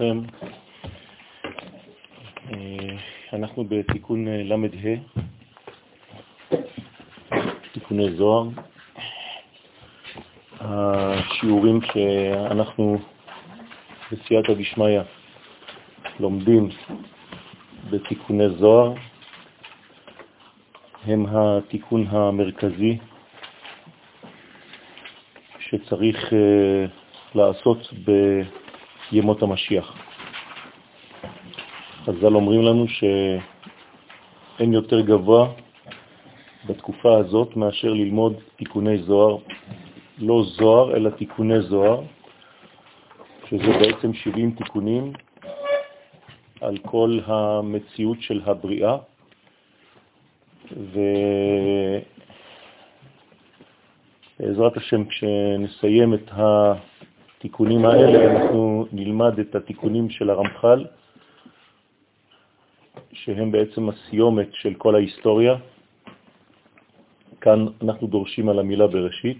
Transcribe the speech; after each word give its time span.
מכולכם. 0.00 0.20
אה, 2.50 2.96
אנחנו 3.32 3.64
בתיקון 3.64 4.28
אה, 4.28 4.42
ל"ה, 4.42 4.56
תיקוני 7.72 8.16
זוהר. 8.16 8.48
השיעורים 10.60 11.80
שאנחנו 11.82 12.98
בסייעתא 14.12 14.54
דשמיא 14.54 15.00
לומדים 16.20 16.68
בתיקוני 17.90 18.48
זוהר 18.48 18.94
הם 21.04 21.26
התיקון 21.36 22.06
המרכזי 22.08 22.98
שצריך 25.58 26.32
אה, 26.32 26.86
לעשות 27.34 27.78
בימות 29.12 29.42
המשיח. 29.42 29.96
חז"ל 32.04 32.34
אומרים 32.34 32.62
לנו 32.62 32.86
שאין 32.88 34.72
יותר 34.72 35.00
גבוה 35.00 35.48
בתקופה 36.66 37.16
הזאת 37.16 37.56
מאשר 37.56 37.92
ללמוד 37.92 38.34
תיקוני 38.56 38.98
זוהר, 38.98 39.36
לא 40.18 40.42
זוהר 40.44 40.96
אלא 40.96 41.10
תיקוני 41.10 41.60
זוהר, 41.60 42.02
שזה 43.50 43.72
בעצם 43.80 44.14
70 44.14 44.50
תיקונים 44.50 45.12
על 46.60 46.78
כל 46.78 47.18
המציאות 47.26 48.22
של 48.22 48.40
הבריאה, 48.46 48.96
ובעזרת 54.40 54.76
השם 54.76 55.04
כשנסיים 55.04 56.14
את 56.14 56.30
התיקונים 57.38 57.84
האלה 57.84 58.18
אנחנו 58.30 58.86
נלמד 58.92 59.38
את 59.38 59.54
התיקונים 59.54 60.10
של 60.10 60.30
הרמח"ל, 60.30 60.84
שהם 63.12 63.52
בעצם 63.52 63.88
הסיומת 63.88 64.48
של 64.52 64.74
כל 64.74 64.94
ההיסטוריה. 64.94 65.54
כאן 67.40 67.66
אנחנו 67.82 68.06
דורשים 68.06 68.48
על 68.48 68.58
המילה 68.58 68.86
בראשית, 68.86 69.38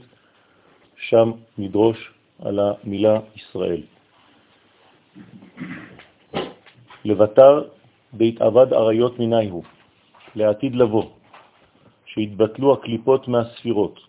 שם 0.97 1.33
נדרוש 1.59 1.99
על 2.39 2.59
המילה 2.63 3.21
ישראל. 3.37 3.83
לבטר 7.05 7.63
עבד 8.41 8.73
אריות 8.73 9.19
מנייהו, 9.19 9.63
לעתיד 10.35 10.75
לבוא, 10.75 11.07
שהתבטלו 12.07 12.73
הקליפות 12.73 13.29
מהספירות. 13.29 14.08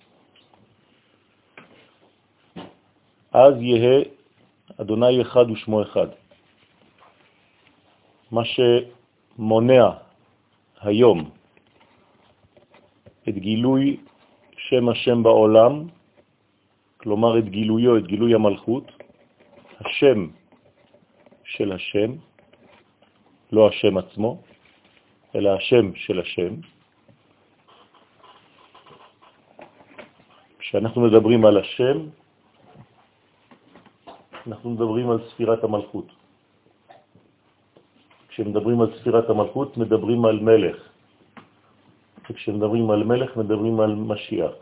אז 3.33 3.53
יהיה 3.61 4.03
אדוני 4.81 5.21
אחד 5.21 5.51
ושמו 5.51 5.81
אחד. 5.81 6.07
מה 8.31 8.41
שמונע 8.45 9.89
היום 10.81 11.29
את 13.29 13.35
גילוי 13.37 13.97
שם 14.57 14.89
השם 14.89 15.23
בעולם, 15.23 15.87
כלומר 16.97 17.39
את 17.39 17.49
גילויו, 17.49 17.97
את 17.97 18.07
גילוי 18.07 18.33
המלכות, 18.35 18.91
השם 19.79 20.27
של 21.43 21.71
השם, 21.71 22.11
לא 23.51 23.67
השם 23.67 23.97
עצמו, 23.97 24.41
אלא 25.35 25.49
השם 25.49 25.95
של 25.95 26.19
השם. 26.19 26.53
כשאנחנו 30.59 31.01
מדברים 31.01 31.45
על 31.45 31.57
השם, 31.57 31.97
אנחנו 34.49 34.69
מדברים 34.69 35.09
על 35.09 35.19
ספירת 35.29 35.63
המלכות. 35.63 36.07
כשמדברים 38.29 38.81
על 38.81 38.89
ספירת 38.97 39.29
המלכות, 39.29 39.77
מדברים 39.77 40.25
על 40.25 40.39
מלך. 40.39 40.77
וכשמדברים 42.29 42.89
על 42.89 43.03
מלך, 43.03 43.37
מדברים 43.37 43.79
על 43.79 43.93
משיח. 43.95 44.53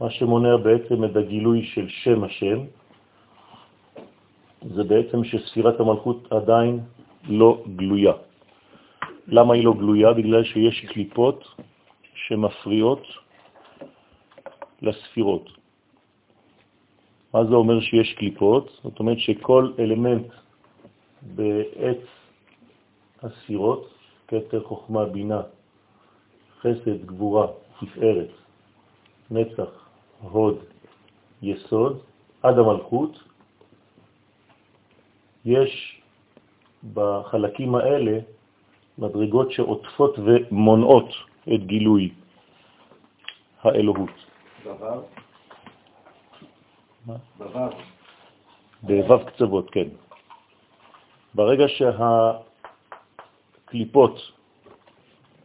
מה 0.00 0.10
שמונע 0.10 0.56
בעצם 0.56 1.04
את 1.04 1.16
הגילוי 1.16 1.64
של 1.72 1.88
שם 1.88 2.24
השם, 2.24 2.58
זה 4.76 4.82
בעצם 4.84 5.24
שספירת 5.24 5.80
המלכות 5.80 6.32
עדיין 6.32 6.80
לא 7.28 7.64
גלויה. 7.76 8.12
למה 9.26 9.54
היא 9.54 9.64
לא 9.64 9.72
גלויה? 9.72 10.12
בגלל 10.12 10.44
שיש 10.44 10.84
קליפות 10.92 11.40
שמפריעות 12.28 13.04
לספירות. 14.82 15.63
מה 17.34 17.44
זה 17.44 17.54
אומר 17.54 17.80
שיש 17.80 18.14
קליפות? 18.14 18.78
זאת 18.82 18.98
אומרת 18.98 19.18
שכל 19.18 19.72
אלמנט 19.78 20.26
בעץ 21.22 22.04
הספירות, 23.22 23.94
כתר, 24.28 24.62
חוכמה, 24.64 25.04
בינה, 25.04 25.42
חסד, 26.60 27.06
גבורה, 27.06 27.46
תפארת, 27.80 28.30
נצח, 29.30 29.70
הוד, 30.20 30.58
יסוד, 31.42 31.98
עד 32.42 32.58
המלכות, 32.58 33.18
יש 35.44 36.02
בחלקים 36.94 37.74
האלה 37.74 38.18
מדרגות 38.98 39.52
שעוטפות 39.52 40.18
ומונעות 40.18 41.08
את 41.54 41.66
גילוי 41.66 42.12
האלוהות. 43.62 44.16
דבר? 44.64 45.23
בו"ב 48.82 49.24
קצוות, 49.24 49.70
כן. 49.70 49.88
ברגע 51.34 51.64
שהקליפות 53.64 54.20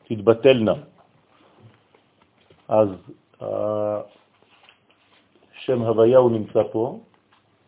תתבטלנה, 0.04 0.74
אז 2.68 2.90
שם 5.54 5.82
הוויה 5.82 6.18
הוא 6.18 6.32
נמצא 6.32 6.64
פה, 6.72 7.00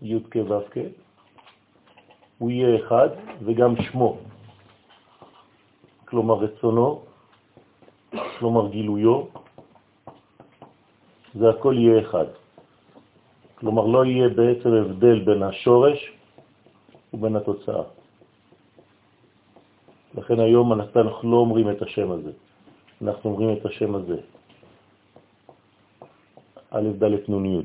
י' 0.01 0.19
כ' 0.31 0.35
ו' 0.35 0.69
כ', 0.71 0.77
הוא 2.37 2.51
יהיה 2.51 2.85
אחד 2.85 3.09
וגם 3.45 3.75
שמו, 3.81 4.17
כלומר 6.05 6.35
רצונו, 6.35 7.01
כלומר 8.39 8.67
גילויו, 8.67 9.23
זה 11.33 11.49
הכל 11.49 11.75
יהיה 11.77 12.01
אחד. 12.01 12.40
כלומר, 13.61 13.85
לא 13.85 14.05
יהיה 14.05 14.29
בעצם 14.29 14.73
הבדל 14.73 15.19
בין 15.19 15.43
השורש 15.43 15.99
ובין 17.13 17.35
התוצאה. 17.35 17.83
לכן 20.17 20.39
היום 20.39 20.73
אנחנו 20.73 21.31
לא 21.31 21.37
אומרים 21.37 21.69
את 21.69 21.81
השם 21.81 22.11
הזה, 22.11 22.31
אנחנו 23.01 23.29
אומרים 23.29 23.57
את 23.57 23.65
השם 23.65 23.95
הזה. 23.95 24.17
א', 26.71 26.87
ד', 26.97 27.29
נ', 27.29 27.45
י'. 27.45 27.61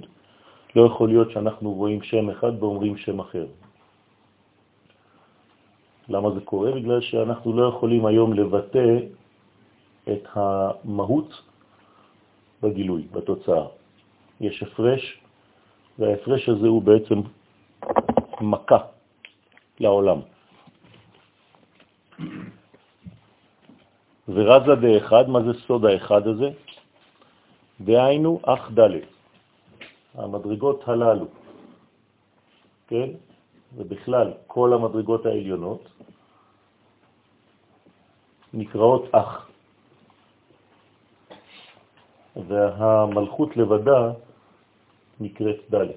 לא 0.76 0.86
יכול 0.86 1.08
להיות 1.08 1.30
שאנחנו 1.30 1.72
רואים 1.72 2.02
שם 2.02 2.30
אחד 2.30 2.52
ואומרים 2.60 2.96
שם 2.96 3.20
אחר. 3.20 3.46
למה 6.08 6.28
זה 6.30 6.40
קורה? 6.40 6.70
בגלל 6.72 7.00
שאנחנו 7.00 7.52
לא 7.56 7.68
יכולים 7.68 8.06
היום 8.06 8.32
לבטא 8.32 8.88
את 10.12 10.24
המהות 10.32 11.30
בגילוי, 12.62 13.02
בתוצאה. 13.12 13.64
יש 14.40 14.62
הפרש 14.62 15.25
וההפרש 15.98 16.48
הזה 16.48 16.66
הוא 16.66 16.82
בעצם 16.82 17.20
מכה 18.40 18.78
לעולם. 19.80 20.20
ורזה 24.28 24.74
דאחד, 24.74 25.28
מה 25.28 25.42
זה 25.42 25.52
סוד 25.66 25.84
האחד 25.84 26.26
הזה? 26.26 26.50
דהיינו 27.80 28.40
אך 28.42 28.70
ד', 28.74 28.90
המדרגות 30.14 30.88
הללו, 30.88 31.26
כן? 32.88 33.08
ובכלל 33.76 34.32
כל 34.46 34.72
המדרגות 34.72 35.26
העליונות 35.26 35.88
נקראות 38.54 39.14
אח. 39.14 39.48
והמלכות 42.36 43.56
לבדה 43.56 44.12
נקראת 45.20 45.74
ד'. 45.74 45.90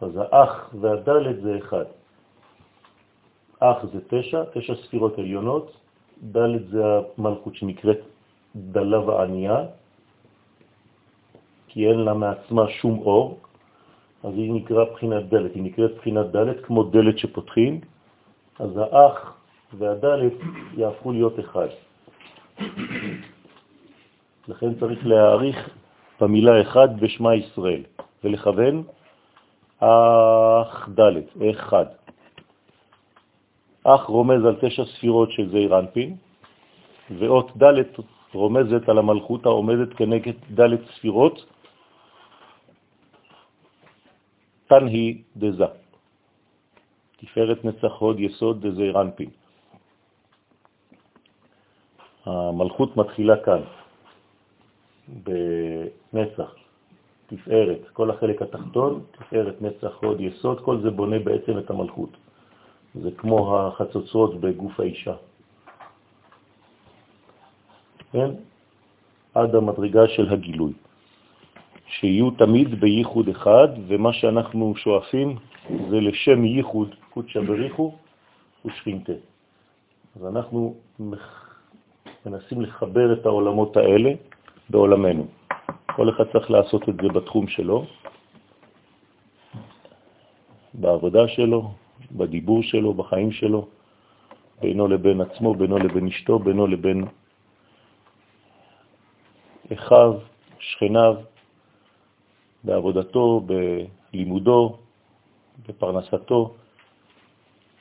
אז 0.00 0.12
האח 0.16 0.74
והד' 0.80 1.40
זה 1.42 1.58
אחד. 1.58 1.84
אח 3.60 3.76
זה 3.92 4.00
תשע, 4.08 4.44
תשע 4.52 4.74
ספירות 4.74 5.18
עליונות, 5.18 5.76
ד' 6.32 6.70
זה 6.70 6.82
המלכות 7.18 7.54
שנקראת 7.54 8.00
דלה 8.56 9.00
וענייה, 9.00 9.58
כי 11.68 11.86
אין 11.88 11.98
לה 11.98 12.14
מעצמה 12.14 12.68
שום 12.68 12.98
אור, 12.98 13.38
אז 14.24 14.32
היא 14.34 14.52
נקראת 14.52 14.88
בחינת 14.92 15.28
דלת, 15.28 15.54
היא 15.54 15.62
נקראת 15.62 15.94
בחינת 15.96 16.26
דלת 16.26 16.64
כמו 16.64 16.82
דלת 16.82 17.18
שפותחים, 17.18 17.80
אז 18.58 18.70
האח 18.76 19.36
והדלת 19.78 20.32
יהפכו 20.76 21.12
להיות 21.12 21.40
אחד. 21.40 21.68
לכן 24.48 24.74
צריך 24.80 25.06
להעריך 25.06 25.79
במילה 26.20 26.62
אחד 26.62 27.00
בשמה 27.00 27.34
ישראל, 27.34 27.82
ולכוון 28.24 28.82
אך 29.78 30.88
ד', 31.00 31.16
אחד. 31.50 31.86
אך 33.84 34.02
רומז 34.04 34.44
על 34.44 34.56
תשע 34.60 34.84
ספירות 34.84 35.32
של 35.32 35.50
זעיר 35.50 35.78
אנפין, 35.78 36.16
ואות 37.18 37.56
ד' 37.56 37.96
רומזת 38.34 38.88
על 38.88 38.98
המלכות 38.98 39.46
העומדת 39.46 39.96
כנגד 39.96 40.36
ד' 40.60 40.84
ספירות, 40.96 41.44
תן 44.66 44.86
היא 44.86 45.22
דזה. 45.36 45.66
תפארת 47.16 47.64
נצח 47.64 47.92
הוד 47.98 48.20
יסוד 48.20 48.66
דזעיר 48.66 49.00
אנפין. 49.00 49.30
המלכות 52.26 52.96
מתחילה 52.96 53.36
כאן, 53.44 53.79
בנצח, 55.10 56.54
תפארת, 57.26 57.88
כל 57.92 58.10
החלק 58.10 58.42
התחתון, 58.42 59.00
תפארת, 59.10 59.62
נצח, 59.62 59.98
הוד, 60.02 60.20
יסוד, 60.20 60.60
כל 60.60 60.80
זה 60.80 60.90
בונה 60.90 61.18
בעצם 61.18 61.58
את 61.58 61.70
המלכות. 61.70 62.10
זה 62.94 63.10
כמו 63.10 63.58
החצוצרות 63.58 64.40
בגוף 64.40 64.80
האישה. 64.80 65.14
כן? 68.12 68.30
עד 69.34 69.54
המדרגה 69.54 70.08
של 70.08 70.28
הגילוי. 70.32 70.72
שיהיו 71.86 72.30
תמיד 72.30 72.80
בייחוד 72.80 73.28
אחד, 73.28 73.68
ומה 73.86 74.12
שאנחנו 74.12 74.74
שואפים 74.76 75.36
זה 75.90 76.00
לשם 76.00 76.44
ייחוד 76.44 76.94
קודשא 77.10 77.40
בריחו 77.40 77.94
ושכינתה. 78.64 79.12
אז 80.16 80.26
אנחנו 80.26 80.74
מנסים 82.26 82.60
לחבר 82.60 83.12
את 83.12 83.26
העולמות 83.26 83.76
האלה 83.76 84.10
בעולמנו. 84.70 85.26
כל 85.96 86.10
אחד 86.10 86.24
צריך 86.32 86.50
לעשות 86.50 86.88
את 86.88 86.94
זה 87.02 87.08
בתחום 87.08 87.46
שלו, 87.48 87.86
בעבודה 90.74 91.28
שלו, 91.28 91.70
בדיבור 92.12 92.62
שלו, 92.62 92.94
בחיים 92.94 93.32
שלו, 93.32 93.66
בינו 94.60 94.88
לבין 94.88 95.20
עצמו, 95.20 95.54
בינו 95.54 95.78
לבין 95.78 96.06
אשתו, 96.06 96.38
בינו 96.38 96.66
לבין 96.66 97.04
אחיו, 99.72 100.14
שכניו, 100.58 101.14
בעבודתו, 102.64 103.42
בלימודו, 103.46 104.76
בפרנסתו. 105.68 106.54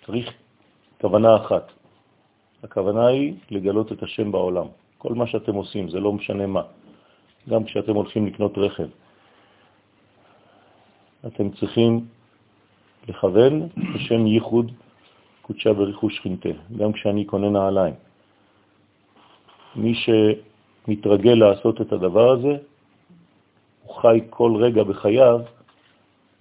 צריך 0.06 0.34
כוונה 1.02 1.36
אחת. 1.36 1.72
הכוונה 2.64 3.08
היא 3.08 3.34
לגלות 3.52 3.92
את 3.92 4.04
השם 4.04 4.32
בעולם. 4.32 4.68
כל 4.98 5.14
מה 5.14 5.28
שאתם 5.28 5.56
עושים, 5.56 5.90
זה 5.90 6.00
לא 6.00 6.14
משנה 6.14 6.48
מה. 6.48 6.62
גם 7.50 7.64
כשאתם 7.64 7.96
הולכים 7.96 8.26
לקנות 8.28 8.58
רכב. 8.58 8.88
אתם 11.28 11.50
צריכים 11.50 12.06
לכוון 13.08 13.68
בשם 13.96 14.28
ייחוד 14.28 14.72
קודשה 15.42 15.74
בריחוש 15.74 16.16
שכינתה, 16.16 16.50
גם 16.78 16.92
כשאני 16.92 17.26
קונה 17.26 17.50
נעליים. 17.50 17.94
מי 19.76 19.94
שמתרגל 19.96 21.34
לעשות 21.34 21.82
את 21.82 21.92
הדבר 21.92 22.32
הזה, 22.32 22.58
הוא 23.84 23.96
חי 23.96 24.22
כל 24.30 24.52
רגע 24.60 24.84
בחייו 24.84 25.40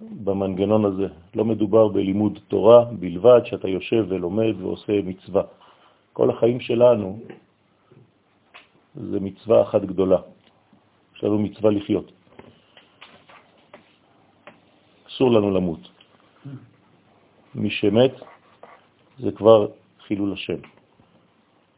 במנגנון 0.01 0.85
הזה. 0.85 1.09
לא 1.35 1.45
מדובר 1.45 1.89
בלימוד 1.89 2.39
תורה 2.49 2.85
בלבד, 2.85 3.41
שאתה 3.45 3.69
יושב 3.69 4.05
ולומד 4.09 4.55
ועושה 4.61 4.93
מצווה. 5.05 5.43
כל 6.13 6.31
החיים 6.31 6.61
שלנו 6.61 7.19
זה 8.95 9.21
מצווה 9.21 9.63
אחת 9.63 9.83
גדולה. 9.83 10.21
יש 11.19 11.25
לנו 11.25 11.39
מצווה 11.39 11.71
לחיות. 11.71 12.13
אסור 15.09 15.31
לנו 15.31 15.51
למות. 15.51 15.81
מי 17.55 17.71
שמת 17.71 18.15
זה 19.19 19.33
כבר 19.33 19.67
חילול 20.07 20.33
השם. 20.33 20.63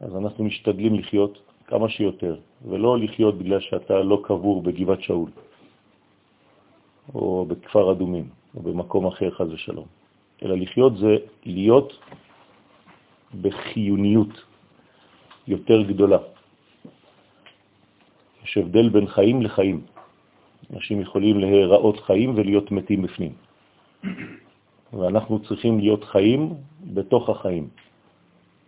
אז 0.00 0.16
אנחנו 0.16 0.44
משתדלים 0.44 0.94
לחיות 0.94 1.40
כמה 1.66 1.88
שיותר, 1.88 2.37
ולא 2.69 2.98
לחיות 2.98 3.38
בגלל 3.38 3.60
שאתה 3.60 4.04
לא 4.04 4.20
קבור 4.25 4.62
בגבעת 4.62 5.02
שאול, 5.02 5.31
או 7.14 7.46
בכפר 7.48 7.93
אדומים, 7.93 8.28
או 8.56 8.60
במקום 8.62 9.06
אחר, 9.06 9.31
חז 9.31 9.52
ושלום. 9.52 9.86
אלא 10.43 10.54
לחיות 10.56 10.96
זה 10.96 11.16
להיות 11.46 11.93
בחיוניות 13.40 14.44
יותר 15.48 15.82
גדולה. 15.82 16.19
יש 18.50 18.56
הבדל 18.56 18.88
בין 18.88 19.06
חיים 19.06 19.43
לחיים. 19.43 19.81
אנשים 20.75 21.00
יכולים 21.00 21.41
להיראות 21.41 22.00
חיים 22.00 22.35
ולהיות 22.35 22.70
מתים 22.70 23.02
בפנים. 23.02 23.32
ואנחנו 24.93 25.38
צריכים 25.38 25.79
להיות 25.79 26.05
חיים 26.05 26.55
בתוך 26.94 27.31
החיים. 27.31 27.69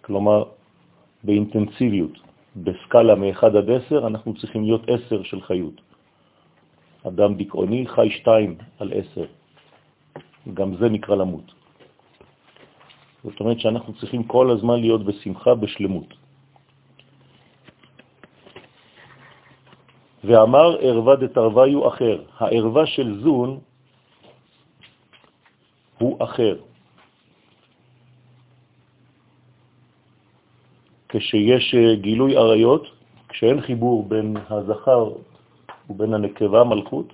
כלומר, 0.01 0.45
באינטנסיביות. 1.25 2.15
בסקאלה 2.57 3.15
מ-1 3.15 3.47
עד 3.47 3.71
10 3.71 4.07
אנחנו 4.07 4.35
צריכים 4.35 4.65
להיות 4.65 4.83
10 4.89 5.23
של 5.23 5.41
חיות. 5.41 5.81
אדם 7.03 7.35
דיכאוני 7.35 7.87
חי 7.87 8.11
2 8.23 8.55
על 8.79 8.93
10. 8.95 9.27
גם 10.55 10.77
זה 10.77 10.89
נקרא 10.89 11.17
למות. 11.17 11.55
זאת 13.25 13.41
אומרת 13.41 13.61
שאנחנו 13.61 13.95
צריכים 13.99 14.23
כל 14.31 14.51
הזמן 14.51 14.81
להיות 14.81 15.03
בשמחה, 15.05 15.55
בשלמות. 15.55 16.22
ואמר 20.25 20.77
ערווה 20.81 21.17
דתרוויו 21.17 21.89
אחר. 21.89 22.23
הערווה 22.39 22.87
של 22.87 23.21
זון 23.21 23.59
הוא 25.99 26.25
אחר. 26.25 26.57
כשיש 31.09 31.75
אה, 31.75 31.95
גילוי 31.95 32.37
עריות, 32.37 32.87
כשאין 33.29 33.61
חיבור 33.61 34.09
בין 34.09 34.37
הזכר 34.51 35.11
ובין 35.91 36.15
הנקבה 36.15 36.65
מלכות, 36.65 37.13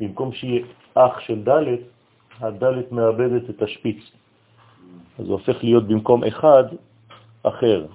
במקום 0.00 0.32
שיהיה 0.32 0.62
אח 0.94 1.20
של 1.20 1.42
ד', 1.48 1.76
הד' 2.40 2.64
מאבדת 2.90 3.50
את 3.50 3.62
השפיץ. 3.62 4.00
אז 5.18 5.26
זה 5.26 5.32
הופך 5.32 5.64
להיות 5.64 5.84
במקום 5.88 6.24
אחד, 6.24 6.64
אחר. 7.42 7.86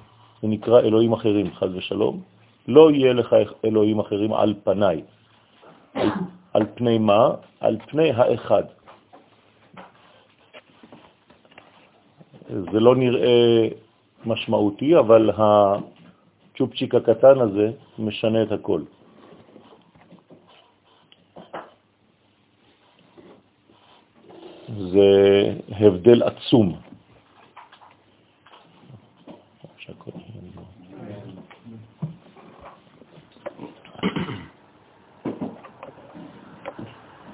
זה 0.42 0.48
נקרא 0.48 0.80
אלוהים 0.80 1.14
אחרים, 1.14 1.54
חז 1.54 1.76
ושלום. 1.76 2.37
לא 2.68 2.92
יהיה 2.92 3.14
לך 3.14 3.36
אלוהים 3.66 4.00
אחרים 4.00 4.34
על 4.34 4.54
פניי. 4.64 5.02
על, 5.94 6.10
על 6.54 6.66
פני 6.76 6.98
מה? 6.98 7.30
על 7.60 7.78
פני 7.88 8.12
האחד. 8.12 8.64
זה 12.50 12.80
לא 12.80 12.96
נראה 12.96 13.68
משמעותי, 14.26 14.98
אבל 14.98 15.32
הצ'ופצ'יק 15.38 16.96
הקטן 16.96 17.40
הזה 17.40 17.72
משנה 18.00 18.44
את 18.44 18.52
הכל. 18.52 18.82
זה 24.78 25.10
הבדל 25.70 26.24
עצום. 26.24 26.87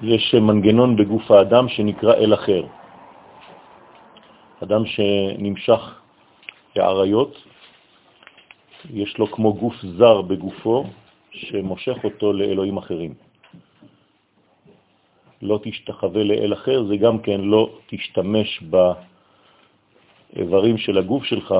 יש 0.04 0.34
מנגנון 0.34 0.96
בגוף 0.96 1.30
האדם 1.30 1.68
שנקרא 1.68 2.14
אל 2.14 2.34
אחר. 2.34 2.62
אדם 4.62 4.86
שנמשך 4.86 6.00
לעריות, 6.76 7.42
יש 8.90 9.18
לו 9.18 9.26
כמו 9.26 9.54
גוף 9.54 9.74
זר 9.96 10.22
בגופו 10.22 10.84
שמושך 11.32 11.96
אותו 12.04 12.32
לאלוהים 12.32 12.76
אחרים. 12.76 13.14
לא 15.42 15.60
תשתחווה 15.62 16.24
לאל 16.24 16.52
אחר, 16.52 16.84
זה 16.84 16.96
גם 16.96 17.18
כן 17.18 17.40
לא 17.40 17.70
תשתמש 17.86 18.62
באיברים 20.32 20.78
של 20.78 20.98
הגוף 20.98 21.24
שלך 21.24 21.54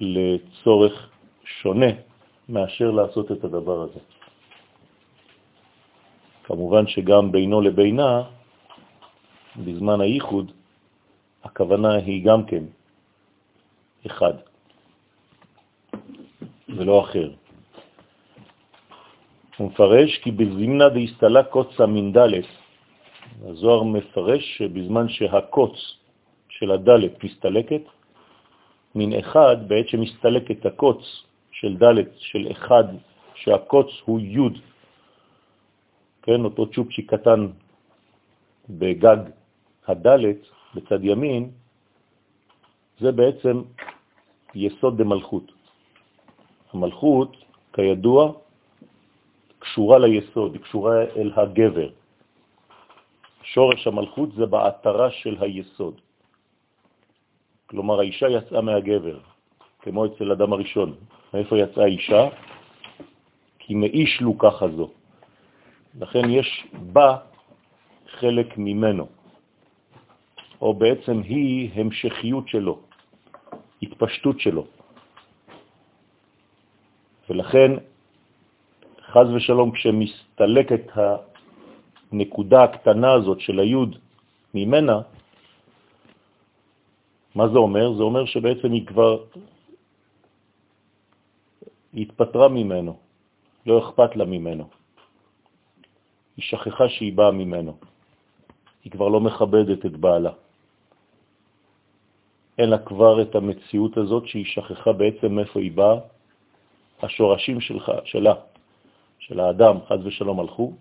לצורך 0.00 1.10
שונה 1.44 1.90
מאשר 2.48 2.90
לעשות 2.90 3.32
את 3.32 3.44
הדבר 3.44 3.82
הזה. 3.82 4.13
כמובן 6.44 6.86
שגם 6.86 7.32
בינו 7.32 7.60
לבינה, 7.60 8.22
בזמן 9.56 10.00
הייחוד, 10.00 10.52
הכוונה 11.44 11.94
היא 11.94 12.24
גם 12.24 12.44
כן 12.46 12.64
אחד, 14.06 14.34
ולא 16.68 17.00
אחר. 17.00 17.30
הוא 19.56 19.70
מפרש 19.70 20.18
כי 20.18 20.30
בזמנה 20.30 20.88
דהסתלה 20.88 21.42
קוצה 21.42 21.86
מנדלת, 21.86 22.44
הזוהר 23.44 23.82
מפרש 23.82 24.58
שבזמן 24.58 25.08
שהקוץ 25.08 25.76
של 26.48 26.70
הדלת 26.70 27.24
מסתלקת, 27.24 27.82
מן 28.94 29.12
אחד, 29.18 29.68
בעת 29.68 29.88
שמסתלקת 29.88 30.66
הקוץ 30.66 31.00
של 31.52 31.76
דלת 31.76 32.10
של 32.18 32.48
אחד, 32.50 32.84
שהקוץ 33.34 33.90
הוא 34.04 34.20
י' 34.20 34.73
כן, 36.24 36.44
אותו 36.44 36.66
צ'ופצ'י 36.66 37.02
קטן 37.02 37.46
בגג 38.70 39.16
הדלת, 39.86 40.40
בצד 40.74 41.04
ימין, 41.04 41.50
זה 43.00 43.12
בעצם 43.12 43.62
יסוד 44.54 44.98
דמלכות. 44.98 45.52
המלכות, 46.72 47.36
כידוע, 47.72 48.32
קשורה 49.58 49.98
ליסוד, 49.98 50.52
היא 50.52 50.62
קשורה 50.62 51.02
אל 51.16 51.30
הגבר. 51.36 51.90
שורש 53.42 53.86
המלכות 53.86 54.32
זה 54.32 54.46
בעתרה 54.46 55.10
של 55.10 55.36
היסוד. 55.40 56.00
כלומר, 57.66 58.00
האישה 58.00 58.28
יצאה 58.28 58.60
מהגבר, 58.60 59.18
כמו 59.80 60.06
אצל 60.06 60.32
אדם 60.32 60.52
הראשון. 60.52 60.94
מאיפה 61.34 61.58
יצאה 61.58 61.84
האישה? 61.84 62.28
כי 63.58 63.74
מאיש 63.74 64.20
לוקחה 64.20 64.68
זו. 64.68 65.03
לכן 66.00 66.30
יש 66.30 66.66
בה 66.92 67.16
חלק 68.18 68.58
ממנו, 68.58 69.06
או 70.60 70.74
בעצם 70.74 71.22
היא 71.22 71.70
המשכיות 71.74 72.48
שלו, 72.48 72.78
התפשטות 73.82 74.40
שלו. 74.40 74.66
ולכן, 77.30 77.70
חז 79.06 79.26
ושלום, 79.34 79.70
כשמסתלקת 79.70 80.84
הנקודה 82.12 82.62
הקטנה 82.64 83.12
הזאת 83.12 83.40
של 83.40 83.58
היוד 83.58 83.98
ממנה, 84.54 85.00
מה 87.34 87.48
זה 87.48 87.58
אומר? 87.58 87.92
זה 87.96 88.02
אומר 88.02 88.24
שבעצם 88.26 88.72
היא 88.72 88.86
כבר 88.86 89.24
התפטרה 91.94 92.48
ממנו, 92.48 92.92
לא 93.66 93.78
אכפת 93.78 94.16
לה 94.16 94.24
ממנו. 94.24 94.83
היא 96.36 96.44
שכחה 96.44 96.88
שהיא 96.88 97.12
באה 97.12 97.30
ממנו. 97.30 97.76
היא 98.84 98.92
כבר 98.92 99.08
לא 99.08 99.20
מכבדת 99.20 99.86
את 99.86 99.96
בעלה. 99.96 100.32
אין 102.58 102.70
לה 102.70 102.78
כבר 102.78 103.22
את 103.22 103.34
המציאות 103.34 103.96
הזאת 103.96 104.26
שהיא 104.26 104.44
שכחה 104.44 104.92
בעצם 104.92 105.34
מאיפה 105.34 105.60
היא 105.60 105.72
באה. 105.72 105.98
השורשים 107.02 107.60
שלך, 107.60 107.92
שלה, 108.04 108.34
של 109.18 109.40
האדם, 109.40 109.76
חז 109.88 110.06
ושלום 110.06 110.40
הלכו. 110.40 110.72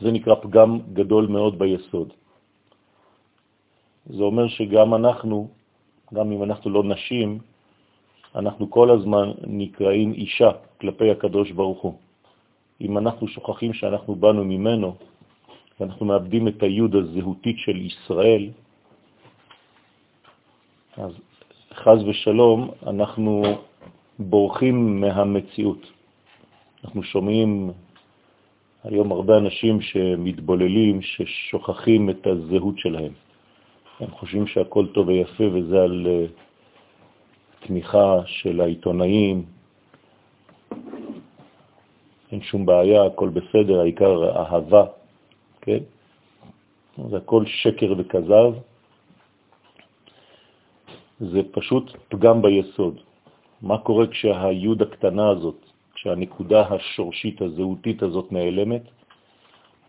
זה 0.00 0.10
נקרא 0.12 0.34
פגם 0.34 0.80
גדול 0.92 1.26
מאוד 1.26 1.58
ביסוד. 1.58 2.12
זה 4.06 4.22
אומר 4.22 4.48
שגם 4.48 4.94
אנחנו, 4.94 5.48
גם 6.14 6.32
אם 6.32 6.42
אנחנו 6.42 6.70
לא 6.70 6.82
נשים, 6.84 7.38
אנחנו 8.34 8.70
כל 8.70 8.90
הזמן 8.90 9.32
נקראים 9.46 10.12
אישה 10.12 10.50
כלפי 10.80 11.10
הקדוש 11.10 11.50
ברוך 11.50 11.80
הוא. 11.82 12.05
אם 12.80 12.98
אנחנו 12.98 13.28
שוכחים 13.28 13.72
שאנחנו 13.72 14.14
באנו 14.14 14.44
ממנו, 14.44 14.96
ואנחנו 15.80 16.06
מאבדים 16.06 16.48
את 16.48 16.62
היוד 16.62 16.94
הזהותית 16.94 17.58
של 17.58 17.76
ישראל, 17.76 18.50
אז 20.96 21.12
חז 21.74 22.02
ושלום 22.08 22.70
אנחנו 22.86 23.42
בורחים 24.18 25.00
מהמציאות. 25.00 25.86
אנחנו 26.84 27.02
שומעים 27.02 27.70
היום 28.84 29.12
הרבה 29.12 29.38
אנשים 29.38 29.80
שמתבוללים, 29.80 31.02
ששוכחים 31.02 32.10
את 32.10 32.26
הזהות 32.26 32.78
שלהם. 32.78 33.12
הם 34.00 34.10
חושבים 34.10 34.46
שהכל 34.46 34.86
טוב 34.86 35.08
ויפה 35.08 35.44
וזה 35.52 35.82
על 35.82 36.06
אה, 36.06 36.26
תמיכה 37.66 38.20
של 38.26 38.60
העיתונאים. 38.60 39.55
אין 42.32 42.42
שום 42.42 42.66
בעיה, 42.66 43.04
הכל 43.04 43.28
בסדר, 43.28 43.80
העיקר 43.80 44.38
אהבה, 44.38 44.84
כן? 45.60 45.78
זה 47.10 47.16
הכל 47.16 47.46
שקר 47.46 47.92
וכזב. 47.98 48.52
זה 51.20 51.40
פשוט 51.50 51.92
פגם 52.08 52.42
ביסוד. 52.42 53.00
מה 53.62 53.78
קורה 53.78 54.06
כשהיוד 54.06 54.82
הקטנה 54.82 55.28
הזאת, 55.28 55.56
כשהנקודה 55.94 56.60
השורשית 56.68 57.42
הזהותית 57.42 58.02
הזאת 58.02 58.32
נעלמת? 58.32 58.82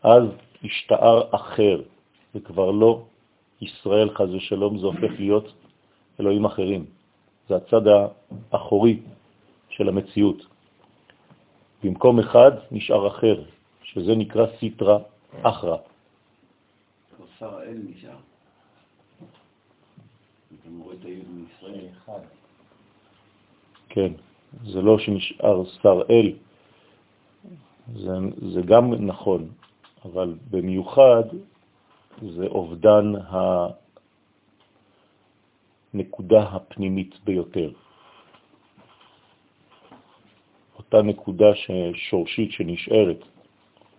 אז 0.04 0.24
השתער 0.64 1.22
אחר, 1.32 1.82
זה 2.34 2.40
כבר 2.40 2.72
לא 2.72 3.04
ישראל 3.62 4.10
חז 4.10 4.34
ושלום, 4.34 4.78
זה 4.78 4.86
הופך 4.86 5.12
להיות 5.20 5.54
אלוהים 6.20 6.46
אחרים. 6.46 6.86
זה 7.50 7.56
הצד 7.56 7.82
האחורי 8.52 9.00
של 9.70 9.90
המציאות. 9.90 10.46
במקום 11.84 12.20
אחד 12.20 12.52
נשאר 12.72 13.08
אחר, 13.08 13.44
שזה 13.84 14.16
נקרא 14.16 14.46
סיטרה 14.60 14.98
אחרא. 15.42 15.78
שר 17.40 17.58
האל 17.58 17.78
נשאר. 17.90 18.18
אתה 20.50 20.70
רואה 20.80 20.96
את 20.96 21.06
היוד 21.06 21.26
מישראל 21.30 21.86
אחד. 21.98 22.20
כן, 23.90 24.12
זה 24.66 24.82
לא 24.82 25.00
שנשאר 25.00 25.64
שר 25.82 26.02
אל, 26.10 26.34
זה, 27.96 28.12
זה 28.54 28.62
גם 28.62 28.94
נכון, 28.94 29.50
אבל 30.06 30.36
במיוחד 30.50 31.24
זה 32.22 32.48
אובדן 32.48 33.14
הנקודה 35.94 36.44
הפנימית 36.44 37.16
ביותר. 37.24 37.72
אותה 40.88 41.02
נקודה 41.02 41.46
שורשית 41.94 42.52
שנשארת, 42.52 43.20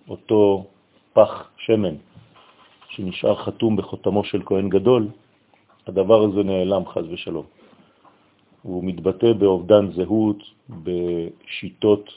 אותו 0.09 0.67
פח 1.13 1.51
שמן 1.57 1.95
שנשאר 2.89 3.37
חתום 3.37 3.77
בחותמו 3.77 4.25
של 4.25 4.43
כהן 4.47 4.69
גדול, 4.69 5.09
הדבר 5.87 6.23
הזה 6.23 6.43
נעלם 6.43 6.87
חז 6.87 7.05
ושלום. 7.11 7.47
הוא 8.63 8.85
מתבטא 8.85 9.33
באובדן 9.33 9.93
זהות, 9.93 10.43
בשיטות 10.71 12.11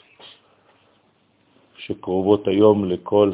שקרובות 1.76 2.48
היום 2.48 2.84
לכל 2.84 3.32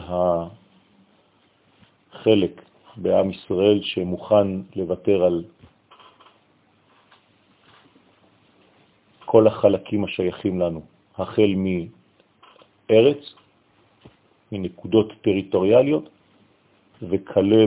החלק 2.13 2.63
בעם 2.97 3.31
ישראל 3.31 3.83
שמוכן 3.83 4.47
לוותר 4.77 5.23
על 5.25 5.45
כל 9.25 9.47
החלקים 9.47 10.05
השייכים 10.05 10.61
לנו, 10.61 10.98
החל 11.19 11.55
מארץ, 11.57 13.35
מנקודות 14.53 15.13
טריטוריאליות, 15.23 16.09
וכלה 17.03 17.65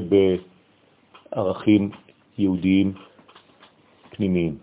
בערכים 1.31 1.91
יהודיים 2.37 2.93
פנימיים. 4.09 4.57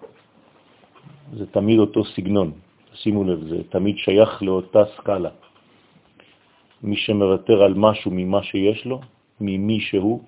זה 1.32 1.46
תמיד 1.46 1.78
אותו 1.78 2.04
סגנון, 2.04 2.52
שימו 2.94 3.24
לב, 3.24 3.48
זה 3.48 3.64
תמיד 3.68 3.96
שייך 3.96 4.42
לאותה 4.42 4.84
סקאלה. 4.96 5.30
מי 6.82 6.96
שמוותר 6.96 7.62
על 7.62 7.74
משהו 7.74 8.10
ממה 8.14 8.42
שיש 8.42 8.86
לו, 8.86 9.00
ממי 9.40 9.80
שהוא, 9.80 10.22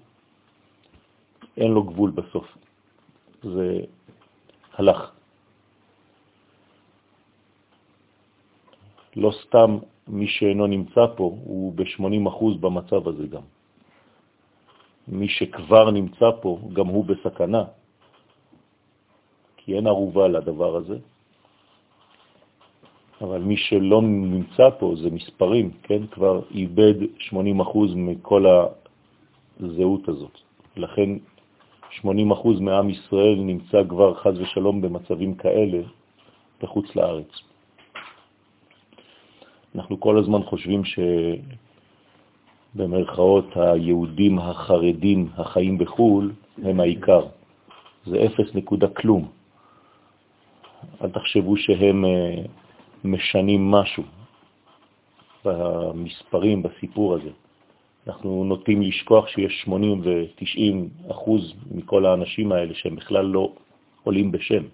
אין 1.57 1.71
לו 1.71 1.83
גבול 1.83 2.11
בסוף. 2.11 2.47
זה 3.43 3.81
הלך. 4.75 5.20
לא 9.21 9.31
סתם 9.45 9.79
מי 10.09 10.27
שאינו 10.27 10.67
נמצא 10.67 11.07
פה 11.17 11.25
הוא 11.45 11.73
ב-80% 11.75 12.59
במצב 12.61 13.09
הזה 13.09 13.27
גם. 13.27 13.43
מי 15.09 15.29
שכבר 15.29 15.91
נמצא 15.91 16.31
פה, 16.41 16.59
גם 16.73 16.87
הוא 16.87 17.05
בסכנה, 17.05 17.65
כי 19.57 19.77
אין 19.77 19.87
ערובה 19.87 20.29
לדבר 20.29 20.77
הזה. 20.77 20.99
אבל 23.21 23.41
מי 23.43 23.57
שלא 23.57 24.03
נמצא 24.03 24.71
פה 24.79 24.95
זה 25.03 25.11
מספרים, 25.11 25.71
כן? 25.83 26.07
כבר 26.07 26.41
איבד 26.51 26.95
80% 27.29 27.37
מכל 27.97 28.45
הזהות 29.61 30.09
הזאת. 30.09 30.37
לכן 30.77 31.11
80% 32.01 32.05
מעם 32.61 32.91
ישראל 32.91 33.37
נמצא 33.37 33.79
כבר 33.89 34.15
חז 34.15 34.41
ושלום 34.41 34.81
במצבים 34.81 35.35
כאלה 35.35 35.81
בחוץ 36.63 36.97
לארץ. 36.97 37.50
אנחנו 39.75 40.01
כל 40.01 40.19
הזמן 40.19 40.43
חושבים 40.43 40.83
שבמרכאות 42.75 43.47
היהודים 43.55 44.39
החרדים 44.39 45.29
החיים 45.37 45.79
בחו"ל 45.79 46.33
הם 46.63 46.81
העיקר. 46.81 47.27
זה 48.07 48.17
אפס 48.27 48.55
נקודה 48.55 48.89
כלום. 48.89 49.29
אל 51.03 51.11
תחשבו 51.11 51.57
שהם 51.57 52.05
אה, 52.05 52.43
משנים 53.05 53.71
משהו 53.71 54.03
במספרים, 55.45 56.63
בסיפור 56.63 57.15
הזה. 57.15 57.31
אנחנו 58.07 58.45
נוטים 58.45 58.83
לשכוח 58.83 59.29
שיש 59.29 59.63
80 59.63 60.01
ו-90 60.05 61.11
אחוז 61.11 61.55
מכל 61.71 62.07
האנשים 62.07 62.53
האלה 62.53 62.75
שהם 62.75 62.97
בכלל 62.97 63.25
לא 63.25 63.53
עולים 64.05 64.33
בשם. 64.33 64.65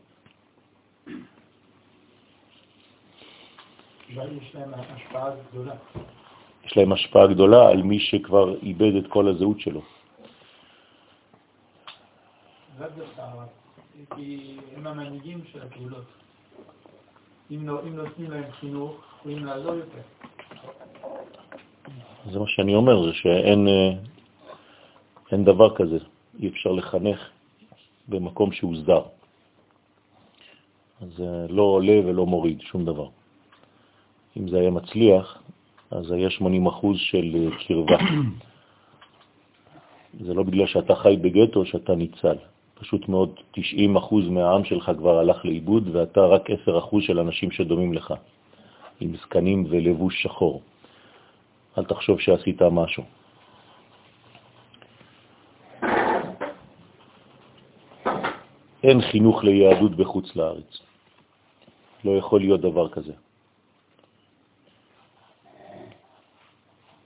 יש 4.09 4.55
להם 4.55 4.75
השפעה 4.75 5.31
גדולה. 5.51 5.75
יש 6.65 6.77
להם 6.77 6.93
השפעה 6.93 7.27
גדולה 7.27 7.69
על 7.69 7.83
מי 7.83 7.99
שכבר 8.01 8.55
איבד 8.63 8.95
את 8.95 9.07
כל 9.07 9.29
הזהות 9.29 9.61
שלו. 9.61 9.81
כי 14.17 14.57
הם 14.77 14.87
המנהיגים 14.87 15.41
של 15.53 15.63
הקהילות. 15.63 16.05
אם 17.51 17.69
לא, 17.69 17.83
נותנים 17.85 18.31
להם 18.31 18.51
חינוך, 18.51 18.93
יכולים 19.19 19.45
לעזור 19.45 19.75
יותר. 19.75 20.03
זה 22.31 22.39
מה 22.39 22.49
שאני 22.49 22.75
אומר, 22.75 23.07
זה 23.07 23.13
שאין 23.13 23.69
אה, 23.69 23.91
אין 25.33 25.45
דבר 25.45 25.77
כזה. 25.77 25.99
אי 26.39 26.49
אפשר 26.49 26.73
לחנך 26.73 27.31
במקום 28.09 28.53
שהוא 28.53 28.77
זר. 28.87 29.03
זה 31.01 31.47
לא 31.49 31.63
עולה 31.63 32.01
ולא 32.07 32.27
מוריד, 32.27 32.61
שום 32.61 32.85
דבר. 32.85 33.09
אם 34.37 34.49
זה 34.49 34.61
היה 34.61 34.71
מצליח, 34.71 35.43
אז 35.91 36.11
היה 36.11 36.31
80 36.31 36.67
אחוז 36.67 36.97
של 36.99 37.35
אה, 37.35 37.65
קרבה. 37.67 37.97
זה 40.25 40.35
לא 40.35 40.43
בגלל 40.43 40.67
שאתה 40.67 40.95
חי 40.95 41.17
בגטו 41.17 41.65
שאתה 41.65 41.95
ניצל. 41.95 42.37
פשוט 42.75 43.09
מאוד 43.09 43.41
90 43.53 43.97
אחוז 43.97 44.29
מהעם 44.29 44.65
שלך 44.65 44.91
כבר 44.99 45.19
הלך 45.19 45.45
לאיבוד, 45.45 45.97
ואתה 45.97 46.21
רק 46.21 46.51
10 46.51 46.79
אחוז 46.79 47.05
של 47.05 47.19
אנשים 47.19 47.51
שדומים 47.51 47.95
לך, 47.95 48.15
עם 49.01 49.17
זקנים 49.17 49.67
ולבוש 49.69 50.23
שחור. 50.23 50.63
אל 51.79 51.85
תחשוב 51.85 52.21
שעשית 52.21 52.63
משהו. 52.63 53.03
אין 58.83 59.01
חינוך 59.01 59.45
ליהדות 59.45 59.97
בחוץ 59.97 60.37
לארץ. 60.37 60.81
לא 62.05 62.11
יכול 62.11 62.41
להיות 62.41 62.61
דבר 62.61 62.89
כזה. 62.89 63.13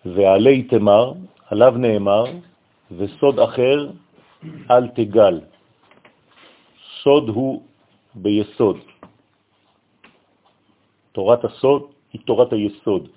ועלי 0.04 0.62
תמר, 0.62 1.12
עליו 1.50 1.74
נאמר, 1.76 2.24
וסוד 2.96 3.38
אחר 3.38 3.90
אל 4.70 4.88
תגל. 4.88 5.40
סוד 7.02 7.28
הוא 7.28 7.62
ביסוד. 8.14 8.76
תורת 11.12 11.44
הסוד 11.44 11.82
היא 12.12 12.20
תורת 12.24 12.52
היסוד. 12.52 13.08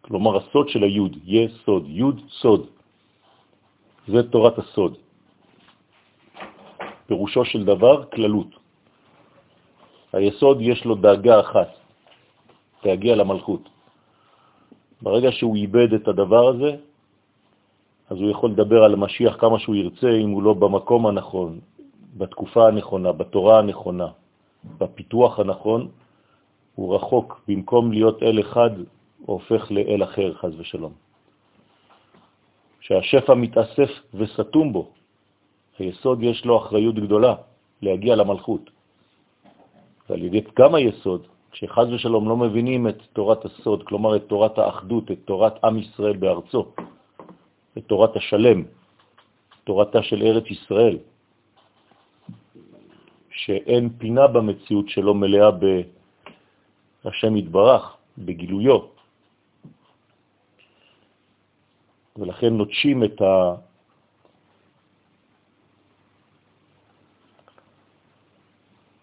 כלומר 0.00 0.36
הסוד 0.36 0.68
של 0.68 0.82
היוד, 0.82 1.16
יסוד, 1.24 1.84
יוד 1.88 2.20
סוד. 2.28 2.62
זה 4.08 4.20
תורת 4.30 4.58
הסוד. 4.58 4.96
פירושו 7.06 7.44
של 7.44 7.64
דבר 7.64 8.04
כללות. 8.04 8.52
היסוד 10.12 10.58
יש 10.60 10.84
לו 10.84 10.94
דאגה 10.94 11.40
אחת, 11.40 11.70
תגיע 12.80 13.16
למלכות. 13.16 13.73
ברגע 15.04 15.32
שהוא 15.32 15.56
איבד 15.56 15.92
את 15.94 16.08
הדבר 16.08 16.48
הזה, 16.48 16.70
אז 18.10 18.16
הוא 18.16 18.30
יכול 18.30 18.50
לדבר 18.50 18.84
על 18.84 18.92
המשיח 18.92 19.36
כמה 19.40 19.58
שהוא 19.58 19.74
ירצה, 19.76 20.10
אם 20.16 20.30
הוא 20.30 20.42
לא 20.42 20.52
במקום 20.54 21.06
הנכון, 21.06 21.60
בתקופה 22.16 22.68
הנכונה, 22.68 23.12
בתורה 23.12 23.58
הנכונה, 23.58 24.08
בפיתוח 24.78 25.40
הנכון, 25.40 25.88
הוא 26.74 26.94
רחוק. 26.96 27.44
במקום 27.48 27.92
להיות 27.92 28.22
אל 28.22 28.40
אחד, 28.40 28.70
הוא 29.28 29.34
הופך 29.36 29.70
לאל 29.70 30.00
אחר, 30.04 30.34
חז 30.34 30.52
ושלום. 30.56 30.92
שהשפע 32.80 33.34
מתאסף 33.34 33.90
וסתום 34.14 34.72
בו, 34.72 34.88
היסוד 35.78 36.22
יש 36.22 36.44
לו 36.44 36.58
אחריות 36.58 36.94
גדולה 36.94 37.34
להגיע 37.82 38.16
למלכות. 38.16 38.70
ועל 40.08 40.22
ידי 40.22 40.42
פגם 40.42 40.74
היסוד, 40.74 41.26
כשחז 41.54 41.92
ושלום 41.92 42.28
לא 42.28 42.36
מבינים 42.36 42.88
את 42.88 42.98
תורת 43.12 43.44
הסוד, 43.44 43.86
כלומר 43.86 44.16
את 44.16 44.26
תורת 44.26 44.58
האחדות, 44.58 45.10
את 45.10 45.18
תורת 45.24 45.64
עם 45.64 45.78
ישראל 45.78 46.16
בארצו, 46.16 46.74
את 47.78 47.84
תורת 47.86 48.16
השלם, 48.16 48.62
תורתה 49.64 50.02
של 50.02 50.22
ארץ 50.22 50.44
ישראל, 50.50 50.98
שאין 53.30 53.88
פינה 53.98 54.26
במציאות 54.26 54.88
שלו 54.88 55.14
מלאה 55.14 55.50
בהשם 57.04 57.36
יתברך, 57.36 57.96
בגילויו. 58.18 58.78
ולכן 62.18 62.52
נוטשים 62.54 63.04
את 63.04 63.22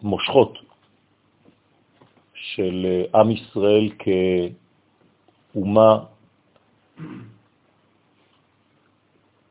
המושכות 0.04 0.71
של 2.56 3.06
עם 3.16 3.32
ישראל 3.32 3.90
כאומה 5.54 6.00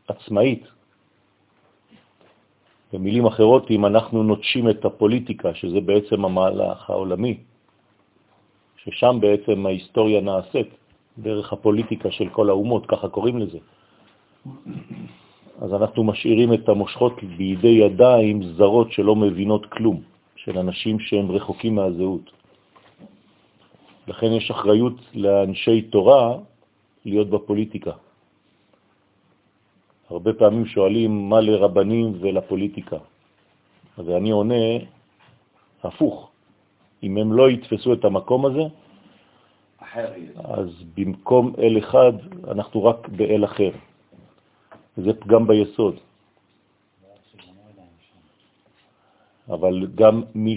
עצמאית. 0.09 0.65
במילים 2.93 3.27
אחרות, 3.27 3.71
אם 3.71 3.87
אנחנו 3.87 4.23
נוטשים 4.23 4.71
את 4.71 4.85
הפוליטיקה, 4.85 5.55
שזה 5.55 5.81
בעצם 5.81 6.25
המהלך 6.25 6.91
העולמי, 6.91 7.39
ששם 8.77 9.19
בעצם 9.21 9.67
ההיסטוריה 9.67 10.21
נעשית, 10.21 10.69
דרך 11.19 11.53
הפוליטיקה 11.53 12.11
של 12.11 12.29
כל 12.29 12.49
האומות, 12.49 12.87
ככה 12.87 13.09
קוראים 13.09 13.39
לזה. 13.39 13.59
אז 15.61 15.75
אנחנו 15.75 16.05
משאירים 16.05 16.53
את 16.53 16.69
המושכות 16.69 17.23
בידי 17.37 17.77
ידיים 17.87 18.43
זרות 18.43 18.93
שלא 18.93 19.17
מבינות 19.17 19.67
כלום, 19.67 20.03
של 20.37 20.59
אנשים 20.59 21.01
שהם 21.01 21.31
רחוקים 21.31 21.75
מהזהות. 21.75 22.40
לכן 24.11 24.33
יש 24.33 24.51
אחריות 24.51 24.99
לאנשי 25.15 25.83
תורה 25.83 26.39
להיות 27.05 27.31
בפוליטיקה. 27.31 27.93
הרבה 30.11 30.33
פעמים 30.33 30.67
שואלים 30.67 31.31
מה 31.31 31.41
לרבנים 31.41 32.19
ולפוליטיקה. 32.21 32.99
ואני 33.99 34.31
עונה 34.31 34.65
הפוך. 35.83 36.31
אם 37.03 37.17
הם 37.17 37.33
לא 37.33 37.51
יתפסו 37.51 37.93
את 37.93 38.05
המקום 38.05 38.47
הזה, 38.47 38.67
אז 40.37 40.69
במקום 40.97 41.55
אל 41.59 41.79
אחד 41.79 42.13
אנחנו 42.51 42.85
רק 42.85 43.09
באל 43.09 43.45
אחר. 43.45 43.71
זה 44.97 45.13
פגם 45.15 45.47
ביסוד. 45.47 45.95
אבל 49.49 49.87
גם 49.95 50.23
מי 50.35 50.57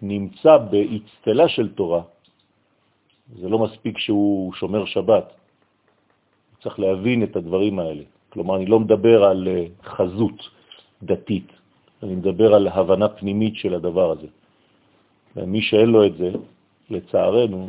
שנמצא 0.00 0.56
באצטלה 0.56 1.48
של 1.48 1.68
תורה, 1.68 2.02
זה 3.40 3.48
לא 3.48 3.58
מספיק 3.58 3.98
שהוא 3.98 4.52
שומר 4.54 4.84
שבת, 4.84 5.32
צריך 6.62 6.80
להבין 6.80 7.22
את 7.22 7.36
הדברים 7.36 7.78
האלה. 7.78 8.02
כלומר, 8.28 8.56
אני 8.56 8.66
לא 8.66 8.80
מדבר 8.80 9.24
על 9.24 9.48
אה, 9.48 9.64
חזות 9.84 10.50
דתית, 11.02 11.48
אני 12.02 12.14
מדבר 12.14 12.54
על 12.54 12.68
הבנה 12.68 13.08
פנימית 13.08 13.56
של 13.56 13.74
הדבר 13.74 14.10
הזה. 14.10 14.26
ומי 15.36 15.62
שאין 15.62 15.88
לו 15.88 16.06
את 16.06 16.16
זה, 16.16 16.30
לצערנו, 16.90 17.68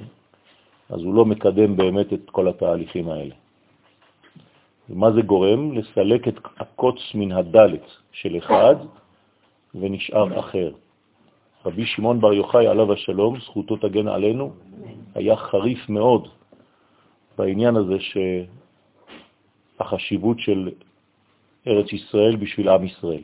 אז 0.89 1.01
הוא 1.01 1.13
לא 1.13 1.25
מקדם 1.25 1.75
באמת 1.75 2.13
את 2.13 2.29
כל 2.29 2.47
התהליכים 2.47 3.09
האלה. 3.09 3.35
ומה 4.89 5.11
זה 5.11 5.21
גורם? 5.21 5.77
לסלק 5.77 6.27
את 6.27 6.37
הקוץ 6.57 6.99
מן 7.15 7.31
הדלת 7.31 7.85
של 8.11 8.37
אחד 8.37 8.75
ונשאר 9.75 10.39
אחר. 10.39 10.71
רבי 11.67 11.85
שמעון 11.85 12.19
בר 12.19 12.33
יוחאי 12.33 12.67
עליו 12.67 12.93
השלום, 12.93 13.39
זכותו 13.39 13.75
תגן 13.75 14.07
עלינו, 14.07 14.51
היה 15.15 15.35
חריף 15.35 15.89
מאוד 15.89 16.27
בעניין 17.37 17.75
הזה 17.75 17.97
החשיבות 19.79 20.39
של 20.39 20.71
ארץ 21.67 21.93
ישראל 21.93 22.35
בשביל 22.35 22.69
עם 22.69 22.83
ישראל. 22.83 23.23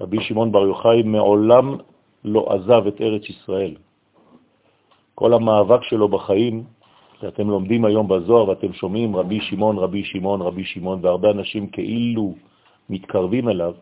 רבי 0.00 0.20
שמעון 0.20 0.52
בר 0.52 0.64
יוחאי 0.66 1.02
מעולם 1.02 1.76
לא 2.24 2.46
עזב 2.48 2.86
את 2.86 3.00
ארץ 3.00 3.28
ישראל. 3.28 3.76
כל 5.14 5.34
המאבק 5.34 5.82
שלו 5.82 6.08
בחיים, 6.08 6.64
שאתם 7.20 7.50
לומדים 7.50 7.84
היום 7.84 8.08
בזוהר 8.08 8.48
ואתם 8.48 8.72
שומעים 8.72 9.16
רבי 9.16 9.40
שמעון, 9.40 9.78
רבי 9.78 10.04
שמעון, 10.04 10.40
רבי 10.42 10.64
שמעון, 10.64 10.98
והרבה 11.02 11.30
אנשים 11.30 11.66
כאילו 11.66 12.34
מתקרבים 12.90 13.48
אליו, 13.48 13.74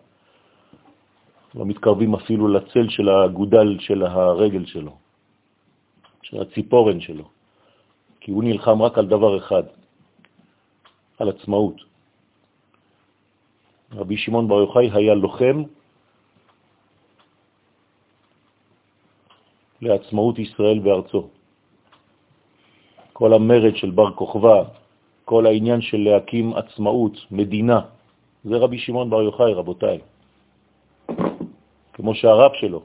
לא 1.54 1.66
מתקרבים 1.66 2.14
אפילו 2.14 2.48
לצל 2.48 2.88
של 2.88 3.08
הגודל 3.08 3.78
של 3.80 4.02
הרגל 4.02 4.66
שלו, 4.66 4.94
של 6.22 6.40
הציפורן 6.40 7.00
שלו, 7.00 7.24
כי 8.20 8.30
הוא 8.30 8.44
נלחם 8.44 8.82
רק 8.82 8.98
על 8.98 9.06
דבר 9.06 9.38
אחד, 9.38 9.62
על 11.18 11.28
עצמאות. 11.28 11.76
רבי 13.92 14.16
שמעון 14.16 14.48
בר 14.48 14.60
יוחאי 14.60 14.90
היה 14.94 15.14
לוחם 15.14 15.62
לעצמאות 19.82 20.38
ישראל 20.38 20.78
בארצו. 20.78 21.28
כל 23.12 23.34
המרד 23.34 23.76
של 23.76 23.90
בר 23.90 24.12
כוכבא, 24.14 24.62
כל 25.24 25.46
העניין 25.46 25.80
של 25.80 25.98
להקים 25.98 26.54
עצמאות, 26.54 27.16
מדינה, 27.30 27.80
זה 28.44 28.56
רבי 28.56 28.78
שמעון 28.78 29.10
בר 29.10 29.22
יוחאי, 29.22 29.52
רבותיי. 29.54 29.98
כמו 32.00 32.14
שהרב 32.14 32.52
שלו, 32.54 32.80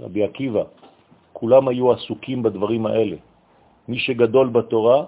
רבי 0.00 0.24
עקיבא, 0.24 0.64
כולם 1.32 1.68
היו 1.68 1.92
עסוקים 1.92 2.42
בדברים 2.42 2.86
האלה. 2.86 3.16
מי 3.88 3.98
שגדול 3.98 4.48
בתורה 4.48 5.04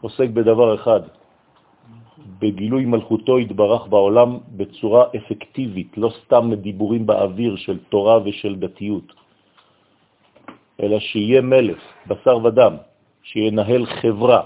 עוסק 0.00 0.28
בדבר 0.30 0.74
אחד, 0.74 1.00
בגילוי 2.38 2.84
מלכותו 2.84 3.38
התברך 3.38 3.86
בעולם 3.86 4.38
בצורה 4.56 5.02
אפקטיבית, 5.16 5.98
לא 5.98 6.10
סתם 6.22 6.54
דיבורים 6.54 7.06
באוויר 7.06 7.56
של 7.56 7.78
תורה 7.90 8.22
ושל 8.24 8.54
דתיות, 8.62 9.08
אלא 10.82 10.98
שיהיה 10.98 11.40
מלך, 11.42 11.82
בשר 12.06 12.36
ודם, 12.44 12.74
שינהל 13.22 13.86
חברה 13.86 14.42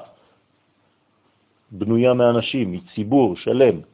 בנויה 1.71 2.15
מאנשים, 2.15 2.73
מציבור 2.73 3.37
שלם, 3.37 3.85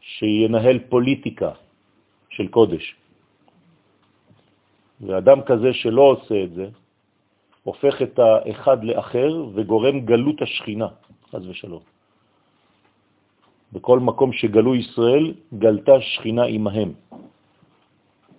שינהל 0.00 0.78
פוליטיקה 0.92 1.69
של 2.30 2.48
קודש. 2.48 2.94
ואדם 5.00 5.42
כזה 5.42 5.72
שלא 5.72 6.02
עושה 6.02 6.44
את 6.44 6.52
זה, 6.54 6.66
הופך 7.62 8.02
את 8.02 8.18
האחד 8.18 8.84
לאחר 8.84 9.46
וגורם 9.54 10.00
גלות 10.00 10.42
השכינה, 10.42 10.88
חז 11.30 11.48
ושלום. 11.48 11.82
בכל 13.72 13.98
מקום 13.98 14.32
שגלו 14.32 14.74
ישראל, 14.74 15.34
גלתה 15.58 16.00
שכינה 16.00 16.44
עמהם. 16.44 16.92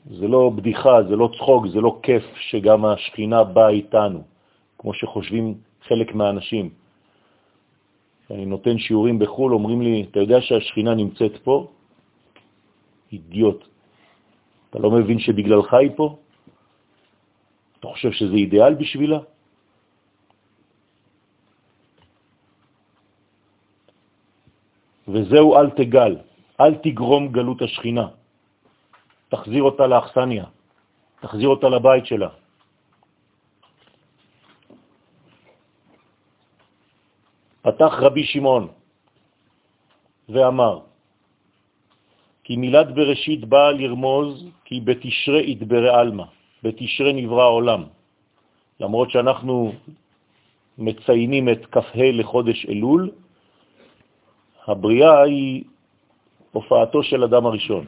זה 0.10 0.28
לא 0.28 0.52
בדיחה, 0.56 1.04
זה 1.10 1.16
לא 1.16 1.30
צחוק, 1.38 1.68
זה 1.68 1.80
לא 1.82 2.00
כיף 2.04 2.26
שגם 2.36 2.86
השכינה 2.86 3.44
באה 3.44 3.70
איתנו, 3.70 4.22
כמו 4.78 4.94
שחושבים 4.94 5.56
חלק 5.88 6.16
מהאנשים. 6.16 6.70
אני 8.32 8.46
נותן 8.46 8.78
שיעורים 8.78 9.20
בחו"ל, 9.20 9.54
אומרים 9.54 9.82
לי, 9.82 10.06
אתה 10.12 10.20
יודע 10.20 10.42
שהשכינה 10.42 10.96
נמצאת 10.96 11.38
פה? 11.44 11.68
אידיוט. 13.12 13.71
אתה 14.72 14.80
לא 14.80 14.92
מבין 14.92 15.20
שבגללך 15.20 15.74
היא 15.74 15.92
פה? 16.00 16.16
אתה 17.80 17.88
חושב 17.88 18.12
שזה 18.12 18.36
אידיאל 18.48 18.74
בשבילה? 18.80 19.20
וזהו 25.12 25.48
אל 25.60 25.70
תגל, 25.76 26.14
אל 26.60 26.74
תגרום 26.80 27.36
גלות 27.36 27.62
השכינה. 27.62 28.08
תחזיר 29.30 29.64
אותה 29.64 29.88
לאכסניה, 29.88 30.46
תחזיר 31.20 31.50
אותה 31.52 31.68
לבית 31.70 32.06
שלה. 32.06 32.32
פתח 37.62 37.94
רבי 38.00 38.24
שמעון 38.24 38.72
ואמר, 40.32 40.91
כי 42.52 42.58
מילת 42.58 42.92
בראשית 42.92 43.46
באה 43.46 43.72
לרמוז 43.72 44.46
כי 44.66 44.82
בתשרה 44.84 45.40
יתברא 45.40 46.02
אלמה, 46.02 46.26
בתשרה 46.64 47.12
נברא 47.14 47.44
העולם. 47.44 47.84
למרות 48.80 49.12
שאנחנו 49.12 49.72
מציינים 50.78 51.50
את 51.50 51.66
כ"ה 51.72 51.80
לחודש 51.96 52.66
אלול, 52.70 53.12
הבריאה 54.68 55.24
היא 55.24 55.64
הופעתו 56.52 57.04
של 57.04 57.24
אדם 57.24 57.46
הראשון. 57.46 57.86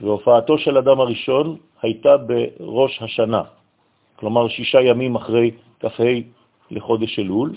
והופעתו 0.00 0.58
של 0.58 0.78
אדם 0.78 1.00
הראשון 1.00 1.56
הייתה 1.82 2.16
בראש 2.16 3.02
השנה, 3.02 3.42
כלומר 4.16 4.48
שישה 4.48 4.80
ימים 4.80 5.14
אחרי 5.14 5.50
כ"ה 5.80 6.04
לחודש 6.70 7.18
אלול, 7.18 7.52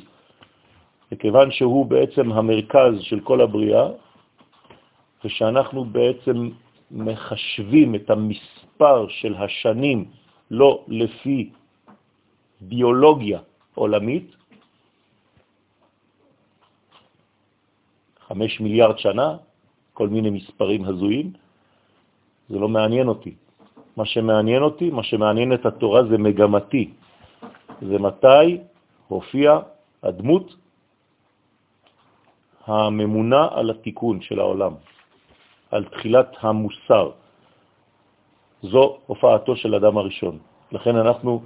וכיוון 1.11 1.51
שהוא 1.51 1.85
בעצם 1.85 2.31
המרכז 2.31 2.93
של 3.01 3.19
כל 3.19 3.41
הבריאה, 3.41 4.08
ושאנחנו 5.25 5.85
בעצם 5.85 6.49
מחשבים 6.91 7.95
את 7.95 8.09
המספר 8.09 9.07
של 9.09 9.35
השנים 9.35 10.05
לא 10.51 10.83
לפי 10.87 11.49
ביולוגיה 12.61 13.39
עולמית, 13.75 14.35
חמש 18.27 18.59
מיליארד 18.59 18.97
שנה, 18.97 19.37
כל 19.93 20.07
מיני 20.07 20.29
מספרים 20.29 20.85
הזויים, 20.85 21.33
זה 22.49 22.57
לא 22.59 22.67
מעניין 22.67 23.07
אותי. 23.07 23.33
מה 23.97 24.05
שמעניין 24.05 24.63
אותי, 24.63 24.89
מה 24.89 25.03
שמעניין 25.03 25.53
את 25.53 25.65
התורה 25.65 26.03
זה 26.03 26.17
מגמתי. 26.17 26.93
זה 27.81 27.97
מתי 27.99 28.57
הופיע 29.07 29.59
הדמות 30.03 30.55
הממונה 32.67 33.47
על 33.51 33.69
התיקון 33.69 34.21
של 34.21 34.39
העולם, 34.39 34.73
על 35.71 35.83
תחילת 35.85 36.29
המוסר. 36.41 37.09
זו 38.61 38.97
הופעתו 39.05 39.55
של 39.55 39.75
אדם 39.75 39.97
הראשון. 39.97 40.37
לכן 40.71 40.95
אנחנו 40.95 41.41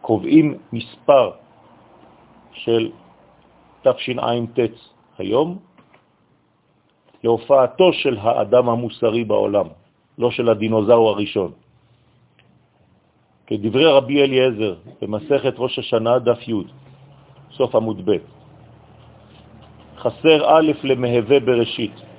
קובעים 0.00 0.58
מספר 0.72 1.30
של 2.52 2.90
תשע"ט 3.82 4.58
היום 5.18 5.58
להופעתו 7.24 7.92
של 7.92 8.18
האדם 8.18 8.68
המוסרי 8.68 9.24
בעולם, 9.24 9.66
לא 10.18 10.30
של 10.30 10.48
הדינוזאור 10.48 11.08
הראשון. 11.08 11.52
כדברי 13.46 13.86
רבי 13.86 14.22
אליעזר 14.22 14.74
במסכת 15.02 15.54
ראש 15.58 15.78
השנה 15.78 16.18
דף 16.18 16.48
י', 16.48 16.66
סוף 17.52 17.74
עמוד 17.74 18.10
ב', 18.10 18.16
חסר 19.96 20.38
א' 20.46 20.70
למהווה 20.82 21.40
בראשית. 21.40 22.11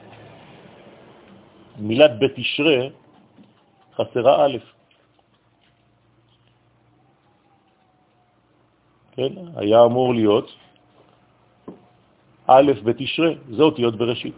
מילת 1.78 2.12
בתשרה 2.20 2.88
חסרה 3.96 4.46
א'. 4.46 4.58
כן, 9.12 9.34
היה 9.56 9.86
אמור 9.86 10.14
להיות 10.14 10.50
א' 12.48 12.72
בתשרה, 12.84 13.30
זה 13.50 13.64
אותיות 13.64 13.96
בראשית. 13.96 14.36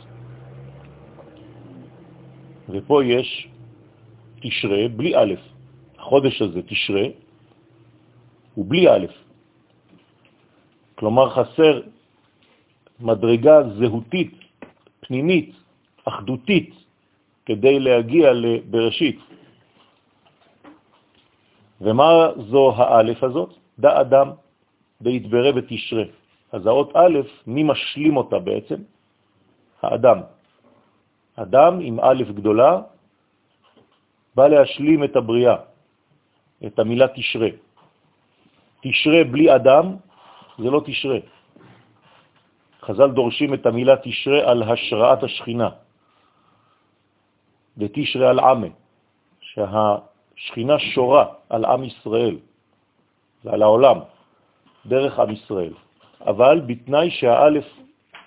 ופה 2.70 3.04
יש 3.04 3.48
תשרה 4.42 4.88
בלי 4.96 5.16
א', 5.16 5.34
החודש 5.98 6.42
הזה 6.42 6.62
תשרה 6.62 7.06
הוא 8.54 8.66
בלי 8.68 8.90
א', 8.90 9.06
כלומר 10.96 11.30
חסר 11.30 11.82
מדרגה 13.00 13.56
זהותית, 13.80 14.34
פנימית, 15.00 15.56
אחדותית, 16.06 16.85
כדי 17.46 17.80
להגיע 17.80 18.34
לבראשית. 18.34 19.20
ומה 21.82 22.10
זו 22.50 22.74
האלף 22.78 23.24
הזאת? 23.24 23.52
דא 23.80 24.02
אדם, 24.02 24.28
בהתברא 25.02 25.52
ותשרה. 25.56 26.04
אז 26.52 26.62
האות 26.66 26.90
א', 26.96 27.16
מי 27.48 27.64
משלים 27.64 28.18
אותה 28.18 28.40
בעצם? 28.40 28.80
האדם. 29.82 30.20
אדם 31.36 31.74
עם 31.80 32.00
א' 32.00 32.24
גדולה 32.36 32.82
בא 34.36 34.48
להשלים 34.48 35.04
את 35.04 35.16
הבריאה, 35.16 35.56
את 36.66 36.80
המילה 36.80 37.08
תשרה. 37.08 37.50
תשרה 38.82 39.24
בלי 39.24 39.56
אדם 39.56 39.86
זה 40.60 40.70
לא 40.72 40.82
תשרה. 40.86 41.20
חז"ל 42.82 43.12
דורשים 43.12 43.54
את 43.54 43.66
המילה 43.66 43.96
תשרה 44.04 44.52
על 44.52 44.64
השראת 44.64 45.24
השכינה, 45.24 45.70
ותשרה 47.78 48.30
על 48.30 48.40
עמה, 48.40 48.68
שהשכינה 49.42 50.80
שורה 50.80 51.26
על 51.50 51.66
עם 51.66 51.84
ישראל 51.84 52.38
ועל 53.44 53.62
העולם 53.62 54.00
דרך 54.86 55.20
עם 55.20 55.32
ישראל. 55.32 55.74
אבל 56.22 56.62
בתנאי 56.66 57.12
שהאלף 57.12 57.66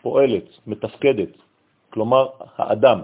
פועלת, 0.02 0.44
מתפקדת, 0.66 1.28
כלומר 1.90 2.26
האדם. 2.56 3.00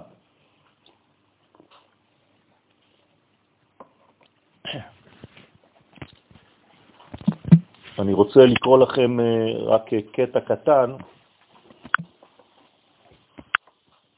אני 7.99 8.13
רוצה 8.13 8.41
לקרוא 8.47 8.79
לכם 8.79 9.21
אה, 9.21 9.25
רק 9.65 9.91
קטע 10.13 10.41
קטן 10.41 10.91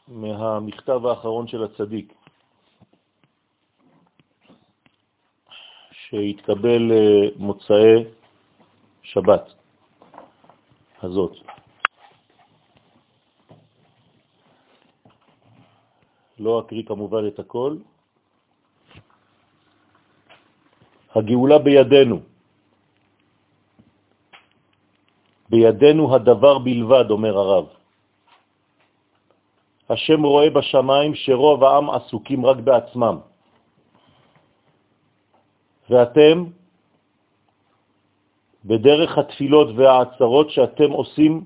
מהמכתב 0.09 1.07
האחרון 1.07 1.49
של 1.49 1.64
הצדיק, 1.64 2.14
שהתקבל 5.90 6.92
אה, 6.92 7.29
מוצאי 7.37 8.05
שבת. 9.03 9.57
הזאת. 11.03 11.33
לא 16.38 16.61
אקריא 16.61 16.83
כמובן 16.87 17.27
את 17.29 17.38
הכל. 17.38 17.77
הגאולה 21.14 21.59
בידינו. 21.59 22.21
בידינו 25.51 26.14
הדבר 26.14 26.59
בלבד, 26.59 27.11
אומר 27.11 27.38
הרב. 27.38 27.76
השם 29.90 30.22
רואה 30.22 30.51
בשמיים 30.51 31.14
שרוב 31.14 31.64
העם 31.64 31.90
עסוקים 31.90 32.46
רק 32.46 32.57
בעצמם. 32.57 33.16
ואתם 35.90 36.44
בדרך 38.64 39.18
התפילות 39.18 39.68
והעצרות 39.77 40.51
שאתם 40.51 40.90
עושים, 40.90 41.44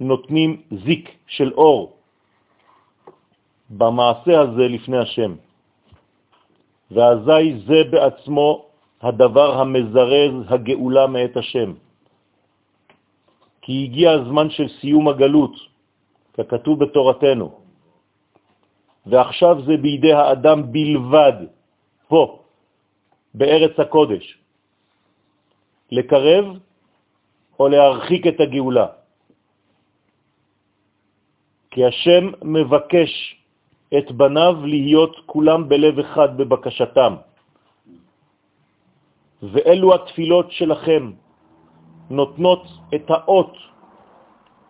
נותנים 0.00 0.62
זיק 0.84 1.04
של 1.26 1.52
אור 1.52 1.96
במעשה 3.70 4.40
הזה 4.40 4.68
לפני 4.68 4.98
השם. 4.98 5.32
ואזי 6.90 7.44
זה 7.66 7.78
בעצמו 7.90 8.48
הדבר 9.00 9.60
המזרז 9.60 10.34
הגאולה 10.48 11.06
מאת 11.06 11.36
השם. 11.36 11.72
כי 13.62 13.84
הגיע 13.84 14.10
הזמן 14.10 14.50
של 14.50 14.68
סיום 14.68 15.08
הגלות, 15.08 15.71
ככתוב 16.34 16.84
בתורתנו, 16.84 17.60
ועכשיו 19.06 19.54
זה 19.66 19.76
בידי 19.76 20.12
האדם 20.12 20.72
בלבד, 20.72 21.38
פה, 22.08 22.22
בארץ 23.34 23.74
הקודש, 23.78 24.38
לקרב 25.92 26.44
או 27.60 27.68
להרחיק 27.68 28.26
את 28.26 28.40
הגאולה. 28.40 28.86
כי 31.70 31.84
השם 31.84 32.24
מבקש 32.42 33.12
את 33.98 34.12
בניו 34.12 34.66
להיות 34.66 35.16
כולם 35.26 35.68
בלב 35.68 35.98
אחד 35.98 36.36
בבקשתם. 36.36 37.12
ואלו 39.42 39.94
התפילות 39.94 40.52
שלכם 40.52 41.12
נותנות 42.10 42.62
את 42.94 43.10
האות 43.10 43.54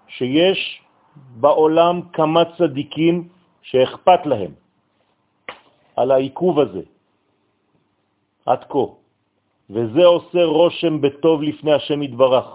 שיש 0.08 0.81
בעולם 1.16 2.00
כמה 2.12 2.42
צדיקים 2.58 3.28
שאכפת 3.62 4.26
להם 4.26 4.52
על 5.96 6.10
העיכוב 6.10 6.60
הזה 6.60 6.82
עד 8.46 8.64
כה, 8.68 8.86
וזה 9.70 10.04
עושה 10.06 10.44
רושם 10.44 11.00
בטוב 11.00 11.42
לפני 11.42 11.72
השם 11.72 12.02
יתברך. 12.02 12.46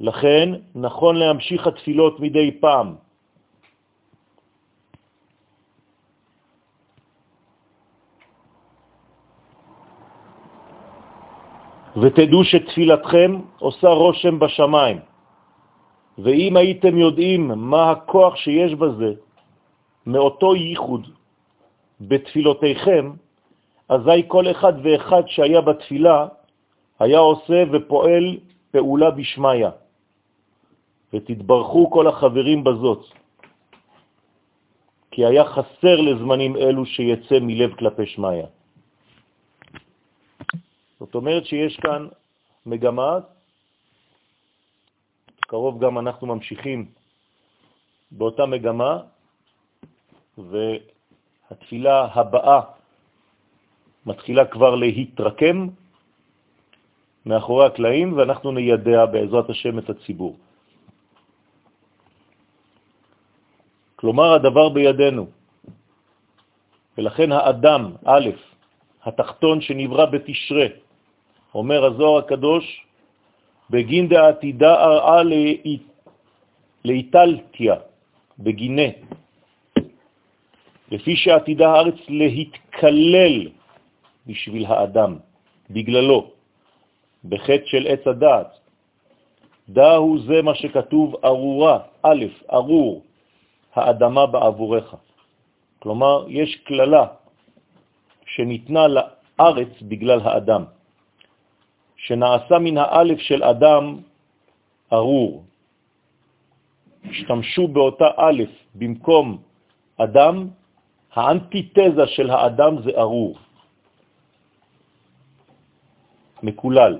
לכן 0.00 0.48
נכון 0.74 1.16
להמשיך 1.16 1.66
התפילות 1.66 2.20
מדי 2.20 2.60
פעם, 2.60 2.94
ותדעו 11.96 12.44
שתפילתכם 12.44 13.30
עושה 13.58 13.88
רושם 13.88 14.38
בשמיים. 14.38 15.09
ואם 16.22 16.56
הייתם 16.56 16.98
יודעים 16.98 17.42
מה 17.56 17.90
הכוח 17.90 18.36
שיש 18.36 18.74
בזה, 18.74 19.12
מאותו 20.06 20.54
ייחוד 20.56 21.06
בתפילותיכם, 22.00 23.12
אזי 23.88 24.20
כל 24.28 24.50
אחד 24.50 24.72
ואחד 24.82 25.22
שהיה 25.26 25.60
בתפילה 25.60 26.28
היה 26.98 27.18
עושה 27.18 27.64
ופועל 27.72 28.38
פעולה 28.70 29.10
בשמיה. 29.10 29.70
ותתברכו 31.12 31.90
כל 31.90 32.06
החברים 32.06 32.64
בזאת, 32.64 33.02
כי 35.10 35.26
היה 35.26 35.44
חסר 35.44 35.96
לזמנים 36.00 36.56
אלו 36.56 36.86
שיצא 36.86 37.38
מלב 37.42 37.74
כלפי 37.74 38.06
שמיה. 38.06 38.46
זאת 41.00 41.14
אומרת 41.14 41.46
שיש 41.46 41.76
כאן 41.76 42.08
מגמה, 42.66 43.18
קרוב 45.50 45.82
גם 45.82 45.98
אנחנו 45.98 46.26
ממשיכים 46.26 46.86
באותה 48.10 48.46
מגמה, 48.46 49.02
והתפילה 50.38 51.96
הבאה 52.14 52.60
מתחילה 54.06 54.44
כבר 54.46 54.74
להתרקם 54.74 55.68
מאחורי 57.26 57.66
הקלעים, 57.66 58.08
ואנחנו 58.16 58.52
נידע 58.52 59.06
בעזרת 59.06 59.50
השם 59.50 59.78
את 59.78 59.90
הציבור. 59.90 60.36
כלומר, 63.96 64.32
הדבר 64.38 64.68
בידינו. 64.68 65.26
ולכן 66.98 67.32
האדם, 67.32 67.82
א', 68.06 68.28
התחתון 69.02 69.60
שנברא 69.60 70.06
בתשרה, 70.14 70.66
אומר 71.54 71.84
הזוהר 71.84 72.18
הקדוש, 72.18 72.86
בגין 73.70 74.08
דעתידה 74.08 74.74
ארעה 74.74 75.22
לאיטלתיה, 76.84 77.74
בגינה, 78.38 78.88
לפי 80.90 81.16
שעתידה 81.16 81.66
הארץ 81.70 81.98
להתקלל 82.08 83.48
בשביל 84.26 84.64
האדם, 84.66 85.18
בגללו, 85.70 86.30
בחטא 87.24 87.66
של 87.66 87.86
עץ 87.86 88.06
הדעת. 88.06 88.50
דהו 89.68 90.18
זה 90.26 90.42
מה 90.42 90.54
שכתוב 90.54 91.16
ארורה, 91.24 91.78
א', 92.02 92.24
ארור, 92.52 93.02
האדמה 93.74 94.26
בעבורך. 94.26 94.94
כלומר, 95.78 96.26
יש 96.28 96.56
כללה 96.66 97.06
שניתנה 98.26 98.84
לארץ 98.88 99.72
בגלל 99.82 100.20
האדם. 100.20 100.64
שנעשה 102.00 102.58
מן 102.58 102.78
האלף 102.78 103.18
של 103.20 103.44
אדם 103.44 103.84
ארור. 104.92 105.44
השתמשו 107.04 107.68
באותה 107.68 108.08
א' 108.16 108.42
במקום 108.74 109.26
אדם, 109.96 110.48
האנטיתזה 111.12 112.06
של 112.06 112.30
האדם 112.30 112.82
זה 112.82 112.90
ארור, 112.96 113.38
מקולל. 116.42 116.98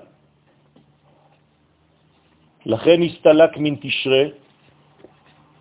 לכן 2.66 3.02
הסתלק 3.02 3.52
מן 3.56 3.74
תשרה, 3.80 4.24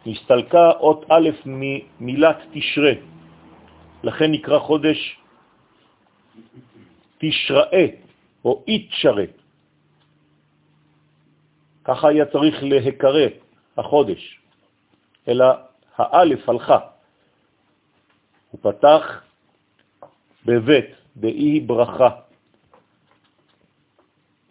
הסתלקה 0.07 0.71
אות 0.79 1.05
א' 1.11 1.29
ממילת 1.45 2.39
תשרה, 2.51 2.93
לכן 4.03 4.31
נקרא 4.31 4.59
חודש 4.59 4.99
תשראה, 7.17 8.08
או 8.45 8.63
איתשרה. 8.67 9.25
ככה 11.83 12.07
היה 12.07 12.25
צריך 12.25 12.55
להיקרא 12.63 13.27
החודש, 13.77 14.39
אלא 15.27 15.45
האלף 15.97 16.49
הלכה. 16.49 16.79
הוא 18.51 18.59
פתח 18.61 19.21
בבית, 20.45 20.89
באי 21.15 21.59
ברכה. 21.59 22.09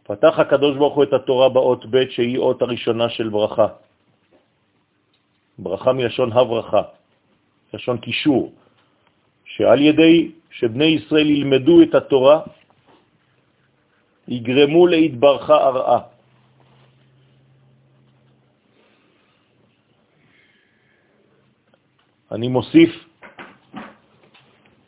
פתח 0.03 0.39
הקדוש 0.39 0.77
ברוך 0.77 0.95
הוא 0.95 1.05
את 1.05 1.13
התורה 1.13 1.49
באות 1.49 1.87
ב' 1.91 2.11
שהיא 2.11 2.39
אות 2.39 2.63
הראשונה 2.63 3.09
של 3.09 3.29
ברכה. 3.29 3.67
ברכה 5.59 5.93
מלשון 5.93 6.33
הברכה, 6.33 6.83
לשון 7.75 7.99
קישור, 7.99 8.53
שעל 9.45 9.81
ידי 9.81 10.33
שבני 10.51 10.85
ישראל 10.85 11.31
ילמדו 11.31 11.83
את 11.83 11.95
התורה, 11.95 12.41
יגרמו 14.29 14.87
להתברכה 14.87 15.57
הרעה. 15.57 16.01
אני 22.33 22.49
מוסיף 22.49 22.93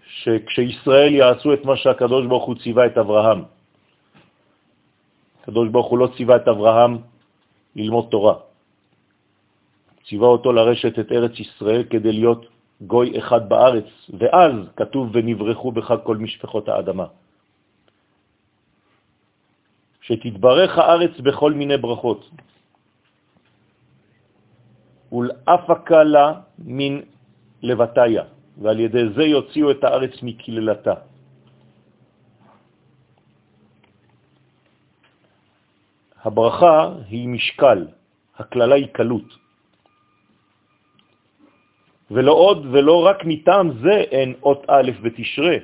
שכשישראל 0.04 1.14
יעשו 1.14 1.54
את 1.54 1.64
מה 1.64 1.76
שהקדוש 1.76 2.26
ברוך 2.26 2.44
הוא 2.44 2.56
ציווה 2.60 2.86
את 2.86 2.98
אברהם, 2.98 3.40
הקדוש 5.42 5.68
ברוך 5.68 5.86
הוא 5.86 5.98
לא 5.98 6.08
ציווה 6.16 6.36
את 6.36 6.48
אברהם 6.48 6.98
ללמוד 7.76 8.06
תורה, 8.10 8.34
ציווה 10.04 10.28
אותו 10.28 10.52
לרשת 10.52 10.98
את 10.98 11.12
ארץ 11.12 11.40
ישראל 11.40 11.84
כדי 11.90 12.12
להיות 12.12 12.46
גוי 12.80 13.18
אחד 13.18 13.48
בארץ, 13.48 13.88
ואז 14.18 14.52
כתוב 14.76 15.10
ונברחו 15.12 15.72
בך 15.72 15.94
כל 16.04 16.16
משפחות 16.16 16.68
האדמה. 16.68 17.06
שתתברך 20.00 20.78
הארץ 20.78 21.14
בכל 21.20 21.52
מיני 21.52 21.76
ברכות. 21.76 22.30
ולאפקה 25.12 26.02
לה 26.04 26.26
מן 26.58 27.00
לבטיה, 27.62 28.24
ועל 28.58 28.80
ידי 28.80 29.04
זה 29.16 29.24
יוציאו 29.24 29.70
את 29.70 29.84
הארץ 29.84 30.14
מקללתה. 30.22 30.94
הברכה 36.24 36.76
היא 37.08 37.28
משקל, 37.28 37.86
הכללה 38.36 38.74
היא 38.74 38.92
קלות. 38.92 39.28
ולא 42.10 42.32
עוד 42.32 42.66
ולא 42.66 42.96
רק 43.06 43.18
מטעם 43.24 43.66
זה 43.82 43.96
אין 44.10 44.34
אות 44.42 44.62
א' 44.68 44.90
בתשרה, 45.02 45.56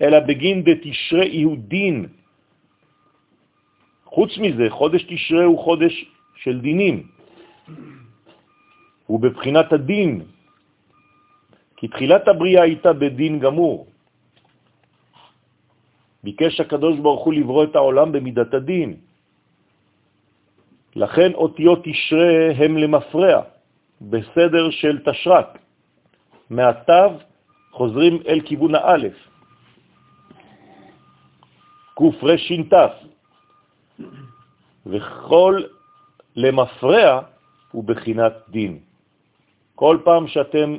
אלא 0.00 0.18
בגין 0.20 0.64
דתשרה 0.64 1.24
יהודין, 1.24 1.96
חוץ 4.12 4.38
מזה, 4.38 4.66
חודש 4.70 5.02
תשרה 5.08 5.44
הוא 5.44 5.58
חודש 5.58 5.94
של 6.44 6.60
דינים. 6.60 7.08
הוא 9.06 9.20
בבחינת 9.20 9.72
הדין, 9.72 10.12
כי 11.76 11.88
תחילת 11.88 12.28
הבריאה 12.28 12.62
הייתה 12.62 12.92
בדין 12.92 13.38
גמור. 13.40 13.86
ביקש 16.24 16.60
הקדוש 16.60 16.98
ברוך 17.00 17.24
הוא 17.24 17.34
לברוא 17.34 17.64
את 17.64 17.74
העולם 17.76 18.12
במידת 18.12 18.54
הדין, 18.54 18.96
לכן 20.96 21.32
אותיות 21.34 21.80
תשרה 21.84 22.52
הם 22.56 22.76
למפרע, 22.76 23.42
בסדר 24.00 24.70
של 24.70 25.00
תשרק. 25.08 25.58
מהתו 26.50 27.16
חוזרים 27.72 28.28
אל 28.28 28.40
כיוון 28.44 28.74
האלף. 28.74 29.16
קרש"ת. 31.96 32.72
וכל 34.86 35.62
למפרע 36.36 37.20
הוא 37.72 37.84
בחינת 37.84 38.32
דין. 38.48 38.78
כל 39.74 39.98
פעם 40.04 40.28
שאתם 40.28 40.76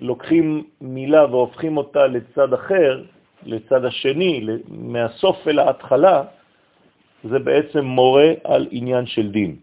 לוקחים 0.00 0.64
מילה 0.80 1.26
והופכים 1.26 1.76
אותה 1.76 2.06
לצד 2.06 2.52
אחר, 2.52 3.04
לצד 3.46 3.84
השני, 3.84 4.46
מהסוף 4.68 5.48
אל 5.48 5.58
ההתחלה, 5.58 6.22
זה 7.24 7.38
בעצם 7.38 7.84
מורה 7.84 8.32
על 8.44 8.68
עניין 8.70 9.06
של 9.06 9.30
דין. 9.30 9.56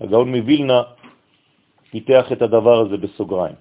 הגאון 0.00 0.28
מווילנה 0.34 0.82
פיתח 1.90 2.32
את 2.32 2.42
הדבר 2.42 2.80
הזה 2.86 2.96
בסוגריים. 2.96 3.56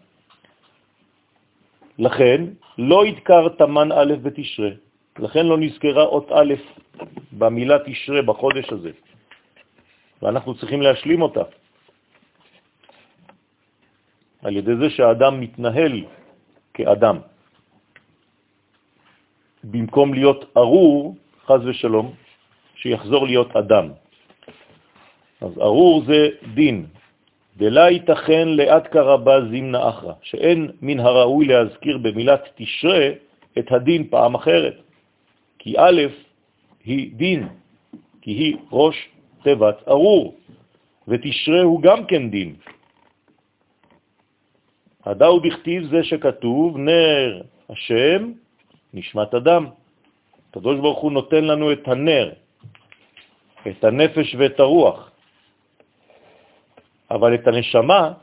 לכן, 1.99 2.45
לא 2.77 3.05
ידקר 3.05 3.49
תמן 3.49 3.91
א' 3.91 4.13
בתשרה, 4.21 4.69
לכן 5.19 5.45
לא 5.45 5.57
נזכרה 5.57 6.03
אות 6.03 6.31
א' 6.31 6.53
במילה 7.31 7.77
תשרה 7.85 8.21
בחודש 8.21 8.69
הזה, 8.69 8.91
ואנחנו 10.21 10.55
צריכים 10.55 10.81
להשלים 10.81 11.21
אותה. 11.21 11.43
על 14.43 14.57
ידי 14.57 14.75
זה 14.75 14.89
שהאדם 14.89 15.39
מתנהל 15.39 16.05
כאדם. 16.73 17.17
במקום 19.63 20.13
להיות 20.13 20.41
ארור, 20.57 21.15
חז 21.45 21.61
ושלום, 21.65 22.13
שיחזור 22.75 23.25
להיות 23.25 23.55
אדם. 23.55 23.85
אז 25.41 25.53
ארור 25.57 26.03
זה 26.05 26.29
דין, 26.53 26.85
דלה 27.57 27.89
ייתכן 27.89 28.47
לאט 28.47 28.87
קרבה 28.87 29.35
זימנה 29.49 29.89
אחרא, 29.89 30.13
שאין 30.21 30.71
מן 30.81 30.99
הראוי 30.99 31.45
להזכיר 31.45 31.97
במילת 31.97 32.43
תשרה 32.55 33.09
את 33.57 33.71
הדין 33.71 34.07
פעם 34.09 34.35
אחרת. 34.35 34.84
כי 35.65 35.73
א' 35.81 36.01
היא 36.85 37.15
דין, 37.17 37.49
כי 38.21 38.31
היא 38.31 38.57
ראש 38.71 39.09
תיבת 39.43 39.87
ארור, 39.87 40.37
ותשרה 41.07 41.61
הוא 41.61 41.81
גם 41.81 42.05
כן 42.05 42.29
דין. 42.29 42.55
הדאו 45.05 45.41
בכתיב 45.41 45.89
זה 45.89 46.03
שכתוב, 46.03 46.77
נר 46.77 47.41
השם 47.69 48.31
נשמת 48.93 49.33
אדם. 49.33 49.67
הקדוש 50.49 50.77
ברוך 50.79 50.99
הוא 50.99 51.11
נותן 51.11 51.43
לנו 51.43 51.73
את 51.73 51.87
הנר, 51.87 52.33
את 53.67 53.83
הנפש 53.83 54.35
ואת 54.37 54.59
הרוח. 54.59 55.11
אבל 57.09 57.35
את 57.35 57.47
הנשמה, 57.47 58.13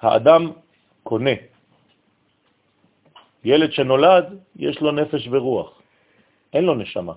האדם 0.00 0.52
קונה. 1.02 1.49
ילד 3.44 3.72
שנולד, 3.72 4.38
יש 4.56 4.80
לו 4.80 4.92
נפש 4.92 5.28
ורוח, 5.30 5.82
אין 6.52 6.64
לו 6.64 6.74
נשמה. 6.74 7.12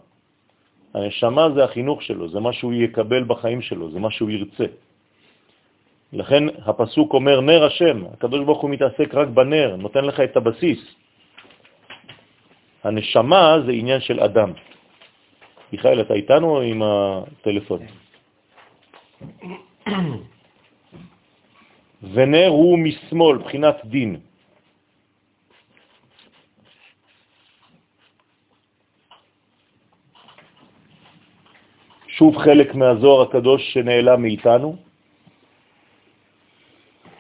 הנשמה 0.94 1.50
זה 1.56 1.64
החינוך 1.64 2.04
שלו, 2.04 2.30
זה 2.30 2.40
מה 2.40 2.54
שהוא 2.54 2.74
יקבל 2.74 3.24
בחיים 3.24 3.62
שלו, 3.62 3.92
זה 3.92 4.00
מה 4.00 4.12
שהוא 4.12 4.30
ירצה. 4.30 4.66
לכן 6.14 6.44
הפסוק 6.66 7.14
אומר 7.14 7.42
נר 7.42 7.64
השם, 7.66 8.06
הקדוש 8.14 8.46
ברוך 8.46 8.62
הוא 8.62 8.70
מתעסק 8.70 9.14
רק 9.14 9.28
בנר, 9.28 9.76
נותן 9.76 10.06
לך 10.06 10.20
את 10.20 10.38
הבסיס. 10.38 10.82
הנשמה 12.84 13.58
זה 13.66 13.72
עניין 13.72 14.02
של 14.02 14.20
אדם. 14.20 14.54
מיכאל, 15.72 16.02
אתה 16.02 16.14
איתנו 16.14 16.60
עם 16.62 16.82
הטלפון? 16.86 17.80
ונר 22.14 22.48
הוא 22.48 22.80
משמאל, 22.80 23.38
בחינת 23.38 23.76
דין. 23.86 24.20
שוב 32.18 32.38
חלק 32.38 32.76
מהזוהר 32.76 33.22
הקדוש 33.22 33.74
שנעלם 33.74 34.22
מאיתנו, 34.22 34.76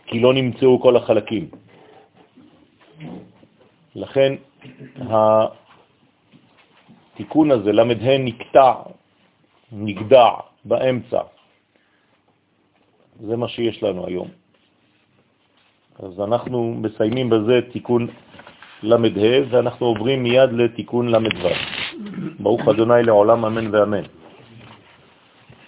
כי 0.05 0.19
לא 0.19 0.33
נמצאו 0.33 0.81
כל 0.81 0.95
החלקים. 0.95 1.49
לכן 3.95 4.33
התיקון 7.13 7.51
הזה, 7.51 7.71
למ"ה 7.71 8.17
נקטע, 8.19 8.73
נגדע 9.71 10.29
באמצע. 10.65 11.21
זה 13.19 13.37
מה 13.37 13.47
שיש 13.47 13.83
לנו 13.83 14.07
היום. 14.07 14.27
אז 15.99 16.19
אנחנו 16.21 16.73
מסיימים 16.73 17.29
בזה 17.29 17.61
תיקון 17.71 18.07
למ"ה, 18.83 19.31
ואנחנו 19.49 19.85
עוברים 19.85 20.23
מיד 20.23 20.49
לתיקון 20.53 21.09
למ"ו. 21.09 21.49
ברוך 22.39 22.67
אדוני 22.67 23.03
לעולם 23.03 23.45
אמן 23.45 23.75
ואמן. 23.75 24.22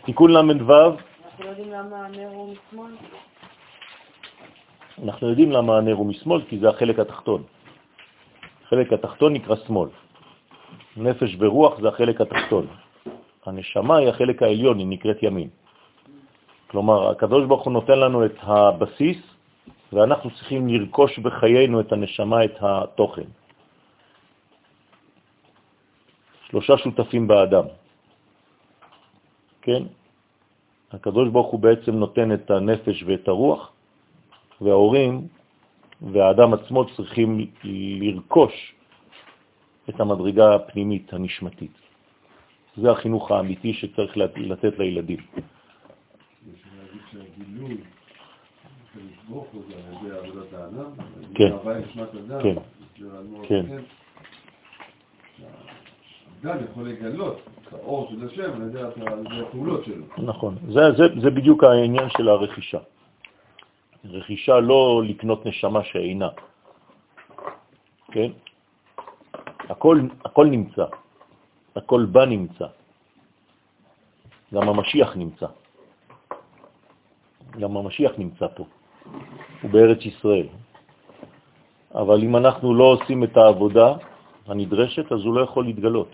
תיקון 0.06 0.32
למ"ו. 0.32 0.74
אנחנו 0.74 1.46
לא 1.46 1.50
יודעים 1.50 1.72
למה 1.72 2.06
הנר 2.06 2.28
הוא 2.28 2.54
משמאל? 2.54 2.92
אנחנו 5.04 5.30
יודעים 5.30 5.52
למה 5.52 5.78
הנר 5.78 5.94
הוא 5.94 6.06
משמאל, 6.06 6.42
כי 6.50 6.60
זה 6.60 6.70
החלק 6.70 7.00
התחתון. 7.00 7.44
החלק 8.66 8.94
התחתון 8.94 9.34
נקרא 9.34 9.56
שמאל. 9.56 9.90
נפש 10.98 11.36
ורוח 11.40 11.82
זה 11.82 11.88
החלק 11.88 12.22
התחתון. 12.22 12.68
הנשמה 13.46 13.98
היא 13.98 14.08
החלק 14.10 14.44
העליון, 14.44 14.80
היא 14.80 14.88
נקראת 14.88 15.24
ימין. 15.24 15.50
כלומר, 16.68 17.10
הקדוש 17.10 17.46
ברוך 17.46 17.64
הוא 17.64 17.74
נותן 17.74 18.00
לנו 18.00 18.26
את 18.26 18.38
הבסיס, 18.42 19.18
ואנחנו 19.94 20.30
צריכים 20.30 20.68
לרכוש 20.68 21.20
בחיינו 21.20 21.80
את 21.80 21.92
הנשמה, 21.92 22.46
את 22.46 22.58
התוכן. 22.62 23.30
שלושה 26.50 26.78
שותפים 26.78 27.28
באדם. 27.28 27.85
כן? 29.66 29.84
הקדוש 30.92 31.30
ברוך 31.30 31.52
הוא 31.52 31.60
בעצם 31.60 31.92
נותן 31.92 32.34
את 32.34 32.52
הנפש 32.52 33.04
ואת 33.04 33.28
הרוח, 33.28 33.72
וההורים 34.62 35.28
והאדם 36.02 36.54
עצמו 36.54 36.86
צריכים 36.96 37.52
לרכוש 38.02 38.74
את 39.90 40.00
המדרגה 40.00 40.56
הפנימית, 40.56 41.14
הנשמתית. 41.14 41.72
זה 42.78 42.92
החינוך 42.92 43.32
האמיתי 43.32 43.74
שצריך 43.74 44.18
לתת 44.18 44.80
לילדים. 44.80 45.20
כן, 51.36 51.52
כן, 52.42 52.56
כן. 53.48 53.66
האדם 56.46 56.64
יכול 56.72 56.90
לגלות 56.90 57.38
את 57.62 57.74
האור 57.74 58.10
של 58.10 58.28
השם 58.28 58.52
על 58.54 58.70
ידי 58.70 58.82
הפעולות 59.42 59.86
שלו. 59.86 60.06
נכון, 60.18 60.56
זה 61.22 61.30
בדיוק 61.30 61.64
העניין 61.64 62.10
של 62.18 62.30
הרכישה. 62.30 62.80
רכישה 64.06 64.60
לא 64.60 65.02
לקנות 65.06 65.46
נשמה 65.46 65.84
שאינה, 65.84 66.30
כן? 68.12 68.32
הכל, 69.70 70.00
הכל 70.26 70.46
נמצא, 70.46 70.86
הכל 71.76 72.06
בא 72.06 72.26
נמצא. 72.26 72.68
גם 74.54 74.70
המשיח 74.70 75.16
נמצא. 75.16 75.48
גם 77.60 77.78
המשיח 77.78 78.12
נמצא 78.18 78.48
פה, 78.56 78.66
הוא 79.62 79.72
בארץ 79.72 80.06
ישראל. 80.06 80.48
אבל 81.96 82.24
אם 82.24 82.36
אנחנו 82.36 82.74
לא 82.74 82.84
עושים 82.84 83.24
את 83.24 83.38
העבודה 83.38 83.94
הנדרשת, 84.46 85.12
אז 85.12 85.20
הוא 85.26 85.36
לא 85.36 85.42
יכול 85.42 85.66
להתגלות. 85.66 86.12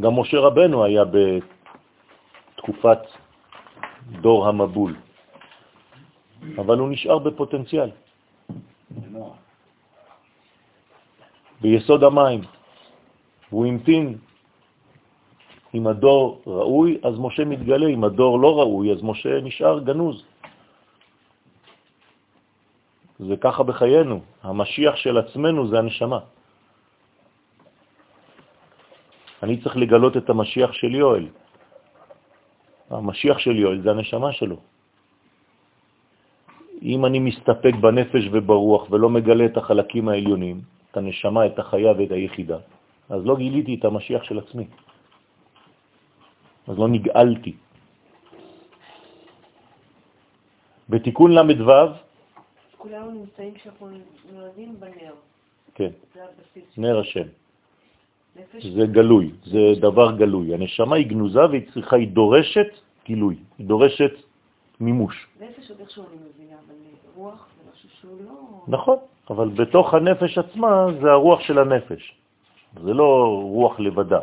גם 0.00 0.12
משה 0.20 0.38
רבנו 0.38 0.84
היה 0.84 1.04
בתקופת 2.56 2.98
דור 4.20 4.48
המבול, 4.48 4.96
אבל 6.58 6.78
הוא 6.78 6.88
נשאר 6.88 7.18
בפוטנציאל. 7.18 7.90
ביסוד 11.60 12.04
המים. 12.04 12.40
הוא 13.50 13.66
המתין. 13.66 14.18
אם 15.74 15.86
הדור 15.86 16.42
ראוי, 16.46 16.98
אז 17.02 17.14
משה 17.18 17.44
מתגלה, 17.44 17.86
אם 17.86 18.04
הדור 18.04 18.40
לא 18.40 18.58
ראוי, 18.58 18.92
אז 18.92 19.02
משה 19.02 19.40
נשאר 19.40 19.78
גנוז. 19.78 20.24
זה 23.20 23.36
ככה 23.36 23.62
בחיינו. 23.62 24.20
המשיח 24.42 24.96
של 24.96 25.18
עצמנו 25.18 25.68
זה 25.68 25.78
הנשמה. 25.78 26.20
אני 29.42 29.60
צריך 29.60 29.76
לגלות 29.76 30.16
את 30.16 30.30
המשיח 30.30 30.72
של 30.72 30.94
יואל. 30.94 31.26
המשיח 32.90 33.38
של 33.38 33.56
יואל 33.56 33.80
זה 33.80 33.90
הנשמה 33.90 34.32
שלו. 34.32 34.56
אם 36.82 37.00
אני 37.04 37.18
מסתפק 37.18 37.74
בנפש 37.80 38.24
וברוח 38.32 38.82
ולא 38.90 39.08
מגלה 39.08 39.44
את 39.52 39.56
החלקים 39.56 40.08
העליונים, 40.08 40.56
את 40.90 40.96
הנשמה, 40.96 41.46
את 41.46 41.58
החיה 41.58 41.92
ואת 41.92 42.12
היחידה, 42.12 42.58
אז 43.12 43.20
לא 43.26 43.36
גיליתי 43.36 43.74
את 43.76 43.84
המשיח 43.84 44.22
של 44.24 44.38
עצמי. 44.38 44.66
אז 46.68 46.74
לא 46.78 46.88
נגאלתי. 46.88 47.52
בתיקון 50.88 51.30
ל"ו, 51.32 51.72
כולנו 52.80 53.10
נמצאים 53.10 53.54
כשאנחנו 53.54 53.90
נולדים 54.32 54.80
בנר. 54.80 55.14
כן, 55.74 55.90
זה 56.14 56.20
הבסיס. 56.24 56.78
נר 56.78 56.98
השם. 57.00 57.28
זה 58.74 58.86
גלוי, 58.86 59.30
זה 59.44 59.80
דבר 59.80 60.16
גלוי. 60.16 60.54
הנשמה 60.54 60.96
היא 60.96 61.06
גנוזה 61.06 61.46
והיא 61.46 61.70
צריכה, 61.72 61.96
היא 61.96 62.08
דורשת 62.08 62.70
גילוי, 63.04 63.36
היא 63.58 63.66
דורשת 63.66 64.12
מימוש. 64.80 65.26
נפש 65.40 65.70
עוד 65.70 65.80
איכשהו 65.80 66.04
אני 66.08 66.16
מבינה, 66.16 66.56
אבל 66.66 66.74
רוח 67.14 67.48
זה 67.56 67.70
משהו 67.72 67.88
שהוא 68.00 68.16
לא... 68.24 68.64
נכון, 68.68 68.96
אבל 69.30 69.48
בתוך 69.48 69.94
הנפש 69.94 70.38
עצמה 70.38 70.86
זה 71.02 71.10
הרוח 71.10 71.40
של 71.40 71.58
הנפש. 71.58 72.14
זה 72.84 72.92
לא 72.94 73.40
רוח 73.42 73.80
לבדה. 73.80 74.20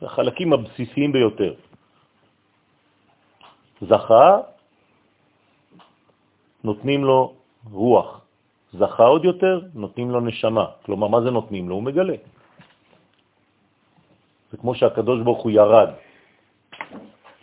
זה 0.00 0.06
החלקים 0.06 0.52
הבסיסיים 0.52 1.12
ביותר. 1.12 1.54
זכה, 3.82 4.40
נותנים 6.64 7.04
לו 7.04 7.34
רוח. 7.70 8.20
זכה 8.72 9.04
עוד 9.04 9.24
יותר, 9.24 9.60
נותנים 9.74 10.10
לו 10.10 10.20
נשמה. 10.20 10.66
כלומר, 10.82 11.08
מה 11.08 11.20
זה 11.20 11.30
נותנים 11.30 11.68
לו? 11.68 11.74
הוא 11.74 11.82
מגלה. 11.82 12.16
זה 14.50 14.56
כמו 14.56 14.74
שהקדוש 14.74 15.20
ברוך 15.22 15.42
הוא 15.42 15.50
ירד 15.50 15.90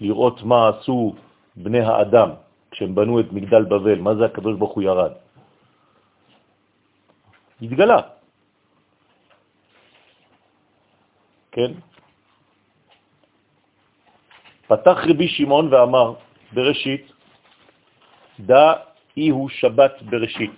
לראות 0.02 0.44
מה 0.44 0.70
עשו 0.70 1.16
בני 1.56 1.80
האדם 1.80 2.30
כשהם 2.72 2.96
בנו 2.96 3.20
את 3.20 3.30
מגדל 3.32 3.64
בבל. 3.66 4.00
מה 4.00 4.16
זה 4.16 4.26
הקדוש 4.26 4.58
ברוך 4.58 4.74
הוא 4.74 4.84
ירד? 4.84 5.12
התגלה. 7.62 8.02
כן? 11.52 11.72
פתח 14.68 14.98
רבי 15.10 15.28
שמעון 15.28 15.74
ואמר 15.74 16.14
בראשית, 16.54 17.12
דא 18.40 18.89
אי 19.20 19.30
הוא 19.30 19.50
שבת 19.50 20.02
בראשית. 20.02 20.56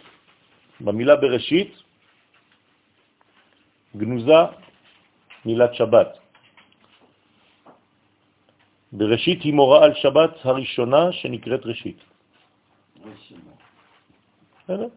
במילה 0.82 1.16
בראשית 1.16 1.74
גנוזה 3.98 4.42
מילת 5.46 5.74
שבת. 5.74 6.18
בראשית 8.92 9.42
היא 9.42 9.54
מורה 9.54 9.84
על 9.84 9.94
שבת 9.94 10.46
הראשונה 10.46 11.12
שנקראת 11.12 11.66
ראשית. 11.66 12.00
בסדר? 14.64 14.88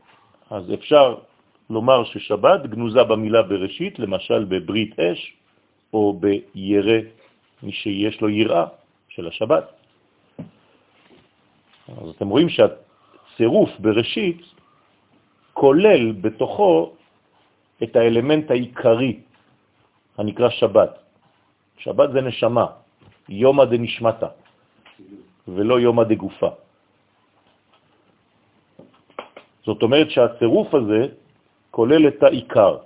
אז 0.51 0.65
אפשר 0.75 1.17
לומר 1.71 2.05
ששבת 2.05 2.61
גנוזה 2.69 3.05
במילה 3.05 3.43
בראשית, 3.43 3.99
למשל 3.99 4.45
בברית 4.45 5.01
אש, 5.01 5.21
או 5.93 6.21
בירא, 6.21 6.99
מי 7.63 7.73
שיש 7.73 8.21
לו 8.21 8.29
יראה 8.29 8.67
של 9.09 9.29
השבת. 9.29 9.65
אז 11.89 12.09
אתם 12.17 12.29
רואים 12.29 12.49
שהצירוף 13.35 13.71
בראשית 13.79 14.43
כולל 15.53 16.13
בתוכו 16.13 16.93
את 17.83 17.97
האלמנט 17.97 18.51
העיקרי 18.51 19.21
הנקרא 20.19 20.51
שבת. 20.51 20.93
שבת 21.79 22.09
זה 22.13 22.21
נשמה, 22.21 22.67
יומא 23.29 23.65
דנשמתה, 23.65 24.29
ולא 25.49 25.81
יומא 25.81 26.05
דגופה. 26.05 26.51
זאת 29.65 29.83
אומרת 29.83 30.11
שהצירוף 30.11 30.75
הזה 30.75 31.01
כולל 31.71 32.09
את 32.09 32.23
העיקר. 32.23 32.79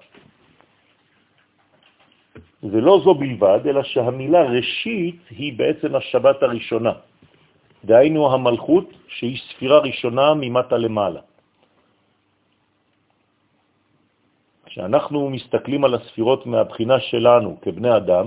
ולא 2.63 2.95
זו 3.05 3.15
בלבד, 3.15 3.61
אלא 3.67 3.83
שהמילה 3.83 4.43
ראשית 4.43 5.21
היא 5.31 5.59
בעצם 5.59 5.95
השבת 5.95 6.43
הראשונה. 6.43 6.93
דהיינו 7.85 8.33
המלכות 8.33 8.87
שהיא 9.09 9.39
ספירה 9.39 9.79
ראשונה 9.79 10.35
ממטה 10.35 10.77
למעלה. 10.77 11.21
כשאנחנו 14.67 15.31
מסתכלים 15.31 15.85
על 15.85 15.95
הספירות 15.95 16.47
מהבחינה 16.47 17.01
שלנו 17.01 17.59
כבני 17.63 17.97
אדם, 17.97 18.27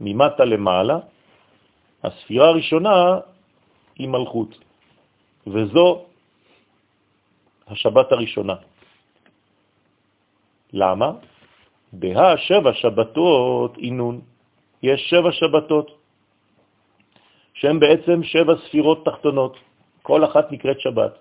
ממטה 0.00 0.44
למעלה, 0.44 0.98
הספירה 2.02 2.48
הראשונה 2.48 3.18
היא 3.98 4.08
מלכות, 4.08 4.58
וזו 5.46 6.04
השבת 7.66 8.12
הראשונה. 8.12 8.54
למה? 10.72 11.10
בה 11.92 12.36
שבע 12.36 12.72
שבתות 12.72 13.78
אינון. 13.78 14.20
יש 14.82 15.00
שבע 15.10 15.32
שבתות, 15.32 15.99
שהן 17.60 17.80
בעצם 17.80 18.22
שבע 18.24 18.54
ספירות 18.64 19.04
תחתונות. 19.04 19.56
כל 20.02 20.24
אחת 20.24 20.52
נקראת 20.52 20.80
שבת. 20.80 21.12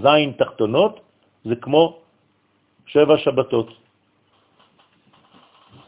זין 0.00 0.32
תחתונות 0.40 1.00
זה 1.44 1.56
כמו 1.56 2.00
שבע 2.86 3.16
שבתות. 3.18 3.68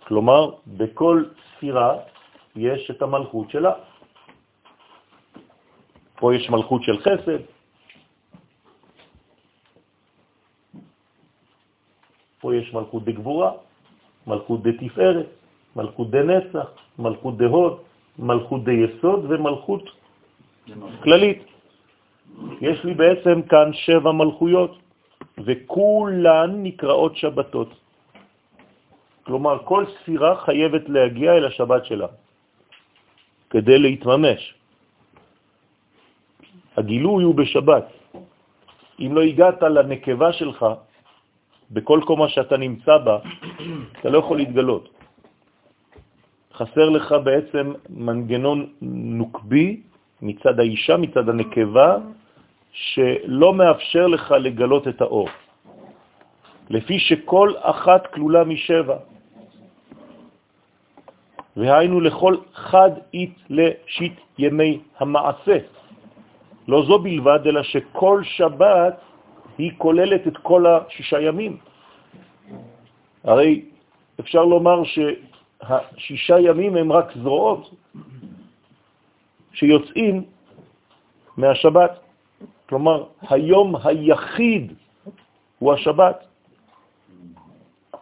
כלומר, 0.05 0.61
בכל 0.77 1.25
ספירה 1.57 1.93
יש 2.57 2.91
את 2.91 3.03
המלכות 3.03 3.51
שלה. 3.51 3.73
פה 6.21 6.35
יש 6.35 6.51
מלכות 6.51 6.83
של 6.83 6.99
חסד, 7.01 7.41
פה 12.41 12.55
יש 12.57 12.75
מלכות 12.75 13.05
דגבורה, 13.05 13.53
מלכות 14.27 14.61
דתפארת, 14.63 15.29
מלכות 15.77 16.11
דנצח, 16.11 16.69
מלכות 16.99 17.35
דהוד, 17.39 17.88
מלכות 18.19 18.65
דיסוד 18.65 19.21
ומלכות 19.29 19.85
כללית. 21.03 21.43
יש 22.61 22.85
לי 22.85 22.95
בעצם 22.95 23.43
כאן 23.43 23.69
שבע 23.73 24.13
מלכויות, 24.13 24.79
וכולן 25.39 26.51
נקראות 26.63 27.17
שבתות. 27.17 27.71
כלומר, 29.23 29.59
כל 29.65 29.85
ספירה 29.87 30.37
חייבת 30.45 30.89
להגיע 30.89 31.31
אל 31.37 31.45
השבת 31.45 31.85
שלה 31.85 32.07
כדי 33.51 33.79
להתממש. 33.79 34.55
הגילוי 36.77 37.25
הוא 37.25 37.35
בשבת. 37.35 37.87
אם 39.01 39.11
לא 39.15 39.23
הגעת 39.23 39.63
לנקבה 39.63 40.33
שלך, 40.33 40.67
בכל 41.71 42.01
קומה 42.07 42.29
שאתה 42.29 42.57
נמצא 42.57 42.95
בה, 42.99 43.17
אתה 44.01 44.09
לא 44.09 44.19
יכול 44.19 44.37
להתגלות. 44.37 44.98
חסר 46.59 46.89
לך 46.89 47.15
בעצם 47.25 47.73
מנגנון 47.91 48.67
נוקבי 48.83 49.81
מצד 50.23 50.61
האישה, 50.61 50.97
מצד 50.97 51.29
הנקבה, 51.29 51.97
שלא 52.73 53.55
מאפשר 53.55 54.07
לך 54.07 54.27
לגלות 54.31 54.89
את 54.89 55.01
האור. 55.01 55.29
לפי 56.71 56.99
שכל 56.99 57.53
אחת 57.63 58.07
כלולה 58.07 58.45
משבע. 58.45 58.97
והיינו 61.57 62.01
לכל 62.01 62.37
חד 62.55 62.91
אית 63.15 63.35
לשיט 63.51 64.17
ימי 64.39 64.79
המעשה. 64.99 65.59
לא 66.69 66.79
זו 66.87 66.99
בלבד, 66.99 67.41
אלא 67.47 67.63
שכל 67.63 68.23
שבת 68.25 68.95
היא 69.59 69.73
כוללת 69.79 70.27
את 70.27 70.37
כל 70.43 70.67
השישה 70.67 71.21
ימים. 71.21 71.57
הרי 73.25 73.63
אפשר 74.21 74.45
לומר 74.45 74.83
שהשישה 75.63 76.41
ימים 76.41 76.77
הם 76.77 76.93
רק 76.93 77.13
זרועות 77.17 77.71
שיוצאים 79.53 80.25
מהשבת. 81.37 82.01
כלומר, 82.69 83.05
היום 83.21 83.75
היחיד 83.85 84.73
הוא 85.59 85.73
השבת, 85.73 86.25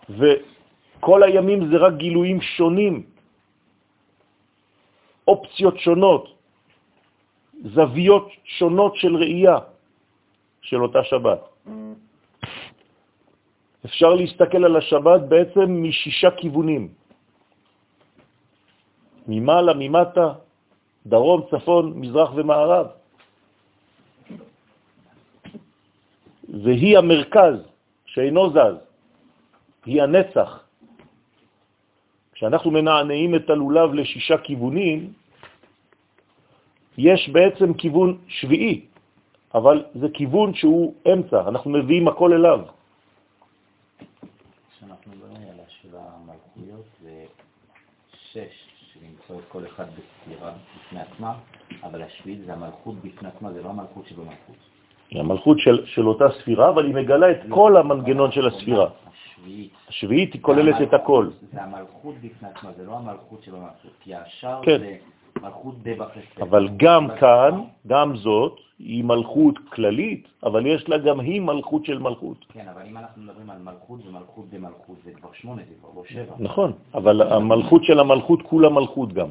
וכל 0.08 1.22
הימים 1.22 1.68
זה 1.70 1.76
רק 1.76 1.94
גילויים 1.94 2.40
שונים, 2.40 3.02
אופציות 5.28 5.78
שונות, 5.78 6.24
זוויות 7.62 8.28
שונות 8.44 8.96
של 8.96 9.16
ראייה. 9.16 9.58
של 10.66 10.82
אותה 10.82 11.04
שבת. 11.04 11.40
אפשר 13.84 14.14
להסתכל 14.14 14.64
על 14.64 14.76
השבת 14.76 15.20
בעצם 15.28 15.82
משישה 15.82 16.30
כיוונים. 16.30 16.88
ממעלה, 19.28 19.72
ממטה, 19.76 20.32
דרום, 21.06 21.42
צפון, 21.50 21.92
מזרח 21.96 22.30
ומערב. 22.34 22.86
והיא 26.64 26.98
המרכז 26.98 27.54
שאינו 28.06 28.50
זז, 28.50 28.76
היא 29.86 30.02
הנצח. 30.02 30.64
כשאנחנו 32.32 32.70
מנענעים 32.70 33.34
את 33.34 33.50
הלולב 33.50 33.94
לשישה 33.94 34.38
כיוונים, 34.38 35.12
יש 36.98 37.28
בעצם 37.28 37.74
כיוון 37.74 38.18
שביעי, 38.28 38.86
אבל 39.54 39.84
זה 39.94 40.06
כיוון 40.14 40.54
שהוא 40.54 40.94
אמצע, 41.12 41.48
אנחנו 41.48 41.70
מביאים 41.70 42.08
הכל 42.08 42.32
אליו. 42.32 42.60
שאנחנו 44.78 45.12
מדברים 45.12 45.48
על 45.52 45.60
השבע 45.66 46.00
המלכויות 46.00 46.84
זה 47.02 47.24
שש 48.32 48.65
שנמצאות 49.26 49.44
כל 49.48 49.66
אחד 49.66 49.84
בספירה 49.84 50.52
בפני 50.76 51.00
עצמה, 51.00 51.34
אבל 51.82 52.02
השביעית 52.02 52.40
זה 52.46 52.52
המלכות 52.52 52.94
בפני 52.94 53.28
עצמה, 53.28 53.52
זה 53.52 53.62
לא 53.62 53.68
המלכות 53.68 54.06
שבמלכות. 54.06 54.56
היא 55.10 55.20
המלכות 55.20 55.58
של, 55.58 55.86
של 55.86 56.08
אותה 56.08 56.24
ספירה, 56.40 56.68
אבל 56.68 56.86
היא 56.86 56.94
מגלה 56.94 57.30
את 57.30 57.40
כל 57.48 57.76
המנגנון 57.76 58.32
של 58.32 58.46
הספירה. 58.46 58.88
השביעית. 59.06 59.72
השביעית 59.88 60.32
היא 60.32 60.42
כוללת 60.42 60.82
את 60.82 60.94
הכל. 60.94 61.30
זה 61.52 61.62
המלכות 61.62 62.14
בפני 62.14 62.48
עצמה, 62.48 62.70
זה 62.76 62.84
לא 62.84 62.96
המלכות 62.96 63.42
שבמלכות, 63.42 63.90
כי 64.00 64.14
השאר 64.14 64.60
כן. 64.62 64.78
זה. 64.78 64.96
אבל 66.40 66.68
גם 66.76 67.08
כאן, 67.20 67.52
גם 67.86 68.16
זאת, 68.16 68.60
היא 68.78 69.04
מלכות 69.04 69.58
כללית, 69.72 70.28
אבל 70.42 70.66
יש 70.66 70.88
לה 70.88 70.98
גם 70.98 71.20
היא 71.20 71.40
מלכות 71.40 71.84
של 71.84 71.98
מלכות. 71.98 72.44
כן, 72.52 72.68
אבל 72.68 72.82
אם 72.88 72.96
אנחנו 72.96 73.22
מדברים 73.22 73.50
על 73.50 73.58
מלכות 73.58 74.00
ומלכות 74.06 74.46
במלכות, 74.50 74.96
זה 75.04 75.10
כבר 75.12 75.28
שמונה, 75.32 75.62
זה 75.68 75.74
כבר 75.80 75.90
לא 75.96 76.02
שבע. 76.04 76.34
נכון, 76.38 76.72
אבל 76.94 77.22
המלכות 77.22 77.84
של 77.84 77.98
המלכות 78.00 78.42
כולה 78.42 78.68
מלכות 78.68 79.12
גם. 79.12 79.28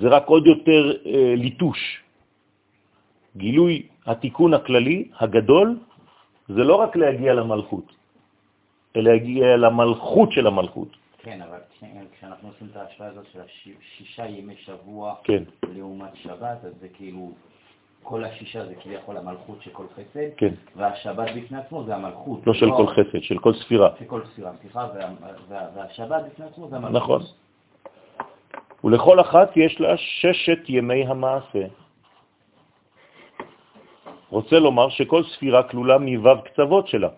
זה 0.00 0.08
רק 0.08 0.26
עוד 0.26 0.46
יותר 0.46 0.82
אה, 1.06 1.34
ליטוש. 1.36 1.80
גילוי 3.36 3.82
התיקון 4.06 4.54
הכללי, 4.54 5.08
הגדול, 5.20 5.78
זה 6.48 6.62
לא 6.64 6.74
רק 6.74 6.96
להגיע 6.96 7.34
למלכות, 7.34 7.86
אלא 8.96 9.12
להגיע 9.12 9.56
למלכות 9.56 10.32
של 10.32 10.46
המלכות. 10.46 11.01
כן, 11.22 11.42
אבל 11.42 11.58
כש- 11.72 11.84
כשאנחנו 12.18 12.48
עושים 12.48 12.68
את 12.70 12.76
ההשוואה 12.76 13.08
הזאת 13.10 13.26
של 13.32 13.40
השישה 13.40 14.26
ימי 14.26 14.56
שבוע 14.56 15.14
כן, 15.24 15.42
לעומת 15.74 16.16
שבת, 16.16 16.64
אז 16.64 16.72
זה 16.80 16.88
כאילו, 16.88 17.32
כל 18.02 18.24
השישה 18.24 18.66
זה 18.66 18.74
כביכול 18.74 19.16
המלכות 19.16 19.62
של 19.62 19.70
כל 19.70 19.84
חסד, 19.94 20.28
כן. 20.36 20.54
והשבת 20.76 21.28
בפני 21.36 21.58
עצמו 21.58 21.84
זה 21.84 21.94
המלכות. 21.94 22.46
לא 22.46 22.54
של 22.54 22.70
כל 22.76 22.86
חסד, 22.86 23.22
של 23.22 23.38
כל 23.38 23.54
ספירה. 23.54 23.90
של 23.98 24.04
כל 24.04 24.20
ספירה, 24.26 24.50
סליחה, 24.62 24.88
וה- 24.94 25.10
וה- 25.48 25.68
והשבת 25.74 26.22
בפני 26.32 26.44
עצמו 26.46 26.68
זה 26.68 26.76
המלכות. 26.76 27.02
נכון. 27.02 27.22
ולכל 28.84 29.20
אחת 29.20 29.56
יש 29.56 29.80
לה 29.80 29.96
ששת 29.96 30.58
ימי 30.68 31.06
המעשה. 31.06 31.64
רוצה 34.30 34.58
לומר 34.58 34.88
שכל 34.88 35.22
ספירה 35.24 35.62
כלולה 35.62 35.98
מו"ב 35.98 36.40
קצוות 36.44 36.88
שלה, 36.88 37.08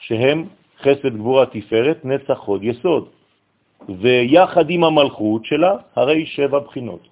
שהם 0.00 0.48
חסד 0.80 1.16
גבורה 1.16 1.46
תפארת, 1.46 2.04
נצח 2.04 2.38
הוד 2.44 2.64
יסוד, 2.64 3.08
ויחד 3.88 4.70
עם 4.70 4.84
המלכות 4.84 5.44
שלה 5.44 5.76
הרי 5.96 6.26
שבע 6.26 6.58
בחינות. 6.58 7.08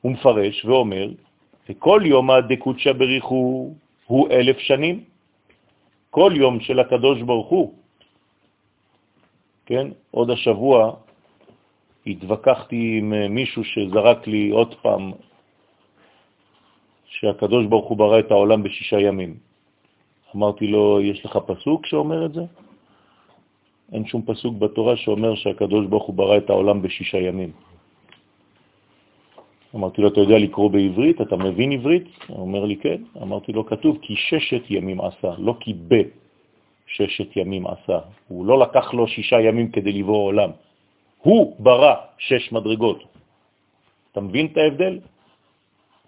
הוא 0.00 0.12
מפרש 0.12 0.64
ואומר, 0.64 1.08
וכל 1.68 2.00
יום 2.04 2.30
הדקות 2.30 2.76
בריחו 2.98 3.72
הוא 4.06 4.30
אלף 4.30 4.58
שנים. 4.58 5.04
כל 6.10 6.32
יום 6.36 6.60
של 6.60 6.80
הקדוש 6.80 7.22
ברוך 7.22 7.48
הוא 7.48 7.74
כן? 9.68 9.86
עוד 10.10 10.30
השבוע 10.30 10.96
התווכחתי 12.06 12.98
עם 12.98 13.12
אה, 13.12 13.28
מישהו 13.28 13.64
שזרק 13.64 14.26
לי 14.26 14.48
עוד 14.48 14.74
פעם 14.82 15.12
שהקדוש 17.04 17.66
ברוך 17.66 17.88
הוא 17.88 17.98
ברא 17.98 18.18
את 18.18 18.30
העולם 18.30 18.62
בשישה 18.62 19.00
ימים. 19.00 19.47
אמרתי 20.36 20.66
לו, 20.66 21.00
יש 21.00 21.24
לך 21.24 21.38
פסוק 21.46 21.86
שאומר 21.86 22.26
את 22.26 22.32
זה? 22.32 22.44
אין 23.92 24.06
שום 24.06 24.22
פסוק 24.26 24.58
בתורה 24.58 24.96
שאומר 24.96 25.34
שהקדוש 25.34 25.86
ברוך 25.86 26.04
הוא 26.04 26.14
ברא 26.14 26.36
את 26.36 26.50
העולם 26.50 26.82
בשישה 26.82 27.18
ימים. 27.18 27.52
אמרתי 29.74 30.02
לו, 30.02 30.08
אתה 30.08 30.20
יודע 30.20 30.38
לקרוא 30.38 30.70
בעברית? 30.70 31.20
אתה 31.20 31.36
מבין 31.36 31.72
עברית? 31.72 32.06
הוא 32.26 32.40
אומר 32.40 32.64
לי, 32.64 32.76
כן. 32.76 33.02
אמרתי 33.22 33.52
לו, 33.52 33.66
כתוב 33.66 33.98
כי 34.02 34.14
ששת 34.16 34.70
ימים 34.70 35.00
עשה, 35.00 35.34
לא 35.38 35.54
כי 35.60 35.74
ב. 35.88 35.94
ששת 36.86 37.36
ימים 37.36 37.66
עשה. 37.66 37.98
הוא 38.28 38.46
לא 38.46 38.58
לקח 38.58 38.94
לו 38.94 39.08
שישה 39.08 39.40
ימים 39.40 39.70
כדי 39.70 39.92
לברוא 39.92 40.24
עולם. 40.24 40.50
הוא 41.18 41.56
ברא 41.58 41.94
שש 42.18 42.52
מדרגות. 42.52 43.04
אתה 44.12 44.20
מבין 44.20 44.46
את 44.46 44.56
ההבדל? 44.56 44.98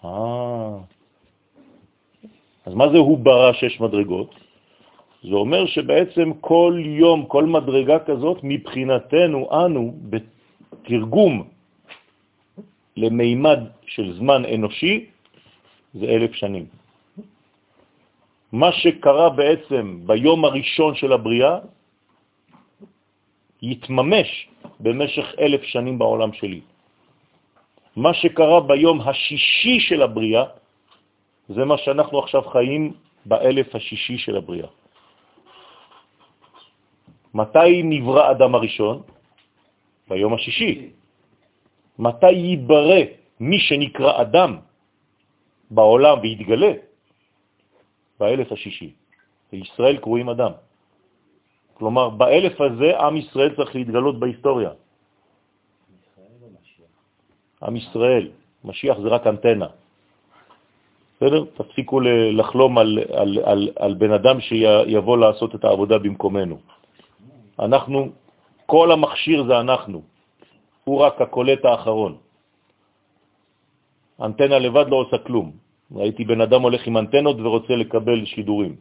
אה. 0.04 0.99
אז 2.70 2.76
מה 2.78 2.86
זה 2.88 2.98
הוא 3.02 3.18
ברא 3.18 3.52
שש 3.52 3.80
מדרגות? 3.80 4.30
זה 5.26 5.34
אומר 5.34 5.66
שבעצם 5.66 6.38
כל 6.40 6.78
יום, 7.02 7.26
כל 7.26 7.44
מדרגה 7.50 7.98
כזאת, 8.06 8.38
מבחינתנו, 8.46 9.38
אנו, 9.50 9.82
בתרגום 10.06 11.34
למימד 12.96 13.60
של 13.86 14.06
זמן 14.22 14.46
אנושי, 14.54 15.10
זה 15.98 16.06
אלף 16.06 16.32
שנים. 16.38 16.66
מה 18.54 18.70
שקרה 18.72 19.30
בעצם 19.30 20.06
ביום 20.06 20.38
הראשון 20.44 20.94
של 20.94 21.10
הבריאה 21.12 21.58
יתממש 23.62 24.30
במשך 24.80 25.26
אלף 25.42 25.62
שנים 25.74 25.98
בעולם 25.98 26.32
שלי. 26.38 26.60
מה 27.96 28.14
שקרה 28.14 28.60
ביום 28.60 29.00
השישי 29.02 29.80
של 29.90 30.02
הבריאה 30.02 30.44
זה 31.50 31.64
מה 31.64 31.78
שאנחנו 31.78 32.18
עכשיו 32.18 32.42
חיים 32.42 32.94
באלף 33.26 33.74
השישי 33.74 34.18
של 34.18 34.36
הבריאה. 34.36 34.70
מתי 37.34 37.82
נברא 37.82 38.30
אדם 38.30 38.54
הראשון? 38.54 39.02
ביום 40.08 40.34
השישי. 40.34 40.90
מתי 41.98 42.32
ייברא 42.32 43.02
מי 43.40 43.58
שנקרא 43.58 44.12
אדם 44.22 44.50
בעולם 45.70 46.16
ויתגלה? 46.22 46.72
באלף 48.20 48.52
השישי. 48.52 48.90
בישראל 49.52 49.96
קרואים 49.96 50.28
אדם. 50.28 50.52
כלומר, 51.74 52.08
באלף 52.08 52.60
הזה 52.60 52.98
עם 52.98 53.16
ישראל 53.16 53.56
צריך 53.56 53.74
להתגלות 53.74 54.20
בהיסטוריה. 54.20 54.70
עם 57.62 57.74
ישראל. 57.76 58.24
משיח 58.64 58.96
זה 58.98 59.08
רק 59.08 59.26
אנטנה. 59.26 59.79
בסדר? 61.20 61.44
תפסיקו 61.54 62.00
לחלום 62.32 62.78
על, 62.78 62.98
על, 63.12 63.30
על, 63.44 63.60
על 63.76 63.92
בן 63.94 64.12
אדם 64.12 64.40
שיבוא 64.40 65.18
לעשות 65.18 65.54
את 65.54 65.64
העבודה 65.64 65.98
במקומנו. 65.98 66.56
אנחנו, 67.60 68.08
כל 68.66 68.92
המכשיר 68.92 69.44
זה 69.44 69.60
אנחנו. 69.60 70.02
הוא 70.84 70.98
רק 71.00 71.20
הקולט 71.20 71.64
האחרון. 71.64 72.16
אנטנה 74.22 74.58
לבד 74.58 74.88
לא 74.88 74.96
עושה 74.96 75.18
כלום. 75.28 75.52
ראיתי 75.92 76.24
בן 76.24 76.40
אדם 76.40 76.62
הולך 76.62 76.86
עם 76.86 76.96
אנטנות 76.96 77.36
ורוצה 77.40 77.76
לקבל 77.76 78.24
שידורים. 78.24 78.76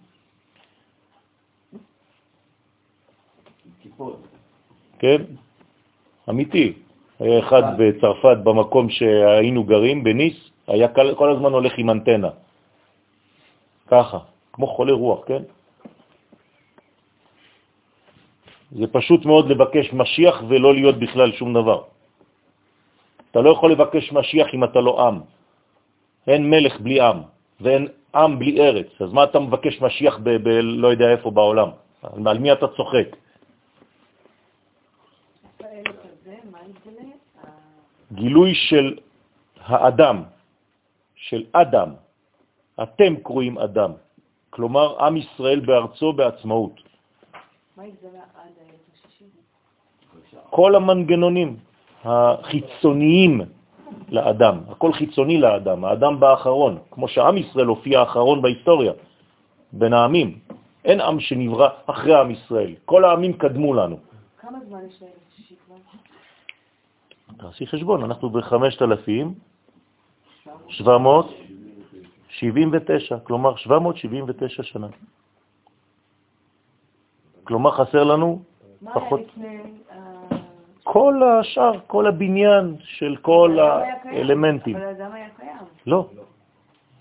כן? 5.00 5.22
אמיתי. 6.30 6.74
היה 7.20 7.40
אחד 7.40 7.64
בצרפת, 7.78 8.38
במקום 8.44 8.90
שהיינו 8.90 9.64
גרים, 9.64 10.04
בניס, 10.04 10.40
היה 10.70 10.88
כל, 10.88 11.16
כל 11.16 11.30
הזמן 11.32 11.52
הולך 11.52 11.74
עם 11.78 11.90
אנטנה. 11.90 12.30
ככה, 13.88 14.20
כמו 14.54 14.68
חולה 14.68 14.94
רוח, 14.94 15.20
כן? 15.26 15.44
זה 18.72 18.86
פשוט 18.88 19.26
מאוד 19.26 19.50
לבקש 19.50 19.94
משיח 19.94 20.36
ולא 20.48 20.74
להיות 20.74 20.98
בכלל 21.00 21.32
שום 21.32 21.54
דבר. 21.54 21.80
אתה 23.32 23.42
לא 23.42 23.50
יכול 23.50 23.72
לבקש 23.72 24.14
משיח 24.14 24.48
אם 24.54 24.64
אתה 24.64 24.80
לא 24.80 24.94
עם. 25.08 25.16
אין 26.28 26.50
מלך 26.50 26.80
בלי 26.82 27.02
עם, 27.02 27.18
ואין 27.62 27.88
עם 28.16 28.32
בלי 28.40 28.62
ארץ. 28.62 28.90
אז 29.02 29.10
מה 29.14 29.24
אתה 29.24 29.40
מבקש 29.40 29.82
משיח 29.82 30.20
ב... 30.24 30.30
ב 30.30 30.48
לא 30.62 30.88
יודע 30.88 31.10
איפה 31.12 31.32
בעולם? 31.32 31.70
על, 32.04 32.28
על 32.28 32.38
מי 32.38 32.54
אתה 32.54 32.68
צוחק? 32.78 33.10
גילוי 38.14 38.54
של 38.56 38.98
האדם, 39.66 40.24
של 41.20 41.44
אדם. 41.52 41.90
אתם 42.84 43.16
קרואים 43.24 43.58
אדם. 43.58 43.92
כלומר, 44.50 44.88
עם 45.04 45.18
ישראל 45.18 45.60
בארצו 45.60 46.14
בעצמאות. 46.14 46.76
כל 50.50 50.76
המנגנונים 50.76 51.58
החיצוניים 52.04 53.42
לאדם, 54.10 54.56
הכל 54.70 54.94
חיצוני 54.94 55.38
לאדם, 55.38 55.86
האדם 55.86 56.20
באחרון, 56.20 56.78
כמו 56.92 57.08
שעם 57.08 57.38
ישראל 57.38 57.66
הופיע 57.66 58.00
האחרון 58.00 58.42
בהיסטוריה, 58.42 58.94
בין 59.74 59.94
העמים. 59.94 60.40
אין 60.86 61.02
עם 61.02 61.20
שנברא 61.20 61.70
אחרי 61.86 62.16
עם 62.20 62.32
ישראל, 62.32 62.76
כל 62.86 63.06
העמים 63.06 63.34
קדמו 63.34 63.74
לנו. 63.74 63.98
כמה 64.40 64.58
זמן 64.68 64.80
יש 64.88 65.04
כבר? 65.66 65.76
תעשי 67.38 67.68
חשבון, 67.68 68.04
אנחנו 68.04 68.30
ב-5,779, 70.48 72.44
כלומר 73.24 73.56
779 73.56 74.64
שנה. 74.64 74.88
כלומר 77.44 77.72
חסר 77.72 78.04
לנו 78.04 78.40
מה 78.82 78.92
פחות. 78.94 79.20
היה 79.20 79.28
לפני... 79.28 79.58
ה- 79.92 80.36
כל 80.84 81.22
השאר, 81.24 81.72
כל 81.88 82.08
הבניין 82.08 82.76
של 82.84 83.16
כל 83.22 83.58
האלמנטים. 83.60 84.76
אבל 84.76 84.86
האדם 84.86 85.12
היה 85.14 85.28
קיים. 85.40 85.58
לא, 85.88 86.08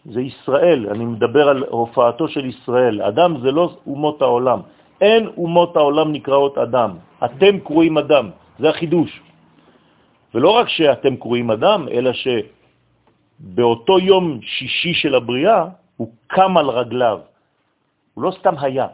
זה 0.04 0.20
ישראל, 0.20 0.86
אני 0.90 1.04
מדבר 1.04 1.48
על 1.48 1.64
הופעתו 1.68 2.28
של 2.28 2.44
ישראל. 2.44 3.02
אדם 3.02 3.40
זה 3.40 3.50
לא 3.52 3.70
אומות 3.86 4.22
העולם, 4.22 4.60
אין 5.00 5.28
אומות 5.36 5.76
העולם 5.76 6.12
נקראות 6.12 6.58
אדם. 6.58 6.90
אתם 7.24 7.58
קרואים 7.60 7.98
אדם, 7.98 8.30
זה 8.58 8.68
החידוש. 8.68 9.22
ולא 10.34 10.50
רק 10.50 10.68
שאתם 10.68 11.16
קרואים 11.16 11.50
אדם, 11.50 11.88
אלא 11.88 12.12
שבאותו 13.38 13.98
יום 13.98 14.40
שישי 14.42 14.94
של 14.94 15.14
הבריאה 15.14 15.64
הוא 15.96 16.12
קם 16.26 16.56
על 16.56 16.70
רגליו. 16.70 17.20
הוא 18.14 18.24
לא 18.24 18.30
סתם 18.38 18.54
היה, 18.58 18.88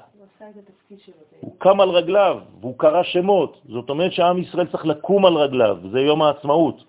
שלו. 0.99 1.15
הוא 1.41 1.55
קם 1.59 1.81
על 1.81 1.91
רגליו 1.91 2.41
והוא 2.61 2.79
קרא 2.79 3.03
שמות. 3.03 3.61
זאת 3.69 3.91
אומרת 3.91 4.13
שעם 4.13 4.39
ישראל 4.39 4.67
צריך 4.67 4.87
לקום 4.87 5.27
על 5.27 5.35
רגליו, 5.35 5.79
זה 5.91 6.01
יום 6.01 6.23
העצמאות. 6.23 6.85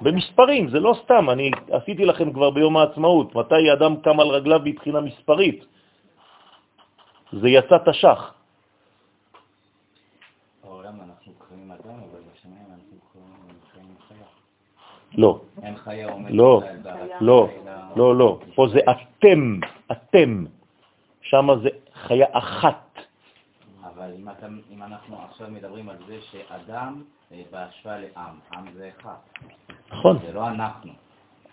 במספרים, 0.00 0.70
זה 0.70 0.80
לא 0.80 0.94
סתם, 1.04 1.30
אני 1.30 1.50
עשיתי 1.70 2.04
לכם 2.04 2.32
כבר 2.32 2.50
ביום 2.50 2.76
העצמאות, 2.76 3.34
מתי 3.34 3.72
אדם 3.72 4.00
קם 4.00 4.20
על 4.20 4.28
רגליו 4.28 4.60
מבחינה 4.64 5.00
מספרית. 5.00 5.64
זה 7.32 7.48
יצא 7.48 7.78
תש"ח. 7.84 8.34
בעולם 10.64 11.00
אנחנו 11.00 11.32
קוראים 11.38 11.70
אדם, 11.70 11.98
אבל 12.10 12.20
בשמיים 12.32 12.66
אנחנו 12.70 12.96
קוראים 13.12 13.60
חיים 13.72 13.94
חיה. 14.08 14.26
לא, 15.14 15.40
אין 15.62 15.76
חיה 15.76 16.12
עומד 16.12 16.30
לא. 16.30 16.62
לא, 17.20 17.48
לא, 17.96 18.16
לא. 18.16 18.38
פה 18.54 18.68
זה 18.68 18.80
אתם, 18.90 19.60
אתם. 19.92 20.44
שם 21.22 21.48
זה 21.62 21.68
חיה 21.94 22.26
אחת. 22.32 22.98
אבל 23.84 24.10
אם, 24.70 24.82
אנחנו 24.82 25.16
עכשיו 25.28 25.46
מדברים 25.50 25.88
על 25.88 25.96
זה 26.06 26.16
שאדם 26.20 27.02
אה, 27.32 27.42
בהשוואה 27.50 27.98
לעם, 27.98 28.34
עם 28.52 28.64
זה 28.74 28.90
אחד, 28.98 29.14
נכון. 29.92 30.18
זה 30.26 30.32
לא 30.32 30.48
אנחנו. 30.48 30.92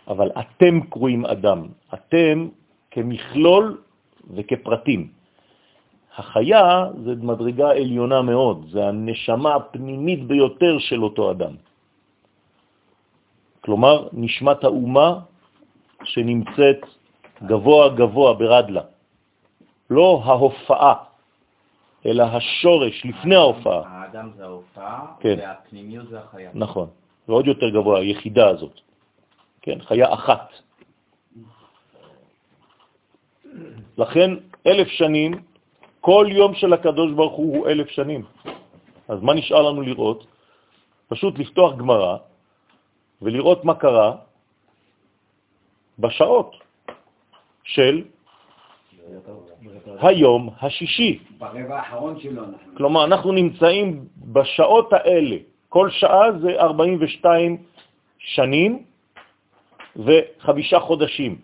אבל 0.07 0.31
אתם 0.39 0.81
קרואים 0.81 1.25
אדם. 1.25 1.67
אתם 1.93 2.47
כמכלול 2.91 3.81
וכפרטים. 4.35 5.07
החיה 6.17 6.85
זה 7.03 7.15
מדרגה 7.15 7.71
עליונה 7.71 8.21
מאוד, 8.21 8.65
זה 8.69 8.87
הנשמה 8.87 9.55
הפנימית 9.55 10.27
ביותר 10.27 10.79
של 10.79 11.03
אותו 11.03 11.31
אדם. 11.31 11.53
כלומר, 13.68 14.07
נשמת 14.13 14.63
האומה 14.63 15.20
שנמצאת 16.03 16.82
גבוה 17.43 17.99
גבוה 17.99 18.34
ברדלה. 18.34 18.82
לא 19.89 20.22
ההופעה, 20.24 20.93
אלא 22.05 22.24
השורש 22.24 23.05
לפני 23.05 23.36
ההופעה. 23.36 23.82
האדם 23.88 24.32
זה 24.39 24.43
ההופעה, 24.43 25.20
כן. 25.20 25.36
והפנימיות 25.39 26.07
זה 26.07 26.20
החיה. 26.20 26.51
נכון, 26.55 26.88
ועוד 27.28 27.47
יותר 27.47 27.70
גבוה, 27.70 27.99
היחידה 27.99 28.49
הזאת. 28.55 28.76
כן, 29.61 29.84
חיה 29.84 30.13
אחת. 30.13 30.47
לכן 33.97 34.30
אלף 34.68 34.88
שנים, 34.88 35.32
כל 35.99 36.26
יום 36.32 36.55
של 36.55 36.72
הקדוש 36.74 37.11
ברוך 37.11 37.36
הוא 37.36 37.57
הוא 37.57 37.68
אלף 37.68 37.88
שנים. 37.91 38.24
אז 39.11 39.20
מה 39.22 39.34
נשאר 39.34 39.61
לנו 39.61 39.82
לראות? 39.82 40.24
פשוט 41.07 41.39
לפתוח 41.39 41.76
גמרא 41.76 42.18
ולראות 43.22 43.65
מה 43.65 43.76
קרה 43.76 44.15
בשעות 45.99 46.55
של 47.63 48.03
היום 49.99 50.49
השישי. 50.61 51.20
ברבע 51.38 51.76
האחרון 51.78 52.20
שלו 52.20 52.43
אנחנו. 52.43 52.76
כלומר, 52.78 53.03
אנחנו 53.05 53.32
נמצאים 53.32 54.05
בשעות 54.18 54.93
האלה. 54.93 55.38
כל 55.70 55.89
שעה 55.89 56.32
זה 56.41 56.61
42 56.61 57.57
שנים 58.20 58.84
וחמישה 59.95 60.80
חודשים. 60.80 61.36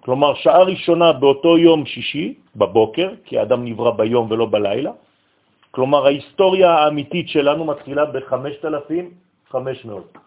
כלומר, 0.00 0.34
שעה 0.34 0.62
ראשונה 0.62 1.12
באותו 1.12 1.58
יום 1.58 1.86
שישי, 1.86 2.34
בבוקר, 2.56 3.14
כי 3.24 3.38
האדם 3.38 3.64
נברא 3.64 3.90
ביום 3.90 4.30
ולא 4.30 4.46
בלילה. 4.46 4.92
כלומר, 5.70 6.06
ההיסטוריה 6.06 6.70
האמיתית 6.70 7.28
שלנו 7.28 7.64
מתחילה 7.64 8.04
ב-5,500. 9.54 10.18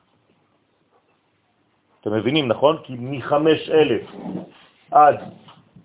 אתם 2.01 2.13
מבינים, 2.13 2.47
נכון? 2.47 2.77
כי 2.83 2.95
מ-5,000 2.99 4.11
עד 4.91 5.15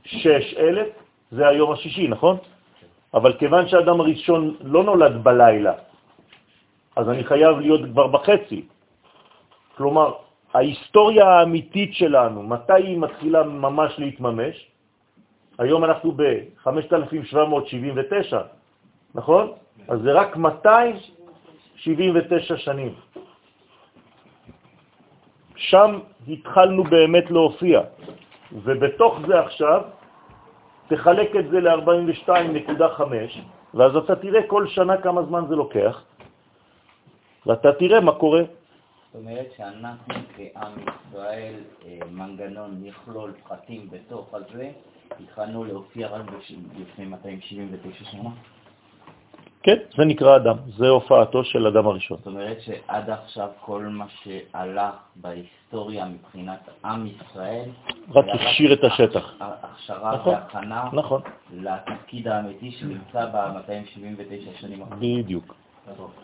6,000 0.05 0.87
זה 1.30 1.49
היום 1.49 1.72
השישי, 1.72 2.09
נכון? 2.09 2.37
אבל 3.14 3.39
כיוון 3.39 3.68
שהאדם 3.68 4.01
הראשון 4.01 4.57
לא 4.61 4.84
נולד 4.84 5.24
בלילה, 5.24 5.72
אז 6.97 7.09
אני 7.09 7.24
חייב 7.24 7.59
להיות 7.59 7.80
כבר 7.93 8.07
בחצי. 8.07 8.64
כלומר, 9.76 10.12
ההיסטוריה 10.55 11.28
האמיתית 11.28 11.95
שלנו, 11.95 12.43
מתי 12.43 12.72
היא 12.72 12.99
מתחילה 12.99 13.43
ממש 13.43 13.99
להתממש? 13.99 14.66
היום 15.59 15.84
אנחנו 15.84 16.12
ב-5779, 16.12 18.37
נכון? 19.14 19.53
אז 19.89 20.01
זה 20.01 20.12
רק 20.12 20.37
279 20.37 22.57
שנים. 22.57 22.95
שם 25.57 25.98
התחלנו 26.28 26.84
באמת 26.84 27.30
להופיע, 27.30 27.80
ובתוך 28.52 29.18
זה 29.26 29.40
עכשיו 29.40 29.82
תחלק 30.88 31.36
את 31.36 31.50
זה 31.50 31.61
ל-42.5, 31.61 33.00
ואז 33.74 33.96
אתה 33.96 34.16
תראה 34.16 34.46
כל 34.46 34.66
שנה 34.66 34.96
כמה 35.02 35.22
זמן 35.22 35.44
זה 35.48 35.57
לוקח, 35.57 36.02
ואתה 37.46 37.72
תראה 37.72 38.00
מה 38.00 38.12
קורה. 38.12 38.42
זאת 38.42 39.22
אומרת 39.24 39.46
שאנחנו 39.57 40.14
כעם 40.36 40.72
ישראל, 40.78 41.54
אה, 41.86 41.98
מנגנון 42.11 42.84
יכלול 42.84 43.32
פרטים 43.48 43.88
בתוך 43.90 44.34
הזה, 44.34 44.70
התחלנו 45.20 45.64
להופיע 45.64 46.09
רק 46.09 46.22
לפני 46.78 47.04
279 47.04 48.04
שנה. 48.04 48.30
כן, 49.66 49.76
זה 49.96 50.04
נקרא 50.04 50.36
אדם, 50.36 50.56
זה 50.76 50.88
הופעתו 50.88 51.44
של 51.44 51.66
אדם 51.66 51.86
הראשון. 51.86 52.16
זאת 52.18 52.26
אומרת 52.26 52.60
שעד 52.60 53.10
עכשיו 53.10 53.48
כל 53.60 53.82
מה 53.82 54.04
שהלך 54.22 54.94
בהיסטוריה 55.16 56.04
מבחינת 56.04 56.60
עם 56.84 57.06
ישראל, 57.06 57.68
רק 58.14 58.24
הכשיר 58.34 58.72
את 58.72 58.84
השטח. 58.84 59.34
הכ- 59.40 59.44
הכשרה 59.62 60.14
נכון, 60.14 60.34
והכנה 60.34 60.88
נכון, 60.92 61.20
לתפקיד 61.52 62.28
האמיתי 62.28 62.70
שנמצא 62.70 63.26
ב-279 63.32 64.60
שנים 64.60 64.82
האחרונות. 64.82 65.02
בדיוק. 65.24 65.54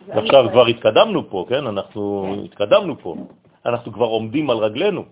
ועכשיו 0.08 0.44
כבר 0.52 0.66
התקדמנו 0.66 1.30
פה, 1.30 1.46
כן? 1.48 1.66
אנחנו 1.66 2.34
התקדמנו 2.44 2.98
פה. 2.98 3.16
אנחנו 3.66 3.92
כבר 3.92 4.06
עומדים 4.06 4.50
על 4.50 4.56
רגלינו. 4.56 5.04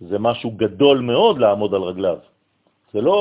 זה 0.00 0.18
משהו 0.18 0.50
גדול 0.50 1.00
מאוד 1.00 1.38
לעמוד 1.38 1.74
על 1.74 1.82
רגליו. 1.82 2.16
זה 2.92 3.00
לא 3.00 3.18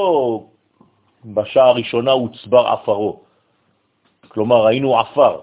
בשעה 1.25 1.67
הראשונה 1.69 2.11
הוצבר 2.11 2.67
עפרו. 2.67 3.28
כלומר, 4.27 4.67
היינו 4.67 4.99
עפר, 4.99 5.39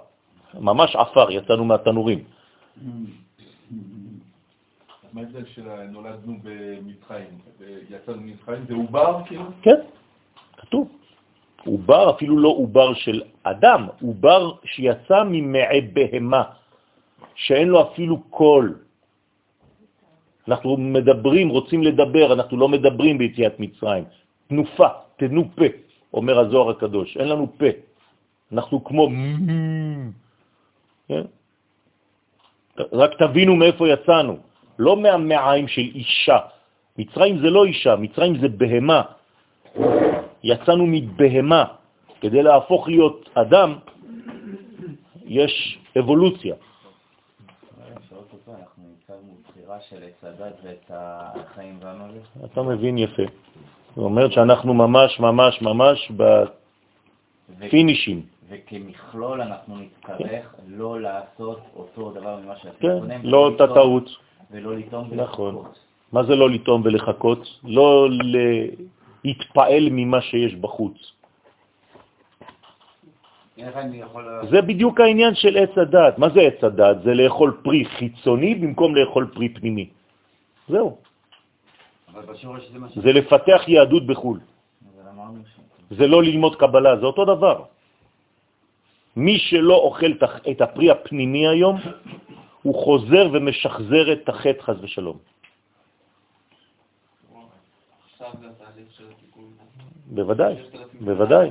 ממש 0.55 0.97
עפר, 0.97 1.31
יצאנו 1.31 1.65
מהתנורים. 1.65 2.25
מה 5.13 5.21
ההבדל 5.21 5.45
שנולדנו 5.47 6.39
במצרים? 6.43 7.31
יצאנו 7.91 8.21
ממצרים, 8.21 8.65
זה 8.69 8.75
עובר 8.75 9.21
כאילו? 9.27 9.45
כן, 9.63 9.81
כתוב. 10.57 10.89
עובר 11.67 12.11
אפילו 12.11 12.39
לא 12.39 12.49
עובר 12.49 12.95
של 12.95 13.23
אדם, 13.43 13.87
עובר 14.03 14.53
שיצא 14.65 15.25
ממעי 15.25 15.81
בהמה, 15.81 16.43
שאין 17.35 17.69
לו 17.69 17.83
אפילו 17.83 18.23
קול. 18.31 18.79
אנחנו 20.49 20.77
מדברים, 20.77 21.49
רוצים 21.49 21.83
לדבר, 21.83 22.33
אנחנו 22.33 22.57
לא 22.57 22.69
מדברים 22.69 23.19
ביציאת 23.19 23.61
מצרים. 23.61 24.05
תנופה, 24.49 24.89
תנו 25.17 25.45
פה, 25.55 25.65
אומר 26.15 26.39
הזוהר 26.39 26.71
הקדוש, 26.71 27.17
אין 27.17 27.29
לנו 27.29 27.47
פה. 27.59 27.71
אנחנו 28.53 28.85
כמו... 28.85 29.09
כן? 31.09 31.23
רק 32.93 33.11
תבינו 33.19 33.57
מאיפה 33.57 33.89
יצאנו, 33.89 34.37
לא 34.79 34.97
מהמעיים 34.97 35.69
של 35.69 35.81
אישה. 35.95 36.39
מצרים 36.99 37.39
זה 37.39 37.51
לא 37.51 37.65
אישה, 37.65 37.97
מצרים 37.97 38.41
זה 38.41 38.49
בהמה. 38.49 39.03
יצאנו 40.43 40.85
מבהמה. 40.87 41.65
כדי 42.21 42.43
להפוך 42.43 42.89
להיות 42.89 43.31
אדם, 43.35 43.79
יש 45.25 45.79
אבולוציה. 45.99 46.55
אתה 52.45 52.63
מבין 52.63 52.99
יפה. 52.99 53.23
זאת 53.97 54.05
אומרת 54.05 54.33
שאנחנו 54.33 54.75
ממש 54.75 55.21
ממש 55.21 55.63
ממש 55.63 56.13
בפינישים. 57.59 58.36
וכמכלול 58.49 59.41
אנחנו 59.41 59.75
נצטרך 59.77 60.55
לא 60.67 61.01
לעשות 61.01 61.61
אותו 61.77 62.11
דבר 62.11 62.37
ממה 62.37 62.57
שעשינו 62.57 62.79
כן, 62.81 63.01
קודם, 63.01 63.21
לא 63.23 63.39
אותה 63.39 63.67
טעות. 63.67 64.11
ולא 64.51 64.77
לטעום 64.77 65.09
נכון. 65.15 65.55
ולחכות. 65.55 65.79
מה 66.13 66.23
זה 66.23 66.37
לא 66.37 66.51
לטעום 66.51 66.83
ולחכות? 66.85 67.61
לא 67.65 68.09
להתפעל 69.25 69.89
ממה 69.91 70.21
שיש 70.21 70.55
בחוץ. 70.55 71.13
יכול... 73.57 74.25
זה 74.51 74.63
בדיוק 74.63 75.01
העניין 75.01 75.35
של 75.35 75.57
עץ 75.57 75.79
הדת. 75.79 76.19
מה 76.19 76.29
זה 76.29 76.41
עץ 76.41 76.65
הדת? 76.65 76.97
זה 77.03 77.15
לאכול 77.15 77.61
פרי 77.63 77.85
חיצוני 77.85 78.55
במקום 78.55 78.95
לאכול 78.97 79.31
פרי 79.35 79.49
פנימי. 79.49 79.89
זהו. 80.69 80.97
זה 82.95 83.13
לפתח 83.13 83.63
יהדות 83.69 84.07
בחו"ל. 84.07 84.39
זה 85.91 86.07
לא 86.07 86.23
ללמוד 86.23 86.57
קבלה, 86.57 86.97
זה 86.97 87.07
אותו 87.07 87.25
דבר. 87.25 87.76
מי 89.17 89.39
שלא 89.39 89.75
אוכל 89.75 90.13
את 90.51 90.61
הפרי 90.61 90.91
הפנימי 90.91 91.49
היום, 91.49 91.77
הוא 92.63 92.75
חוזר 92.85 93.29
ומשחזר 93.33 94.13
את 94.13 94.29
החטא 94.29 94.63
חז 94.63 94.77
ושלום. 94.85 95.19
בוודאי, 100.07 100.55
בוודאי, 101.01 101.51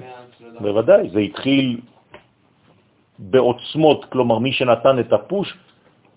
בוודאי. 0.62 1.10
זה 1.10 1.20
התחיל 1.20 1.80
בעוצמות, 3.20 4.06
כלומר 4.06 4.40
מי 4.40 4.52
שנתן 4.52 5.00
את 5.00 5.14
הפוש 5.14 5.54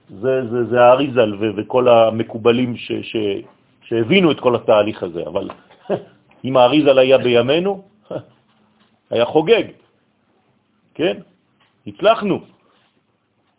זה, 0.08 0.48
זה, 0.50 0.64
זה 0.64 0.80
האריזל 0.80 1.34
וכל 1.56 1.88
המקובלים 1.88 2.76
ש, 2.76 2.92
ש, 2.92 3.16
שהבינו 3.82 4.32
את 4.32 4.40
כל 4.40 4.56
התהליך 4.56 5.02
הזה, 5.02 5.22
אבל 5.26 5.48
אם 6.44 6.56
האריזל 6.56 6.98
היה 6.98 7.18
בימינו, 7.18 7.82
היה 9.10 9.24
חוגג, 9.24 9.64
כן? 10.94 11.20
הצלחנו, 11.88 12.36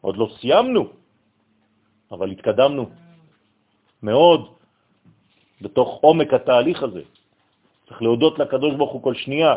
עוד 0.01 0.17
לא 0.17 0.27
סיימנו, 0.39 0.83
אבל 2.11 2.31
התקדמנו 2.31 2.89
מאוד 4.03 4.41
בתוך 5.61 5.89
עומק 6.01 6.33
התהליך 6.33 6.83
הזה. 6.83 7.01
צריך 7.87 8.01
להודות 8.01 8.39
לקדוש 8.39 8.75
ברוך 8.75 8.91
הוא 8.91 9.03
כל 9.03 9.15
שנייה. 9.15 9.55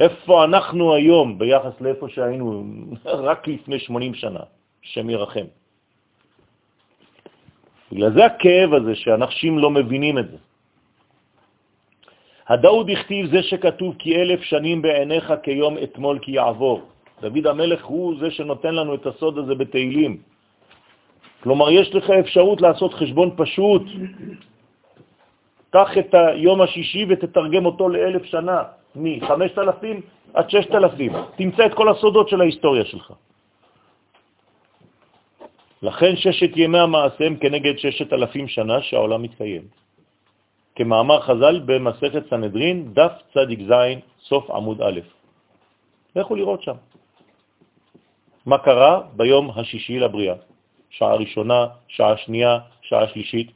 איפה 0.00 0.44
אנחנו 0.44 0.94
היום 0.94 1.38
ביחס 1.38 1.80
לאיפה 1.80 2.08
שהיינו 2.08 2.64
רק 3.28 3.48
לפני 3.48 3.78
80 3.78 4.14
שנה, 4.14 4.44
שם 4.82 5.10
ירחם. 5.10 5.46
בגלל 7.92 8.12
זה 8.12 8.22
הכאב 8.26 8.70
הזה 8.74 8.94
שאנשים 8.94 9.58
לא 9.58 9.70
מבינים 9.70 10.18
את 10.18 10.26
זה. 10.30 10.38
הדאוד 12.48 12.90
הכתיב 12.90 13.26
זה 13.26 13.42
שכתוב 13.42 13.94
כי 13.98 14.16
אלף 14.16 14.40
שנים 14.42 14.82
בעיניך 14.82 15.32
כיום 15.42 15.78
אתמול 15.78 16.18
כי 16.18 16.32
יעבור. 16.32 16.82
דוד 17.20 17.46
המלך 17.46 17.84
הוא 17.84 18.14
זה 18.20 18.30
שנותן 18.30 18.74
לנו 18.74 18.94
את 18.94 19.06
הסוד 19.06 19.38
הזה 19.38 19.54
בתהילים. 19.54 20.18
כלומר, 21.42 21.70
יש 21.70 21.94
לך 21.94 22.10
אפשרות 22.10 22.60
לעשות 22.60 22.94
חשבון 22.94 23.30
פשוט. 23.36 23.82
קח 25.70 25.98
את 25.98 26.14
היום 26.14 26.60
השישי 26.60 27.06
ותתרגם 27.08 27.66
אותו 27.66 27.88
לאלף 27.88 28.24
שנה, 28.24 28.62
מ-5,000 28.94 29.84
עד 30.34 30.50
6,000. 30.50 31.12
תמצא 31.36 31.66
את 31.66 31.74
כל 31.74 31.88
הסודות 31.88 32.28
של 32.28 32.40
ההיסטוריה 32.40 32.84
שלך. 32.84 33.12
לכן 35.82 36.16
ששת 36.16 36.56
ימי 36.56 36.78
המעשה 36.78 37.24
הם 37.26 37.36
כנגד 37.36 37.78
ששת 37.78 38.12
אלפים 38.12 38.48
שנה 38.48 38.82
שהעולם 38.82 39.22
מתקיים. 39.22 39.83
כמאמר 40.74 41.20
חז"ל 41.20 41.60
במסכת 41.66 42.22
סנהדרין, 42.30 42.94
דף 42.94 43.12
צדיק 43.34 43.58
זין, 43.58 44.00
סוף 44.26 44.50
עמוד 44.50 44.82
א'. 44.82 45.00
לכו 46.16 46.34
לראות 46.34 46.62
שם. 46.62 46.76
מה 48.46 48.58
קרה 48.58 49.00
ביום 49.16 49.50
השישי 49.50 49.98
לבריאה? 49.98 50.34
שעה 50.90 51.14
ראשונה, 51.14 51.66
שעה 51.88 52.16
שנייה, 52.16 52.58
שעה 52.82 53.08
שלישית. 53.08 53.50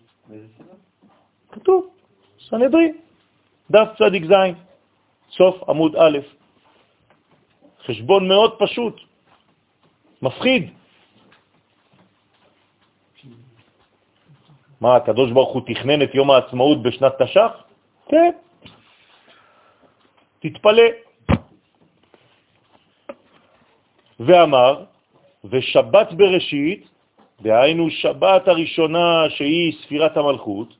כתוב, 1.52 1.86
סנהדרין, 2.48 2.96
דף 3.70 3.88
צדיק 3.98 4.24
זין, 4.24 4.54
סוף 5.30 5.68
עמוד 5.68 5.96
א'. 5.96 6.18
חשבון 7.86 8.28
מאוד 8.28 8.52
פשוט, 8.58 9.00
מפחיד. 10.22 10.70
מה, 14.80 14.96
הקדוש 14.96 15.30
ברוך 15.32 15.52
הוא 15.52 15.62
תכנן 15.66 16.02
את 16.02 16.14
יום 16.14 16.30
העצמאות 16.30 16.82
בשנת 16.82 17.22
תש"ח? 17.22 17.52
כן. 18.08 18.30
תתפלא. 20.40 20.88
ואמר, 24.20 24.84
ושבת 25.44 26.12
בראשית, 26.12 26.88
דהיינו 27.40 27.90
שבת 27.90 28.48
הראשונה 28.48 29.30
שהיא 29.30 29.72
ספירת 29.82 30.16
המלכות, 30.16 30.74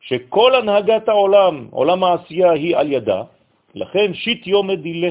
שכל 0.00 0.54
הנהגת 0.54 1.08
העולם, 1.08 1.66
עולם 1.70 2.04
העשייה 2.04 2.52
היא 2.52 2.76
על 2.76 2.92
ידה, 2.92 3.22
לכן 3.74 4.14
שיט 4.14 4.46
יום 4.46 4.66
מדילה, 4.66 5.10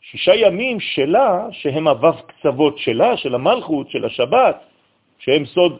שישה 0.00 0.34
ימים 0.34 0.80
שלה, 0.80 1.46
שהם 1.52 1.88
הוו 1.88 2.12
קצוות 2.26 2.78
שלה, 2.78 3.16
של 3.16 3.34
המלכות, 3.34 3.90
של 3.90 4.04
השבת, 4.04 4.56
שהם 5.18 5.46
סוד 5.46 5.78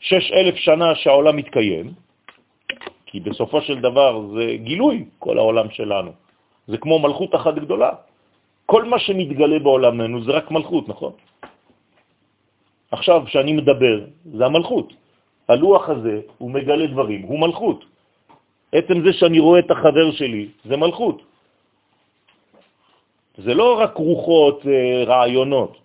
שש 0.00 0.32
אלף 0.32 0.56
שנה 0.56 0.94
שהעולם 0.94 1.36
מתקיים, 1.36 1.92
כי 3.06 3.20
בסופו 3.20 3.60
של 3.60 3.80
דבר 3.80 4.20
זה 4.34 4.56
גילוי, 4.56 5.04
כל 5.18 5.38
העולם 5.38 5.70
שלנו. 5.70 6.12
זה 6.66 6.76
כמו 6.78 6.98
מלכות 6.98 7.34
אחת 7.34 7.54
גדולה. 7.54 7.90
כל 8.66 8.84
מה 8.84 8.98
שמתגלה 8.98 9.58
בעולמנו 9.58 10.24
זה 10.24 10.32
רק 10.32 10.50
מלכות, 10.50 10.88
נכון? 10.88 11.12
עכשיו, 12.90 13.22
כשאני 13.26 13.52
מדבר, 13.52 13.96
זה 14.34 14.46
המלכות. 14.46 14.92
הלוח 15.48 15.88
הזה, 15.88 16.20
הוא 16.38 16.50
מגלה 16.50 16.86
דברים, 16.86 17.22
הוא 17.22 17.38
מלכות. 17.38 17.84
עצם 18.72 18.96
זה 19.04 19.12
שאני 19.12 19.38
רואה 19.38 19.58
את 19.58 19.70
החבר 19.70 20.10
שלי, 20.10 20.48
זה 20.64 20.76
מלכות. 20.76 21.22
זה 23.38 23.54
לא 23.54 23.78
רק 23.78 23.94
רוחות, 23.94 24.66
אה, 24.66 25.04
רעיונות. 25.06 25.78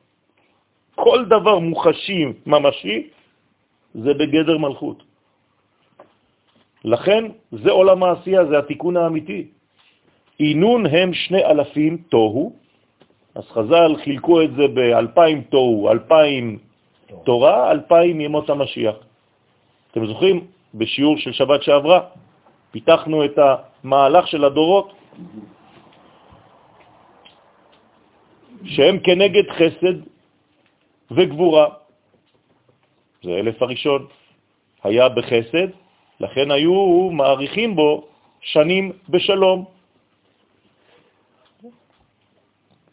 כל 0.96 1.26
דבר 1.26 1.60
מוחשי, 1.60 2.26
ממשי, 2.46 3.10
זה 3.94 4.14
בגדר 4.14 4.58
מלכות. 4.58 5.04
לכן 6.84 7.24
זה 7.52 7.72
עולם 7.72 8.04
העשייה, 8.04 8.46
זה 8.46 8.58
התיקון 8.58 8.98
האמיתי. 8.98 9.48
עינון 10.38 10.86
הם 10.86 11.14
שני 11.14 11.46
אלפים 11.46 11.98
תוהו, 12.10 12.56
אז 13.36 13.44
חז"ל 13.44 13.96
חילקו 14.04 14.42
את 14.42 14.52
זה 14.56 14.68
באלפיים 14.68 15.42
תוהו, 15.42 15.90
אלפיים 15.92 16.60
תורה, 17.24 17.72
אלפיים 17.72 18.22
ימות 18.22 18.50
המשיח. 18.50 18.96
אתם 19.92 20.06
זוכרים? 20.06 20.48
בשיעור 20.74 21.18
של 21.18 21.32
שבת 21.32 21.64
שעברה 21.64 22.00
פיתחנו 22.72 23.26
את 23.26 23.36
המהלך 23.38 24.28
של 24.28 24.44
הדורות, 24.44 24.94
שהם 28.64 29.00
כנגד 29.00 29.48
חסד 29.52 29.98
וגבורה. 31.12 31.81
זה 33.24 33.30
אלף 33.30 33.62
הראשון. 33.62 34.08
היה 34.84 35.10
בחסד, 35.10 35.68
לכן 36.20 36.52
היו 36.52 37.10
מעריכים 37.12 37.76
בו 37.76 38.08
שנים 38.42 38.92
בשלום. 39.10 39.66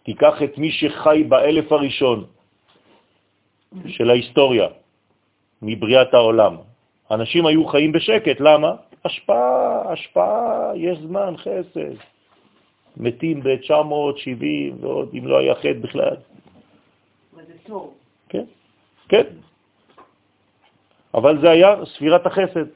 תיקח 0.03 0.43
את 0.45 0.59
מי 0.59 0.70
שחי 0.72 1.24
באלף 1.29 1.72
הראשון 1.72 2.24
של 3.87 4.11
ההיסטוריה, 4.11 4.68
מבריאת 5.62 6.14
העולם. 6.14 6.57
אנשים 7.11 7.47
היו 7.47 7.66
חיים 7.66 7.93
בשקט, 7.93 8.41
למה? 8.41 8.72
השפעה, 9.05 9.93
השפעה, 9.93 10.72
יש 10.76 10.99
זמן, 10.99 11.35
חסד. 11.37 11.97
מתים 12.97 13.41
ב-970 13.41 14.81
ועוד, 14.81 15.09
אם 15.18 15.26
לא 15.26 15.39
היה 15.39 15.55
חטא 15.55 15.81
בכלל. 15.81 16.16
מה 17.37 17.43
זה 17.45 17.55
טוב? 17.66 17.95
כן, 18.29 18.45
כן. 19.09 19.26
אבל 21.18 21.40
זה 21.40 21.50
היה 21.50 21.84
ספירת 21.84 22.26
החסד. 22.26 22.66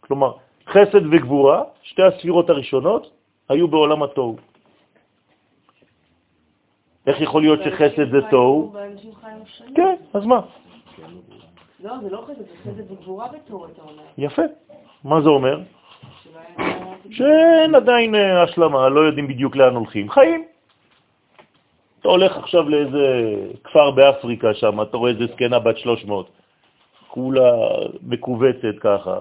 כלומר, 0.00 0.32
חסד 0.68 1.06
וגבורה, 1.10 1.62
שתי 1.82 2.02
הספירות 2.02 2.50
הראשונות, 2.50 3.10
היו 3.48 3.68
בעולם 3.68 4.02
התוהו. 4.02 4.36
איך 7.06 7.20
יכול 7.20 7.42
להיות 7.42 7.60
שחסד 7.64 8.10
זה 8.10 8.20
תוהו? 8.30 8.74
כן, 9.74 9.94
אז 10.14 10.24
מה? 10.24 10.40
לא, 11.80 11.92
זה 12.02 12.10
לא 12.10 12.24
חסד, 12.26 12.38
זה 12.38 12.56
חסד 12.62 12.90
וגבורה 12.90 13.28
בתוהו, 13.28 13.66
אתה 13.66 13.82
אומר. 13.82 14.02
יפה. 14.18 14.42
מה 15.04 15.20
זה 15.20 15.28
אומר? 15.28 15.60
שאין 17.10 17.74
עדיין 17.74 18.14
אה, 18.14 18.42
השלמה, 18.42 18.88
לא 18.88 19.00
יודעים 19.00 19.28
בדיוק 19.28 19.56
לאן 19.56 19.74
הולכים. 19.74 20.10
חיים. 20.10 20.44
אתה 22.00 22.08
הולך 22.08 22.36
עכשיו 22.36 22.68
לאיזה 22.68 23.34
כפר 23.64 23.90
באפריקה 23.90 24.54
שם, 24.54 24.82
אתה 24.82 24.96
רואה 24.96 25.10
איזה 25.10 25.26
זקנה 25.26 25.58
בת 25.58 25.78
300, 25.78 26.30
כולה 27.12 27.52
מקובצת 28.02 28.78
ככה, 28.80 29.20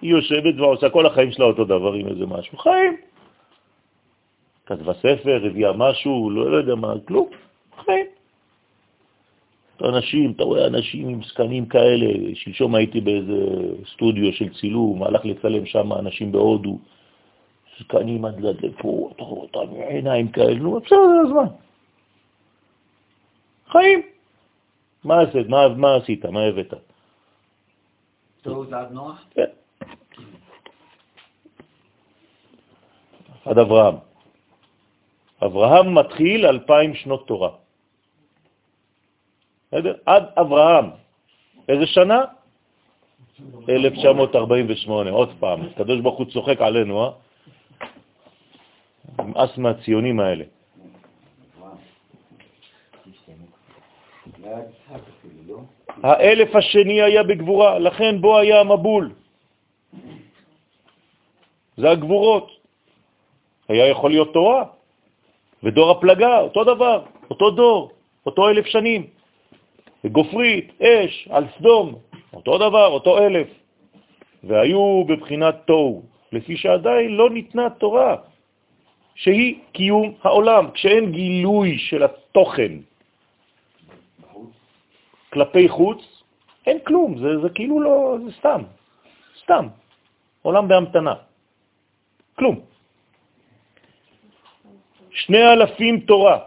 היא 0.00 0.10
יושבת 0.10 0.54
ועושה 0.58 0.90
כל 0.90 1.06
החיים 1.06 1.32
שלה 1.32 1.44
אותו 1.44 1.64
דבר 1.64 1.92
עם 1.92 2.06
איזה 2.08 2.26
משהו. 2.26 2.58
חיים. 2.58 2.96
כתבה 4.66 4.94
ספר, 4.94 5.42
הביאה 5.46 5.72
משהו, 5.72 6.30
לא, 6.30 6.50
לא 6.50 6.56
יודע 6.56 6.74
מה, 6.74 6.94
כלום, 7.08 7.28
חיים. 7.84 8.06
אנשים, 9.84 10.32
אתה 10.36 10.44
רואה 10.44 10.66
אנשים 10.66 11.08
עם 11.08 11.22
סקנים 11.22 11.66
כאלה, 11.66 12.34
שלשום 12.34 12.74
הייתי 12.74 13.00
באיזה 13.00 13.38
סטודיו 13.94 14.32
של 14.32 14.48
צילום, 14.60 15.02
הלך 15.02 15.24
לצלם 15.24 15.66
שם 15.66 15.92
אנשים 15.92 16.32
בהודו, 16.32 16.78
סקנים 17.78 18.24
עד 18.24 18.40
לפה, 18.40 19.10
אתה 19.16 19.22
רואה 19.22 19.42
אותם 19.42 19.74
עיניים 19.88 20.28
כאלה, 20.28 20.58
נו, 20.58 20.80
בסדר, 20.80 21.22
אז 21.26 21.32
מה? 21.32 21.46
חיים. 23.70 24.02
מה 25.04 25.20
עשית? 25.20 25.48
מה, 25.48 25.68
מה 25.68 25.96
עשית? 25.96 26.24
מה 26.24 26.42
הבאת? 26.42 26.89
נוח? 28.90 29.24
כן. 29.34 29.50
עד 33.44 33.58
אברהם. 33.58 33.94
אברהם 35.44 35.94
מתחיל 35.94 36.46
אלפיים 36.46 36.94
שנות 36.94 37.26
תורה. 37.26 37.50
בסדר? 39.68 39.94
עד 40.06 40.24
אברהם. 40.40 40.90
איזה 41.68 41.86
שנה? 41.86 42.24
1948, 43.68 45.10
עוד 45.10 45.30
פעם. 45.40 45.60
הקדוש 45.62 46.00
ברוך 46.00 46.18
הוא 46.18 46.26
צוחק 46.32 46.60
עלינו, 46.60 47.04
אה? 47.04 47.10
נמאס 49.18 49.58
מהציונים 49.58 50.20
האלה. 50.20 50.44
האלף 56.02 56.56
השני 56.56 57.02
היה 57.02 57.22
בגבורה, 57.22 57.78
לכן 57.78 58.20
בו 58.20 58.38
היה 58.38 58.60
המבול. 58.60 59.12
זה 61.76 61.90
הגבורות. 61.90 62.60
היה 63.68 63.86
יכול 63.86 64.10
להיות 64.10 64.32
תורה, 64.32 64.64
ודור 65.62 65.90
הפלגה, 65.90 66.38
אותו 66.40 66.64
דבר, 66.64 67.02
אותו 67.30 67.50
דור, 67.50 67.90
אותו 68.26 68.48
אלף 68.48 68.66
שנים. 68.66 69.06
וגופרית, 70.04 70.82
אש, 70.82 71.28
על 71.30 71.44
סדום, 71.58 71.94
אותו 72.34 72.58
דבר, 72.58 72.86
אותו 72.86 73.18
אלף. 73.18 73.48
והיו 74.44 75.04
בבחינת 75.04 75.56
תוהו, 75.64 76.02
לפי 76.32 76.56
שעדיין 76.56 77.10
לא 77.10 77.30
ניתנה 77.30 77.70
תורה, 77.70 78.16
שהיא 79.14 79.58
קיום 79.72 80.14
העולם, 80.22 80.70
כשאין 80.70 81.12
גילוי 81.12 81.78
של 81.78 82.02
התוכן 82.02 82.72
כלפי 85.32 85.68
חוץ, 85.68 86.22
אין 86.66 86.78
כלום, 86.86 87.18
זה, 87.18 87.38
זה 87.42 87.48
כאילו 87.54 87.80
לא, 87.80 88.16
זה 88.24 88.32
סתם, 88.38 88.62
סתם, 89.42 89.66
עולם 90.42 90.68
בהמתנה, 90.68 91.14
כלום. 92.38 92.60
שני 95.10 95.42
אלפים 95.52 96.00
תורה, 96.00 96.38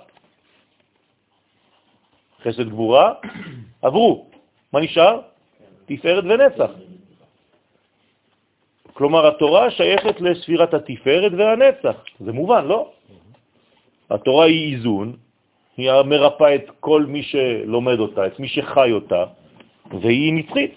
חסד 2.44 2.70
גבורה, 2.70 3.14
עברו. 3.82 4.28
מה 4.74 4.80
נשאר? 4.80 5.22
תפארת 5.86 6.24
ונצח. 6.24 6.72
כלומר, 8.94 9.28
התורה 9.28 9.72
שייכת 9.72 10.22
לספירת 10.22 10.74
התפארת 10.74 11.32
והנצח. 11.38 11.96
זה 12.20 12.32
מובן, 12.32 12.66
לא? 12.66 12.92
התורה 14.10 14.46
היא 14.46 14.76
איזון, 14.76 15.18
היא 15.78 15.92
מרפא 16.06 16.56
את 16.56 16.66
כל 16.80 17.06
מי 17.06 17.24
שלומד 17.24 18.00
אותה, 18.00 18.28
את 18.28 18.40
מי 18.40 18.48
שחי 18.48 18.92
אותה, 18.92 19.26
והיא 20.02 20.34
נצחית. 20.34 20.74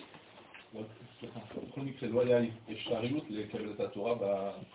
בכל 1.77 1.81
מקרה 1.81 2.09
לא 2.09 2.21
היה 2.21 2.39
אפשריות 2.73 3.25
לקבל 3.31 3.71
את 3.75 3.81
התורה 3.81 4.15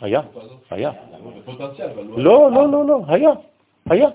היה, 0.02 0.22
בתקופה 0.22 0.42
הזאת? 0.46 0.58
היה. 0.70 0.92
בפוטנציאל, 1.38 1.90
אבל 1.90 2.04
לא, 2.04 2.52
לא, 2.52 2.72
לא, 2.72 2.88
לא, 2.88 3.00
היה, 3.08 3.30
היה. 3.90 4.10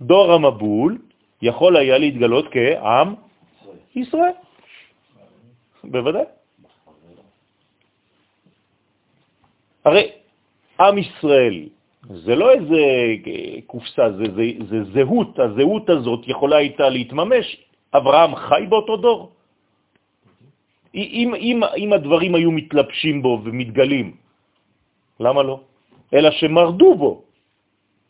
דור 0.00 0.32
המבול 0.32 0.98
יכול 1.42 1.76
היה 1.76 1.98
להתגלות 1.98 2.44
כעם 2.50 3.14
ישראל. 3.96 4.32
בוודאי. 5.84 6.24
הרי 9.84 10.10
עם 10.80 10.98
ישראל 10.98 11.68
זה 12.08 12.34
לא 12.34 12.52
איזה 12.52 12.82
קופסה, 13.66 14.12
זה, 14.12 14.24
זה, 14.36 14.44
זה 14.70 14.78
זהות, 14.94 15.38
הזהות 15.38 15.86
הזאת 15.90 16.22
יכולה 16.28 16.56
הייתה 16.56 16.88
להתממש. 16.88 17.46
אברהם 17.94 18.36
חי 18.36 18.66
באותו 18.68 18.96
דור. 18.96 19.20
אם, 20.94 21.34
אם, 21.34 21.58
אם 21.76 21.92
הדברים 21.92 22.34
היו 22.34 22.50
מתלבשים 22.50 23.22
בו 23.22 23.32
ומתגלים, 23.44 24.16
למה 25.20 25.42
לא? 25.42 25.60
אלא 26.14 26.30
שמרדו 26.30 26.94
בו, 26.94 27.12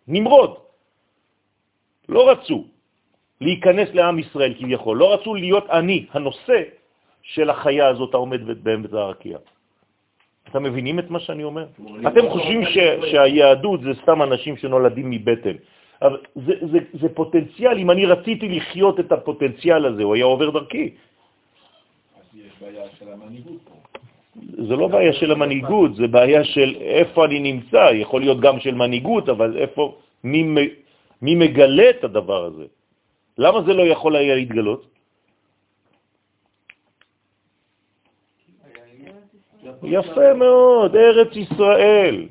נמרוד. 0.09 0.53
לא 2.09 2.30
רצו 2.30 2.64
להיכנס 3.40 3.88
לעם 3.94 4.18
ישראל 4.18 4.55
כביכול, 4.55 4.97
לא 4.99 5.07
רצו 5.14 5.34
להיות 5.34 5.66
אני, 5.70 6.07
הנושא 6.14 6.59
של 7.22 7.51
החיה 7.51 7.86
הזאת 7.88 8.14
העומדת 8.14 8.57
בעמדת 8.57 8.92
הרקיע. 8.92 9.38
אתם 10.51 10.62
מבינים 10.62 10.99
את 10.99 11.11
מה 11.11 11.20
שאני 11.20 11.44
אומר? 11.44 11.66
אתם 12.09 12.28
חושבים 12.30 12.64
ש, 12.64 12.78
שהיהדות 13.11 13.80
זה 13.80 13.90
סתם 14.03 14.22
אנשים 14.22 14.57
שנולדים 14.57 15.11
מבטן. 15.11 15.57
אבל 16.03 16.18
זה, 16.34 16.55
זה, 16.72 16.78
זה 17.01 17.09
פוטנציאל, 17.09 17.78
אם 17.78 17.90
אני 17.90 18.07
רציתי 18.07 18.49
לחיות 18.49 19.01
את 19.01 19.12
הפוטנציאל 19.12 19.86
הזה, 19.86 20.03
הוא 20.03 20.14
היה 20.14 20.24
עובר 20.24 20.51
דרכי. 20.51 20.90
אז 20.90 22.24
יש 22.34 22.53
בעיה 22.61 22.84
של 22.99 23.09
המנהיגות 23.12 23.59
פה. 23.64 23.74
זה 24.68 24.76
לא 24.76 24.86
בעיה 24.88 25.12
של 25.12 25.32
המנהיגות, 25.32 25.94
זה 25.97 26.07
בעיה 26.07 26.44
של 26.44 26.76
איפה 26.80 27.24
אני 27.24 27.38
נמצא, 27.40 27.90
יכול 27.92 28.20
להיות 28.20 28.40
גם 28.40 28.61
של 28.61 28.74
מנהיגות, 28.74 29.28
אבל 29.28 29.57
איפה, 29.57 29.97
מי, 30.24 30.42
מי 31.22 31.34
מגלה 31.34 31.90
את 31.90 32.05
הדבר 32.05 32.44
הזה? 32.44 32.64
למה 33.38 33.62
זה 33.62 33.72
לא 33.72 33.82
יכול 33.82 34.16
היה 34.16 34.34
להתגלות? 34.34 34.95
יפה 39.83 40.35
מאוד, 40.35 40.97
ארץ 40.97 41.37
ישראל. 41.37 42.29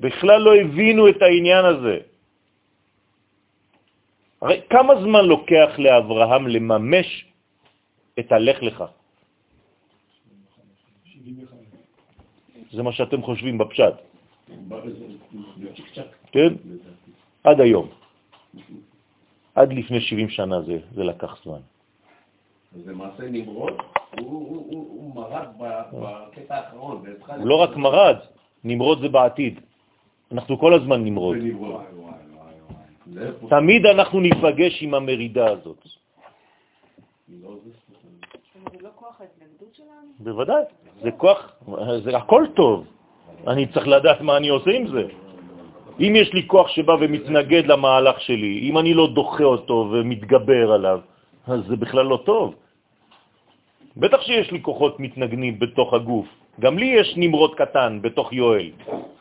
בכלל 0.00 0.40
לא 0.42 0.56
הבינו 0.56 1.08
את 1.08 1.22
העניין 1.22 1.64
הזה. 1.64 1.96
הרי 4.42 4.60
כמה 4.70 4.92
זמן 5.02 5.24
לוקח 5.24 5.70
לאברהם 5.78 6.48
לממש 6.48 7.08
את 8.18 8.32
הלך 8.32 8.62
לך? 8.62 8.84
זה 12.72 12.82
מה 12.82 12.92
שאתם 12.92 13.22
חושבים 13.22 13.58
בפשט. 13.58 13.94
כן? 16.32 16.52
עד 17.44 17.60
היום. 17.60 17.88
עד 19.54 19.72
לפני 19.72 20.00
70 20.00 20.28
שנה 20.28 20.62
זה, 20.62 20.78
זה 20.94 21.04
לקח 21.04 21.42
זמן. 21.44 21.60
אז 22.74 22.88
למעשה 22.88 23.22
נמרוד, 23.30 23.72
הוא- 24.20 25.12
מרד 25.14 25.46
ב- 25.58 25.82
בקטע 25.92 26.54
האחרון. 26.54 27.02
הוא 27.36 27.46
לא 27.48 27.54
רק 27.62 27.76
מרד, 27.76 28.16
נמרוד 28.64 29.00
זה 29.00 29.08
בעתיד. 29.08 29.60
אנחנו 30.32 30.58
כל 30.58 30.74
הזמן 30.74 31.04
נמרוד. 31.04 31.36
תמיד 33.48 33.86
אנחנו 33.86 34.20
ניפגש 34.20 34.82
עם 34.82 34.94
המרידה 34.94 35.46
הזאת. 35.50 35.86
לא, 37.42 37.50
לא? 37.50 38.90
בוודאי, 40.20 40.62
זה 41.02 41.10
כוח, 41.10 41.52
זה 42.04 42.16
הכל 42.16 42.44
טוב. 42.56 42.86
אני 43.46 43.66
צריך 43.66 43.88
לדעת 43.88 44.20
מה 44.20 44.36
אני 44.36 44.48
עושה 44.48 44.70
עם 44.70 44.86
זה. 44.86 45.04
אם 46.00 46.12
יש 46.16 46.32
לי 46.34 46.46
כוח 46.46 46.68
שבא 46.68 46.92
ומתנגד 47.00 47.66
למהלך 47.66 48.20
שלי, 48.20 48.60
אם 48.70 48.78
אני 48.78 48.94
לא 48.94 49.08
דוחה 49.14 49.44
אותו 49.44 49.88
ומתגבר 49.92 50.72
עליו, 50.72 51.00
אז 51.48 51.60
זה 51.68 51.76
בכלל 51.76 52.06
לא 52.06 52.22
טוב. 52.24 52.54
בטח 53.96 54.20
שיש 54.20 54.52
לי 54.52 54.62
כוחות 54.62 55.00
מתנגנים 55.00 55.58
בתוך 55.58 55.94
הגוף. 55.94 56.26
גם 56.60 56.78
לי 56.78 56.86
יש 56.86 57.14
נמרוד 57.16 57.54
קטן 57.54 57.98
בתוך 58.02 58.32
יואל, 58.32 58.70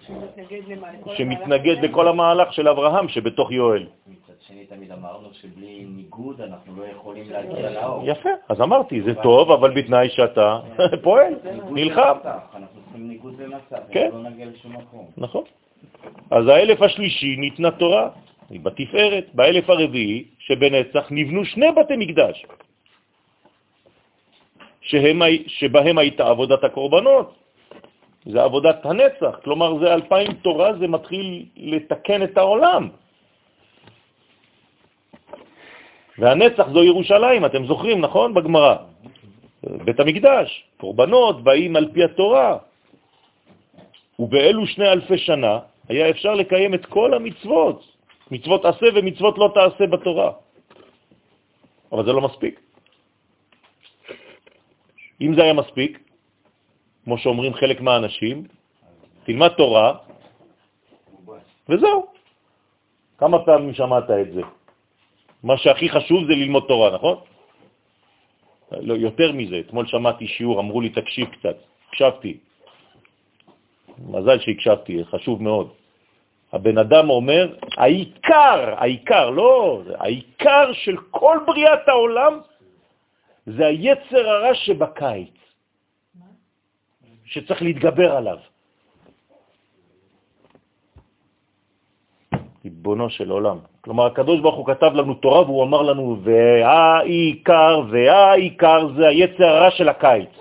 שמתנגד 0.08 0.62
למה? 0.68 0.88
לכל 0.94 1.16
שמתנגד 1.16 1.78
המהלך 1.78 1.90
לכל 1.92 2.08
המהלך 2.08 2.54
של 2.54 2.68
אברהם 2.68 3.08
שבתוך 3.08 3.52
יואל. 3.52 3.86
מצד 4.08 4.34
שני 4.48 4.66
תמיד 4.66 4.92
אמרנו 4.92 5.30
שבלי 5.34 5.86
ניגוד 5.90 6.42
אנחנו 6.42 6.78
לא 6.78 6.84
יכולים 6.86 7.30
להגיע 7.30 7.70
לאור. 7.70 8.02
יפה, 8.06 8.30
אז 8.50 8.62
אמרתי, 8.62 9.02
זה 9.02 9.16
טוב, 9.16 9.52
אבל 9.52 9.72
בתנאי 9.76 10.10
שאתה 10.10 10.60
פועל, 11.04 11.34
נלחם. 11.70 12.18
אנחנו 12.56 12.82
צריכים 12.84 13.08
ניגוד 13.08 13.38
במצב, 13.38 13.84
כן. 13.92 14.10
לא 14.14 14.30
נגיע 14.30 14.46
לשום 14.46 14.74
מקום. 14.74 15.06
נכון. 15.18 15.44
אז 16.32 16.48
האלף 16.48 16.82
השלישי 16.82 17.36
ניתנה 17.36 17.72
תורה, 17.72 18.10
היא 18.50 18.60
בתפארת. 18.60 19.26
באלף 19.34 19.70
הרביעי 19.70 20.26
שבנצח 20.48 21.08
נבנו 21.12 21.46
שני 21.46 21.72
בתי 21.72 21.96
מקדש, 21.98 22.46
שהם, 24.82 25.22
שבהם 25.48 25.98
הייתה 25.98 26.24
עבודת 26.30 26.64
הקורבנות. 26.64 27.36
זה 28.26 28.44
עבודת 28.44 28.86
הנצח, 28.86 29.40
כלומר 29.44 29.80
זה 29.80 29.94
אלפיים 29.94 30.34
תורה, 30.44 30.74
זה 30.80 30.88
מתחיל 30.88 31.46
לתקן 31.56 32.24
את 32.24 32.38
העולם. 32.38 32.90
והנצח 36.18 36.68
זו 36.74 36.84
ירושלים, 36.84 37.46
אתם 37.46 37.66
זוכרים, 37.66 38.02
נכון? 38.02 38.34
בגמרא. 38.34 38.76
בית 39.64 40.00
המקדש, 40.00 40.48
קורבנות 40.78 41.44
באים 41.44 41.76
על 41.76 41.92
פי 41.94 42.04
התורה. 42.04 42.58
ובאלו 44.20 44.68
שני 44.68 44.88
אלפי 44.88 45.18
שנה 45.18 45.60
היה 45.90 46.10
אפשר 46.10 46.34
לקיים 46.34 46.74
את 46.74 46.86
כל 46.86 47.14
המצוות, 47.14 47.97
מצוות 48.32 48.66
עשה 48.66 48.86
ומצוות 48.96 49.38
לא 49.38 49.52
תעשה 49.54 49.88
בתורה. 49.88 50.32
אבל 51.92 52.06
זה 52.06 52.12
לא 52.12 52.22
מספיק. 52.22 52.60
אם 55.22 55.36
זה 55.36 55.44
היה 55.44 55.54
מספיק, 55.54 56.00
כמו 57.04 57.18
שאומרים 57.18 57.54
חלק 57.54 57.82
מהאנשים, 57.82 58.44
תלמד 59.24 59.50
תורה, 59.58 59.94
וזהו. 61.70 62.06
כמה 63.18 63.46
פעמים 63.46 63.74
שמעת 63.74 64.10
את 64.10 64.34
זה? 64.34 64.42
מה 65.44 65.58
שהכי 65.58 65.90
חשוב 65.90 66.20
זה 66.28 66.34
ללמוד 66.34 66.64
תורה, 66.68 66.96
נכון? 66.96 67.18
לא, 68.72 68.94
יותר 68.94 69.32
מזה, 69.32 69.60
אתמול 69.60 69.88
שמעתי 69.88 70.28
שיעור, 70.28 70.60
אמרו 70.60 70.82
לי, 70.82 70.90
תקשיב 70.90 71.28
קצת. 71.30 71.58
הקשבתי. 71.90 72.38
מזל 73.98 74.40
שהקשבתי, 74.40 75.06
חשוב 75.06 75.44
מאוד. 75.44 75.74
הבן 76.58 76.78
אדם 76.78 77.10
אומר, 77.10 77.56
העיקר, 77.78 78.74
העיקר, 78.78 79.30
לא, 79.30 79.82
העיקר 80.00 80.74
של 80.74 80.98
כל 81.12 81.38
בריאת 81.46 81.88
העולם 81.88 82.34
זה 83.46 83.66
היצר 83.68 84.30
הרע 84.30 84.54
שבקיץ, 84.54 85.38
שצריך 87.26 87.62
להתגבר 87.62 88.12
עליו. 88.16 88.38
ריבונו 92.66 93.10
של 93.10 93.30
עולם. 93.30 93.58
כלומר, 93.82 94.06
הקדוש 94.06 94.42
ברוך 94.42 94.56
הוא 94.56 94.66
כתב 94.66 94.92
לנו 94.94 95.14
תורה 95.14 95.42
והוא 95.42 95.64
אמר 95.64 95.82
לנו, 95.82 96.18
והעיקר 96.24 97.82
והעיקר 97.92 98.88
זה 98.98 99.08
היצר 99.08 99.44
הרע 99.44 99.72
של 99.72 99.90
הקיץ. 99.90 100.34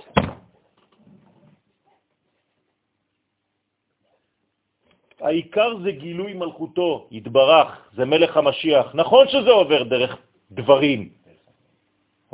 העיקר 5.26 5.78
זה 5.82 5.90
גילוי 5.90 6.32
מלכותו, 6.32 7.08
יתברך, 7.10 7.68
זה 7.94 8.04
מלך 8.04 8.36
המשיח. 8.36 8.94
נכון 8.94 9.28
שזה 9.28 9.50
עובר 9.50 9.82
דרך 9.82 10.16
דברים. 10.50 11.08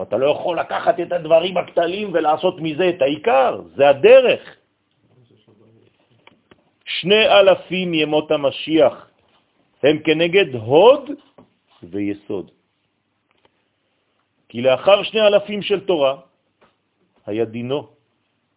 אתה 0.03 0.17
לא 0.17 0.27
יכול 0.31 0.61
לקחת 0.61 1.01
את 1.01 1.13
הדברים 1.13 1.57
הקטנים 1.57 2.13
ולעשות 2.13 2.61
מזה 2.61 2.89
את 2.89 3.03
העיקר, 3.03 3.61
זה 3.77 3.89
הדרך. 3.89 4.43
שני 6.85 7.25
אלפים 7.29 7.95
ימות 7.95 8.31
המשיח 8.31 8.95
הם 9.83 9.97
כנגד 10.05 10.55
הוד 10.55 11.11
ויסוד. 11.83 12.51
כי 14.49 14.63
לאחר 14.63 15.03
שני 15.03 15.21
אלפים 15.21 15.63
של 15.63 15.81
תורה 15.89 16.21
היה 17.27 17.45
דינו 17.45 17.89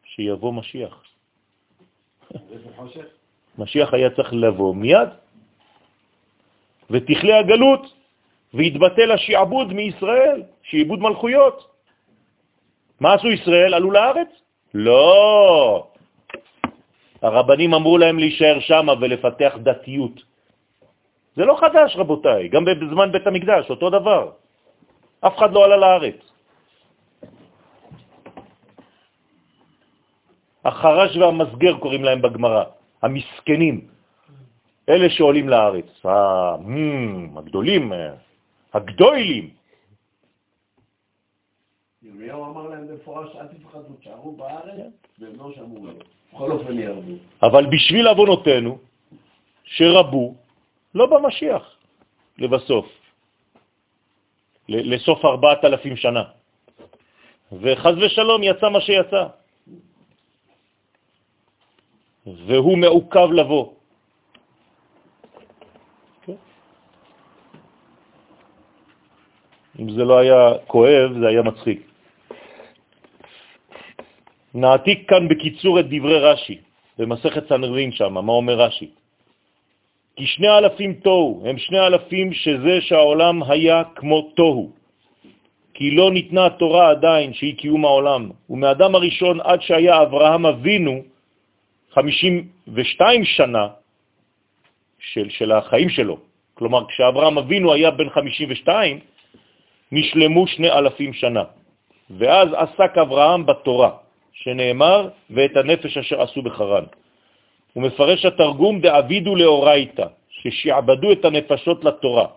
שיבוא 0.03 0.53
משיח. 0.53 1.03
משיח 3.57 3.93
היה 3.93 4.09
צריך 4.09 4.33
לבוא 4.33 4.75
מיד, 4.75 5.09
ותכלה 6.89 7.39
הגלות, 7.39 7.93
והתבטל 8.53 9.11
השעבוד 9.11 9.73
מישראל, 9.73 10.43
שעבוד 10.63 10.99
מלכויות. 10.99 11.57
מה 12.99 13.13
עשו 13.13 13.27
ישראל? 13.27 13.73
עלו 13.73 13.91
לארץ? 13.91 14.31
לא. 14.73 15.87
הרבנים 17.21 17.73
אמרו 17.73 17.97
להם 17.97 18.19
להישאר 18.19 18.59
שם 18.59 18.87
ולפתח 19.01 19.53
דתיות. 19.63 20.15
זה 21.35 21.43
לא 21.45 21.57
חדש, 21.59 21.95
רבותיי, 21.95 22.47
גם 22.47 22.65
בזמן 22.65 23.11
בית 23.11 23.27
המקדש, 23.27 23.69
אותו 23.69 23.89
דבר. 23.89 24.31
אף 25.19 25.33
אחד 25.37 25.51
לא 25.53 25.65
עלה 25.65 25.77
לארץ. 25.77 26.19
החרש 30.65 31.17
והמסגר 31.17 31.77
קוראים 31.77 32.03
להם 32.03 32.21
בגמרא. 32.21 32.63
המסכנים, 33.05 33.87
אלה 34.89 35.09
שעולים 35.09 35.49
לארץ, 35.49 36.05
הגדולים, 37.37 37.93
הגדולים. 38.73 39.49
ירמיהו 42.03 42.45
אמר 42.45 42.67
להם 42.69 42.87
במפורש, 42.87 43.35
אל 43.35 43.47
תפחדו, 43.47 43.93
תשארו 43.99 44.35
בארץ, 44.35 44.93
והם 45.19 45.33
לא 45.37 45.51
שמעו 45.55 45.85
להם. 45.85 45.95
בכל 46.33 46.51
אופן 46.51 46.79
ירדו. 46.79 47.15
אבל 47.43 47.65
בשביל 47.65 48.07
אבונותינו, 48.07 48.77
שרבו, 49.63 50.35
לא 50.95 51.05
במשיח, 51.05 51.63
לבסוף, 52.37 52.87
לסוף 54.69 55.25
ארבעת 55.25 55.65
אלפים 55.65 55.95
שנה. 55.95 56.23
וחז 57.51 57.95
ושלום 57.97 58.43
יצא 58.43 58.69
מה 58.69 58.81
שיצא. 58.81 59.23
והוא 62.25 62.77
מעוכב 62.77 63.31
לבוא. 63.31 63.65
כן? 66.25 66.33
אם 69.79 69.89
זה 69.89 70.03
לא 70.03 70.17
היה 70.17 70.53
כואב, 70.67 71.09
זה 71.19 71.27
היה 71.27 71.41
מצחיק. 71.41 71.79
נעתיק 74.55 75.09
כאן 75.09 75.27
בקיצור 75.27 75.79
את 75.79 75.85
דברי 75.85 76.19
רש"י, 76.19 76.57
במסכת 76.97 77.49
סנרין 77.49 77.91
שם, 77.91 78.13
מה 78.13 78.31
אומר 78.31 78.55
רש"י? 78.61 78.89
כי 80.15 80.25
שני 80.25 80.49
אלפים 80.49 80.93
תוהו, 80.93 81.43
הם 81.45 81.57
שני 81.57 81.79
אלפים 81.79 82.33
שזה 82.33 82.81
שהעולם 82.81 83.43
היה 83.43 83.83
כמו 83.95 84.31
תוהו. 84.35 84.71
כי 85.73 85.91
לא 85.91 86.11
ניתנה 86.11 86.45
התורה 86.45 86.89
עדיין 86.89 87.33
שהיא 87.33 87.57
קיום 87.57 87.85
העולם, 87.85 88.29
ומאדם 88.49 88.95
הראשון 88.95 89.41
עד 89.43 89.61
שהיה 89.61 90.01
אברהם 90.01 90.45
אבינו, 90.45 91.03
52 91.95 93.25
שנה 93.25 93.67
של, 94.99 95.29
של 95.29 95.51
החיים 95.51 95.89
שלו. 95.89 96.17
כלומר, 96.53 96.85
כשאברהם 96.87 97.37
אבינו 97.37 97.73
היה 97.73 97.91
בן 97.91 98.09
52, 98.09 98.99
נשלמו 99.91 100.47
שני 100.47 100.71
אלפים 100.71 101.13
שנה. 101.13 101.43
ואז 102.09 102.47
עסק 102.53 102.97
אברהם 102.97 103.45
בתורה, 103.45 103.91
שנאמר, 104.33 105.09
ואת 105.29 105.57
הנפש 105.57 105.97
אשר 105.97 106.21
עשו 106.21 106.41
בחרן. 106.41 106.83
הוא 107.73 107.83
מפרש 107.83 108.25
התרגום 108.25 108.79
דאבידו 108.81 109.35
לאורייתא, 109.35 110.07
ששעבדו 110.29 111.11
את 111.11 111.25
הנפשות 111.25 111.83
לתורה. 111.83 112.27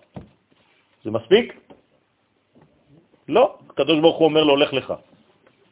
זה 1.05 1.11
מספיק? 1.11 1.47
לא, 3.29 3.59
הקדוש 3.71 3.99
ברוך 4.01 4.17
הוא 4.19 4.25
אומר 4.25 4.43
לו, 4.45 4.51
הולך 4.51 4.73
לך, 4.73 4.87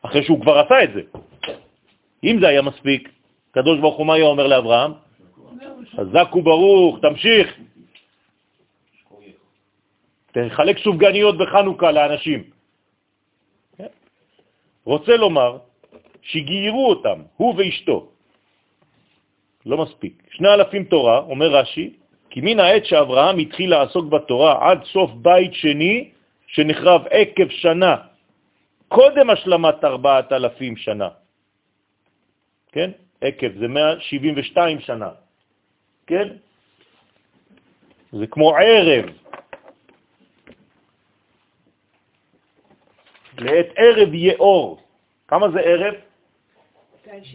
אחרי 0.03 0.23
שהוא 0.25 0.41
כבר 0.41 0.59
עשה 0.59 0.85
את 0.85 0.91
זה. 0.95 1.03
אם 2.25 2.37
זה 2.41 2.49
היה 2.49 2.63
מספיק, 2.63 3.16
הקדוש 3.57 3.81
ברוך 3.81 3.97
הוא 3.97 4.07
מה 4.07 4.15
היה 4.15 4.25
אומר 4.25 4.47
לאברהם? 4.47 4.93
חזק 5.97 6.37
וברוך, 6.37 6.99
תמשיך. 7.01 7.47
תחלק 10.33 10.79
סופגניות 10.79 11.39
בחנוכה 11.39 11.93
לאנשים. 11.93 12.41
רוצה 14.85 15.17
לומר 15.17 15.59
שגיירו 16.23 16.89
אותם, 16.89 17.19
הוא 17.37 17.55
ואשתו. 17.57 18.09
לא 19.67 19.77
מספיק. 19.83 20.23
שני 20.31 20.49
אלפים 20.49 20.85
תורה, 20.85 21.19
אומר 21.19 21.49
רש"י, 21.49 21.97
כי 22.31 22.41
מן 22.45 22.61
העת 22.61 22.85
שאברהם 22.85 23.39
התחיל 23.39 23.71
לעסוק 23.71 24.05
בתורה 24.13 24.71
עד 24.71 24.85
סוף 24.85 25.11
בית 25.25 25.55
שני, 25.55 26.11
שנחרב 26.47 27.03
עקב 27.11 27.49
שנה, 27.49 27.97
קודם 28.89 29.31
השלמת 29.31 29.85
ארבעת 29.85 30.33
אלפים 30.33 30.77
שנה. 30.77 31.09
כן? 32.73 32.91
עקב 33.21 33.59
זה 33.59 33.69
172 33.69 34.81
שנה. 34.81 35.11
כן? 36.07 36.29
זה 38.13 38.27
כמו 38.27 38.57
ערב. 38.57 39.05
לעת 43.39 43.67
ערב 43.77 44.15
יהיה 44.15 44.35
אור. 44.39 44.83
כמה 45.29 45.51
זה 45.51 45.61
ערב? 45.61 45.95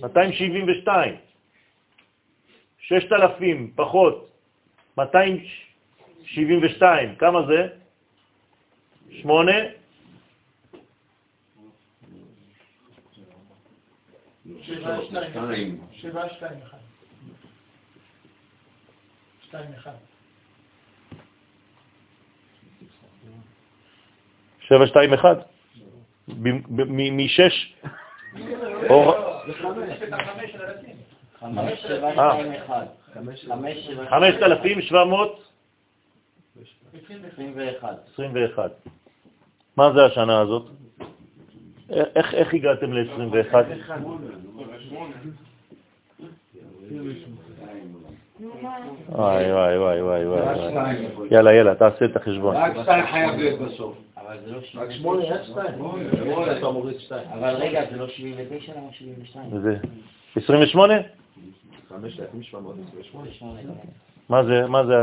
272. 0.02 1.16
6,000 2.80 3.72
פחות 3.76 4.30
272, 4.98 7.16
כמה 7.16 7.40
זה? 7.48 7.68
8? 9.22 9.81
שבע, 14.76 14.98
שתיים, 15.10 15.82
שבע, 15.92 16.30
שתיים, 16.30 16.60
אחד. 16.64 16.78
שתיים, 19.42 19.74
אחד. 19.78 19.92
שבע, 24.60 24.88
שתיים, 24.88 25.14
אחד? 25.14 25.36
משש? 27.12 27.76
חמשת 34.10 34.44
אלפים 34.44 34.82
שבע 34.82 35.06
מאות? 35.06 35.44
עשרים 38.14 38.32
ואחד. 38.34 38.70
מה 39.78 39.94
זה 39.94 40.06
השנה 40.06 40.40
הזאת? 40.40 40.70
איך, 41.92 42.34
איך 42.34 42.54
הגעתם 42.54 42.94
ל-21? 42.94 43.56
וואי 49.10 49.52
וואי 49.52 49.78
וואי 49.78 50.02
וואי 50.02 50.28
וואי. 50.28 50.42
יאללה, 51.32 51.54
יאללה, 51.54 51.76
תעשה 51.76 52.06
את 52.06 52.16
החשבון. 52.16 52.56
רק 52.56 52.74
שתיים 52.82 53.06
חייב 53.06 53.36
להיות 53.36 53.60
בסוף. 53.60 53.98
אבל 54.18 54.38
זה 54.46 54.52
לא 54.52 54.58
רק 54.76 54.92
שמונה, 54.92 55.24
רק 55.24 55.42
שתיים. 55.44 55.74
שמונה, 56.18 56.58
אתה 56.58 56.70
מוריד 56.70 57.00
שתיים. 57.00 57.28
אבל 57.34 57.56
רגע, 57.56 57.82
זה 57.92 57.98
לא 57.98 58.08
79 58.08 58.74
למה 58.78 58.88
72? 58.92 59.62
זה 59.62 59.78
28? 60.36 60.94
מה 64.30 64.44
זה, 64.44 64.68
מה 64.68 64.86
זה 64.86 64.96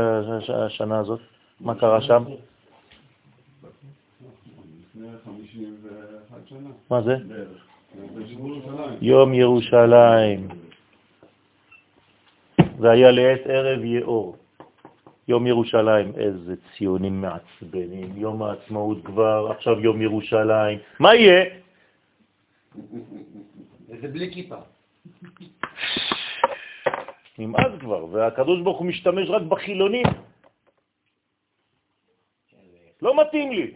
השנה 0.53 0.99
הזאת? 0.99 1.19
מה 1.61 1.75
קרה 1.75 2.01
שם? 2.01 2.23
מה 6.89 7.01
זה? 7.01 7.15
יום 9.01 9.33
ירושלים. 9.33 10.47
והיה 12.79 13.11
לעת 13.11 13.41
ערב 13.45 13.83
יהיה 13.83 14.01
אור. 14.01 14.35
יום 15.27 15.47
ירושלים, 15.47 16.11
איזה 16.17 16.55
ציונים 16.77 17.21
מעצבנים, 17.21 18.17
יום 18.17 18.43
העצמאות 18.43 19.05
כבר, 19.05 19.51
עכשיו 19.51 19.79
יום 19.79 20.01
ירושלים, 20.01 20.79
מה 20.99 21.15
יהיה? 21.15 21.45
זה 24.01 24.07
בלי 24.07 24.33
כיפה. 24.33 24.55
נמאס 27.37 27.71
כבר, 27.79 28.05
והקדוש 28.11 28.61
ברוך 28.61 28.77
הוא 28.77 28.87
משתמש 28.87 29.29
רק 29.29 29.41
בחילונים. 29.41 30.05
לא 33.01 33.21
מתאים 33.21 33.51
לי. 33.51 33.73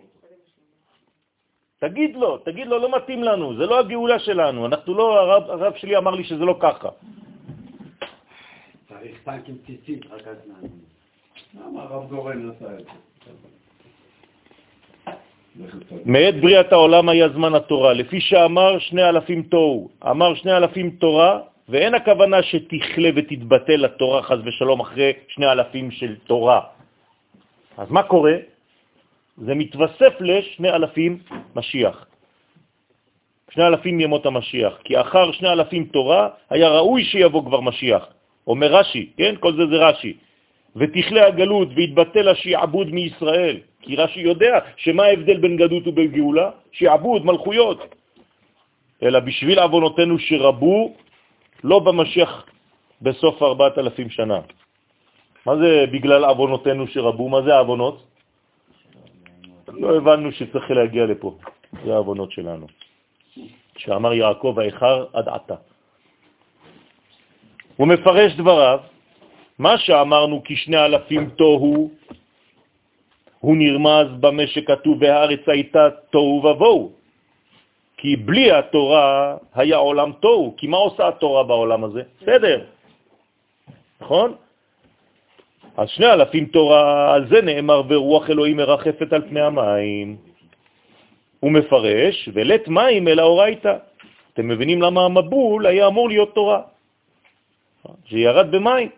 תגיד 1.83 2.15
לו, 2.15 2.37
תגיד 2.37 2.67
לו, 2.67 2.79
לא 2.79 2.89
מתאים 2.95 3.23
לנו, 3.23 3.55
זה 3.59 3.65
לא 3.65 3.79
הגאולה 3.79 4.19
שלנו, 4.19 4.65
אנחנו 4.65 4.93
לא, 4.95 5.19
הרב, 5.19 5.43
הרב 5.49 5.73
שלי 5.75 5.97
אמר 5.97 6.11
לי 6.11 6.23
שזה 6.23 6.45
לא 6.45 6.55
ככה. 6.59 6.89
צריך 8.87 9.15
טנקים 9.23 9.57
ציצית, 9.65 10.05
רק 10.11 10.27
אז 10.27 10.37
נענו. 10.47 10.71
למה 11.59 11.83
הרב 11.83 12.09
גורן 12.09 12.51
עשה 12.55 12.71
את 12.79 12.85
זה? 12.87 12.95
מעת 16.05 16.35
בריאת 16.41 16.71
העולם 16.71 17.09
היה 17.09 17.29
זמן 17.29 17.53
התורה, 17.55 17.93
לפי 17.93 18.21
שאמר 18.21 18.79
שני 18.79 19.03
אלפים 19.03 19.43
תוהו. 19.51 19.89
אמר 20.07 20.35
שני 20.35 20.53
אלפים 20.57 20.89
תורה, 20.89 21.39
ואין 21.69 21.93
הכוונה 21.95 22.43
שתכלה 22.43 23.09
ותתבטל 23.15 23.85
התורה 23.85 24.21
חז 24.23 24.39
ושלום 24.45 24.79
אחרי 24.79 25.11
שני 25.27 25.51
אלפים 25.51 25.91
של 25.91 26.15
תורה. 26.27 26.61
אז 27.77 27.91
מה 27.91 28.03
קורה? 28.03 28.52
זה 29.37 29.55
מתווסף 29.55 30.13
לשני 30.19 30.69
אלפים 30.69 31.19
משיח. 31.55 32.05
שני 33.53 33.67
אלפים 33.67 33.99
ימות 33.99 34.25
המשיח, 34.25 34.73
כי 34.83 35.01
אחר 35.01 35.31
שני 35.31 35.49
אלפים 35.49 35.85
תורה 35.85 36.29
היה 36.49 36.69
ראוי 36.69 37.03
שיבוא 37.03 37.45
כבר 37.45 37.61
משיח. 37.61 38.03
אומר 38.47 38.67
רש"י, 38.67 39.09
כן? 39.17 39.35
כל 39.39 39.53
זה 39.55 39.67
זה 39.67 39.77
רש"י. 39.77 40.13
ותכלה 40.75 41.27
הגלות 41.27 41.67
והתבטל 41.75 42.29
השיעבוד 42.29 42.87
מישראל. 42.89 43.57
כי 43.81 43.95
רש"י 43.95 44.19
יודע 44.19 44.59
שמה 44.77 45.03
ההבדל 45.03 45.37
בין 45.37 45.57
גדות 45.57 45.87
ובין 45.87 46.07
גאולה? 46.11 46.49
שיעבוד, 46.71 47.25
מלכויות. 47.25 47.79
אלא 49.03 49.19
בשביל 49.19 49.59
עוונותינו 49.59 50.19
שרבו, 50.19 50.93
לא 51.63 51.79
במשיח 51.79 52.45
בסוף 53.01 53.43
ארבעת 53.43 53.77
אלפים 53.77 54.09
שנה. 54.09 54.39
מה 55.45 55.53
זה 55.57 55.85
בגלל 55.91 56.25
עוונותינו 56.25 56.87
שרבו? 56.87 57.29
מה 57.29 57.41
זה 57.41 57.55
העוונות? 57.55 58.12
לא 59.73 59.97
הבנו 59.97 60.31
שצריך 60.31 60.71
להגיע 60.71 61.05
לפה. 61.05 61.35
זה 61.85 61.93
העוונות 61.93 62.31
שלנו. 62.31 62.67
שאמר 63.77 64.13
יעקב 64.13 64.59
האחר 64.59 65.05
עד 65.13 65.27
עתה. 65.29 65.55
הוא 67.75 67.87
מפרש 67.87 68.33
דבריו, 68.33 68.79
מה 69.59 69.77
שאמרנו 69.77 70.41
כשני 70.45 70.77
אלפים 70.77 71.29
תוהו, 71.29 71.91
הוא 73.39 73.57
נרמז 73.57 74.07
במה 74.19 74.47
שכתוב 74.47 74.97
והארץ 75.01 75.39
הייתה 75.47 75.89
תוהו 76.09 76.41
ובוהו. 76.45 76.91
כי 77.97 78.15
בלי 78.15 78.51
התורה 78.51 79.37
היה 79.53 79.77
עולם 79.77 80.11
תוהו, 80.19 80.53
כי 80.57 80.67
מה 80.67 80.77
עושה 80.77 81.07
התורה 81.07 81.43
בעולם 81.43 81.83
הזה? 81.83 82.01
בסדר, 82.21 82.65
נכון? 84.01 84.35
אז 85.77 85.89
שני 85.89 86.05
אלפים 86.05 86.45
תורה, 86.45 87.13
על 87.13 87.27
זה 87.27 87.41
נאמר 87.41 87.81
ורוח 87.87 88.29
אלוהים 88.29 88.57
מרחפת 88.57 89.13
על 89.13 89.21
פני 89.29 89.41
המים. 89.41 90.17
הוא 91.39 91.51
מפרש, 91.51 92.29
ולת 92.33 92.67
מים 92.67 93.07
אל 93.07 93.19
האורייתא. 93.19 93.75
אתם 94.33 94.47
מבינים 94.47 94.81
למה 94.81 95.05
המבול 95.05 95.65
היה 95.65 95.87
אמור 95.87 96.09
להיות 96.09 96.35
תורה? 96.35 96.61
שירד 98.05 98.51
במים, 98.51 98.89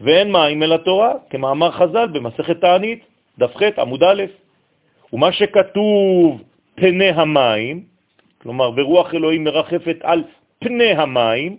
ואין 0.00 0.32
מים 0.32 0.62
אל 0.62 0.72
התורה, 0.72 1.12
כמאמר 1.30 1.70
חז"ל 1.70 2.06
במסכת 2.06 2.60
תענית, 2.60 3.04
דף 3.38 3.56
ח' 3.56 3.78
עמוד 3.78 4.02
א', 4.02 4.22
ומה 5.12 5.32
שכתוב 5.32 6.42
פני 6.74 7.08
המים, 7.08 7.84
כלומר 8.42 8.70
ורוח 8.76 9.14
אלוהים 9.14 9.44
מרחפת 9.44 9.96
על 10.02 10.24
פני 10.58 10.90
המים, 10.90 11.56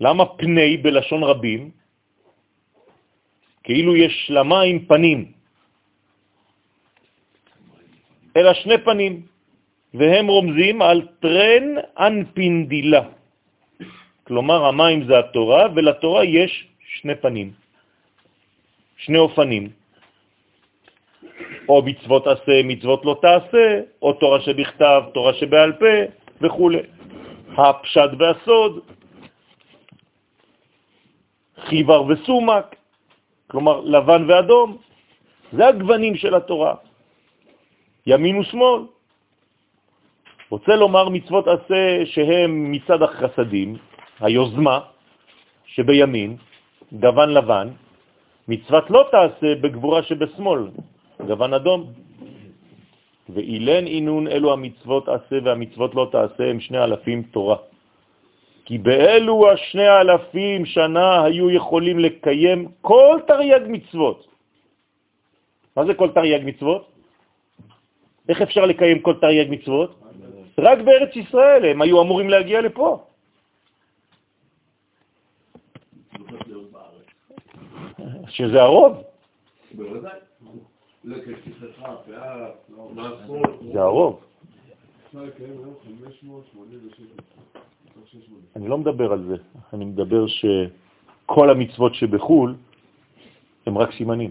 למה 0.00 0.26
פני 0.26 0.76
בלשון 0.76 1.22
רבים? 1.22 1.77
כאילו 3.68 3.96
יש 3.96 4.32
למים 4.32 4.88
פנים, 4.88 5.32
אלא 8.36 8.54
שני 8.64 8.78
פנים, 8.80 9.12
והם 9.94 10.26
רומזים 10.26 10.82
על 10.82 10.98
טרן 11.20 11.64
אנפינדילה. 12.00 13.04
כלומר, 14.24 14.64
המים 14.64 15.04
זה 15.04 15.18
התורה, 15.18 15.68
ולתורה 15.76 16.24
יש 16.24 16.52
שני 16.80 17.14
פנים, 17.14 17.52
שני 18.96 19.18
אופנים. 19.18 19.64
או 21.68 21.82
מצוות 21.84 22.24
עשה, 22.26 22.56
מצוות 22.64 23.04
לא 23.04 23.14
תעשה, 23.20 23.80
או 24.02 24.12
תורה 24.12 24.40
שבכתב, 24.40 25.02
תורה 25.12 25.32
שבעל 25.34 25.72
פה, 25.76 25.94
וכו'. 26.40 26.70
הפשט 27.52 28.10
והסוד, 28.18 28.80
חיבר 31.68 32.02
וסומק, 32.08 32.77
כלומר 33.50 33.80
לבן 33.80 34.22
ואדום, 34.28 34.76
זה 35.52 35.66
הגוונים 35.66 36.14
של 36.16 36.34
התורה, 36.34 36.74
ימין 38.06 38.38
ושמאל. 38.38 38.82
רוצה 40.50 40.76
לומר 40.76 41.08
מצוות 41.08 41.44
עשה 41.48 42.06
שהם 42.06 42.72
מצד 42.72 43.02
החסדים, 43.02 43.76
היוזמה 44.20 44.80
שבימין, 45.66 46.36
גוון 46.92 47.28
לבן, 47.34 47.68
מצוות 48.48 48.90
לא 48.90 49.02
תעשה 49.10 49.54
בגבורה 49.60 50.02
שבשמאל, 50.02 50.62
גוון 51.26 51.54
אדום. 51.54 51.80
ואילן 53.28 53.86
אינון 53.86 54.28
אלו 54.28 54.52
המצוות 54.52 55.08
עשה 55.08 55.36
והמצוות 55.44 55.94
לא 55.94 56.08
תעשה 56.12 56.50
הם 56.50 56.60
שני 56.60 56.78
אלפים 56.84 57.22
תורה. 57.22 57.56
כי 58.68 58.78
באלו 58.78 59.50
השני 59.52 59.88
אלפים 59.88 60.66
שנה 60.66 61.24
היו 61.24 61.50
יכולים 61.50 61.98
לקיים 61.98 62.68
כל 62.84 63.20
תרי"ג 63.26 63.64
מצוות. 63.68 64.28
מה 65.76 65.86
זה 65.86 65.94
כל 65.94 66.12
תרי"ג 66.12 66.44
מצוות? 66.44 66.92
איך 68.28 68.42
אפשר 68.42 68.64
לקיים 68.66 69.00
כל 69.00 69.14
תרי"ג 69.20 69.48
מצוות? 69.50 69.90
רק 70.58 70.78
בארץ 70.84 71.16
ישראל, 71.16 71.64
הם 71.64 71.82
היו 71.82 72.02
אמורים 72.02 72.28
להגיע 72.28 72.60
לפה. 72.60 73.04
שזה 78.28 78.62
הרוב. 78.62 78.92
זה 83.72 83.80
הרוב. 83.80 84.20
אני 88.56 88.68
לא 88.68 88.78
מדבר 88.78 89.12
על 89.12 89.22
זה, 89.22 89.36
אני 89.72 89.84
מדבר 89.84 90.26
שכל 90.26 91.50
המצוות 91.50 91.94
שבחול 91.94 92.54
הם 93.66 93.78
רק 93.78 93.92
סימנים. 93.92 94.30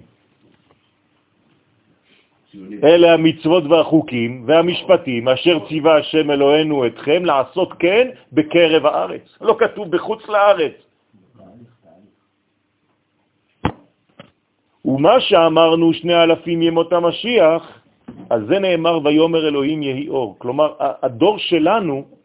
אלה 2.84 3.14
המצוות 3.14 3.64
והחוקים 3.64 4.44
והמשפטים 4.48 5.27
אשר 5.27 5.68
ציווה 5.68 5.98
השם 5.98 6.31
אלוהינו 6.31 6.85
אתכם 6.88 7.26
לעשות 7.26 7.73
כן 7.80 8.07
בקרב 8.34 8.85
הארץ. 8.85 9.38
לא 9.41 9.56
כתוב 9.60 9.91
בחוץ 9.91 10.27
לארץ. 10.27 10.73
ומה 14.85 15.19
שאמרנו 15.19 15.94
שני 15.94 16.23
אלפים 16.23 16.61
ימות 16.61 16.94
המשיח, 16.94 17.80
על 18.30 18.48
זה 18.48 18.60
נאמר 18.60 18.99
ויומר 19.03 19.48
אלוהים 19.48 19.84
יהי 19.84 20.07
אור. 20.10 20.35
כלומר, 20.39 20.73
הדור 20.80 21.38
שלנו 21.38 22.16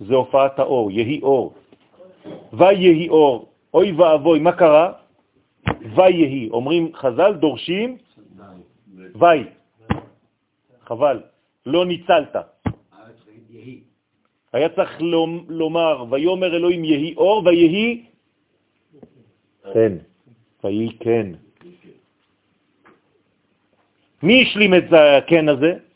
זה 0.00 0.14
הופעת 0.14 0.58
האור, 0.58 0.90
יהי 0.90 1.20
אור. 1.22 1.54
ויהי 2.52 3.08
אור, 3.08 3.48
אוי 3.74 3.92
ואבוי, 3.92 4.38
מה 4.38 4.52
קרה? 4.52 4.92
ויהי, 5.96 6.48
אומרים 6.50 6.94
חז"ל, 6.94 7.32
דורשים 7.34 7.96
וי. 9.14 9.44
חבל, 10.86 11.22
לא 11.66 11.86
ניצלת. 11.86 12.36
היה 14.52 14.68
צריך 14.68 15.00
לומר, 15.48 16.04
ויומר 16.10 16.56
אלוהים 16.56 16.84
יהי 16.84 17.14
אור 17.16 17.42
ויהי 17.46 18.04
כן, 19.74 19.92
ויהי 20.64 20.96
כן. 21.00 21.26
מי 24.22 24.42
השלים 24.42 24.74
את 24.74 24.84
הכן 24.92 25.48
הזה? 25.48 25.89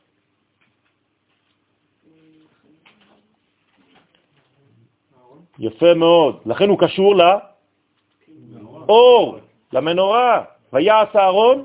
יפה 5.59 5.94
מאוד. 5.94 6.40
לכן 6.47 6.68
הוא 6.68 6.78
קשור 6.78 7.16
לאור, 7.16 9.39
למנורה. 9.72 10.44
ויעש 10.72 11.16
אהרון? 11.16 11.64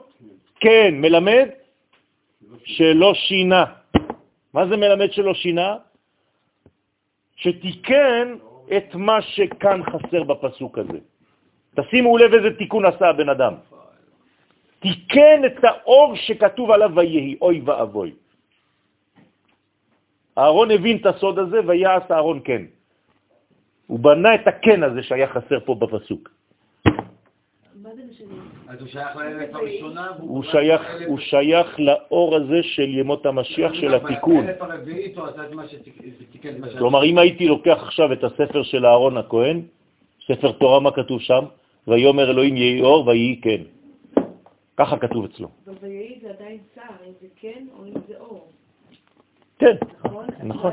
כן, 0.59 0.93
מלמד 0.97 1.47
שלא 2.63 3.13
שינה. 3.13 3.65
מה 4.53 4.67
זה 4.67 4.77
מלמד 4.77 5.11
שלא 5.11 5.33
שינה? 5.33 5.77
שתיקן 7.35 8.35
את 8.77 8.95
מה 8.95 9.21
שכאן 9.21 9.81
חסר 9.83 10.23
בפסוק 10.23 10.77
הזה. 10.77 10.99
תשימו 11.75 12.17
לב 12.17 12.33
איזה 12.33 12.57
תיקון 12.57 12.85
עשה 12.85 13.09
הבן 13.09 13.29
אדם. 13.29 13.53
תיקן 14.79 15.45
את 15.45 15.63
האור 15.63 16.15
שכתוב 16.15 16.71
עליו 16.71 16.91
ויהי, 16.95 17.35
אוי 17.41 17.61
ואבוי. 17.65 18.11
אהרון 20.37 20.71
הבין 20.71 20.97
את 20.97 21.05
הסוד 21.05 21.39
הזה 21.39 21.59
ויעש 21.67 22.03
אהרון 22.11 22.39
כן. 22.43 22.61
הוא 23.89 23.99
בנה 23.99 24.35
את 24.35 24.47
הכן 24.47 24.83
הזה 24.83 25.03
שהיה 25.03 25.27
חסר 25.27 25.59
פה 25.65 25.75
בפסוק. 25.75 26.29
אז 28.67 28.79
הוא 28.81 28.87
שייך 28.87 29.15
לאלף 29.15 29.55
הראשונה, 29.55 30.07
הוא 30.19 30.43
שייך, 30.43 30.81
באלף- 30.81 31.07
הוא 31.07 31.19
שייך 31.19 31.79
לאור 31.79 32.35
הזה 32.35 32.63
של 32.63 32.89
ימות 32.89 33.25
המשיח 33.25 33.73
של 33.73 33.95
התיקון. 33.95 34.45
באלף 34.45 34.61
הרביעית 34.61 35.17
הוא 35.17 35.25
עשה 35.25 35.45
את 35.45 35.51
מה 35.53 35.63
שתיקן 35.67 36.49
את 36.49 36.59
מה 36.59 36.69
ש... 36.69 36.75
כלומר, 36.77 37.03
אם 37.05 37.17
הייתי 37.17 37.47
לוקח 37.47 37.77
עכשיו 37.81 38.13
את 38.13 38.23
הספר 38.23 38.63
של 38.63 38.85
אהרון 38.85 39.17
הכהן, 39.17 39.61
ספר 40.27 40.51
תורה, 40.51 40.79
מה 40.79 40.91
כתוב 40.91 41.21
שם? 41.21 41.43
ויאמר 41.87 42.31
אלוהים 42.31 42.57
יהי 42.57 42.81
אור 42.81 43.07
ויהי 43.07 43.41
כן. 43.41 43.61
ככה 44.77 44.97
כתוב 44.97 45.25
אצלו. 45.25 45.47
אבל 45.67 45.75
ויהי 45.81 46.19
זה 46.21 46.29
עדיין 46.29 46.57
צער, 46.75 46.95
אם 47.07 47.13
זה 47.21 47.27
כן 47.41 47.65
או 47.79 47.85
אם 47.85 47.93
זה 48.07 48.13
אור, 48.19 48.47
כן, 49.59 49.75
נכון? 50.03 50.25
נכון. 50.43 50.71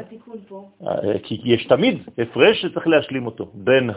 אה, 0.87 1.19
כי 1.23 1.41
יש 1.45 1.67
תמיד 1.67 1.99
הפרש 2.19 2.63
שצריך 2.63 2.87
להשלים 2.87 3.27
אותו, 3.27 3.51
בין 3.55 3.91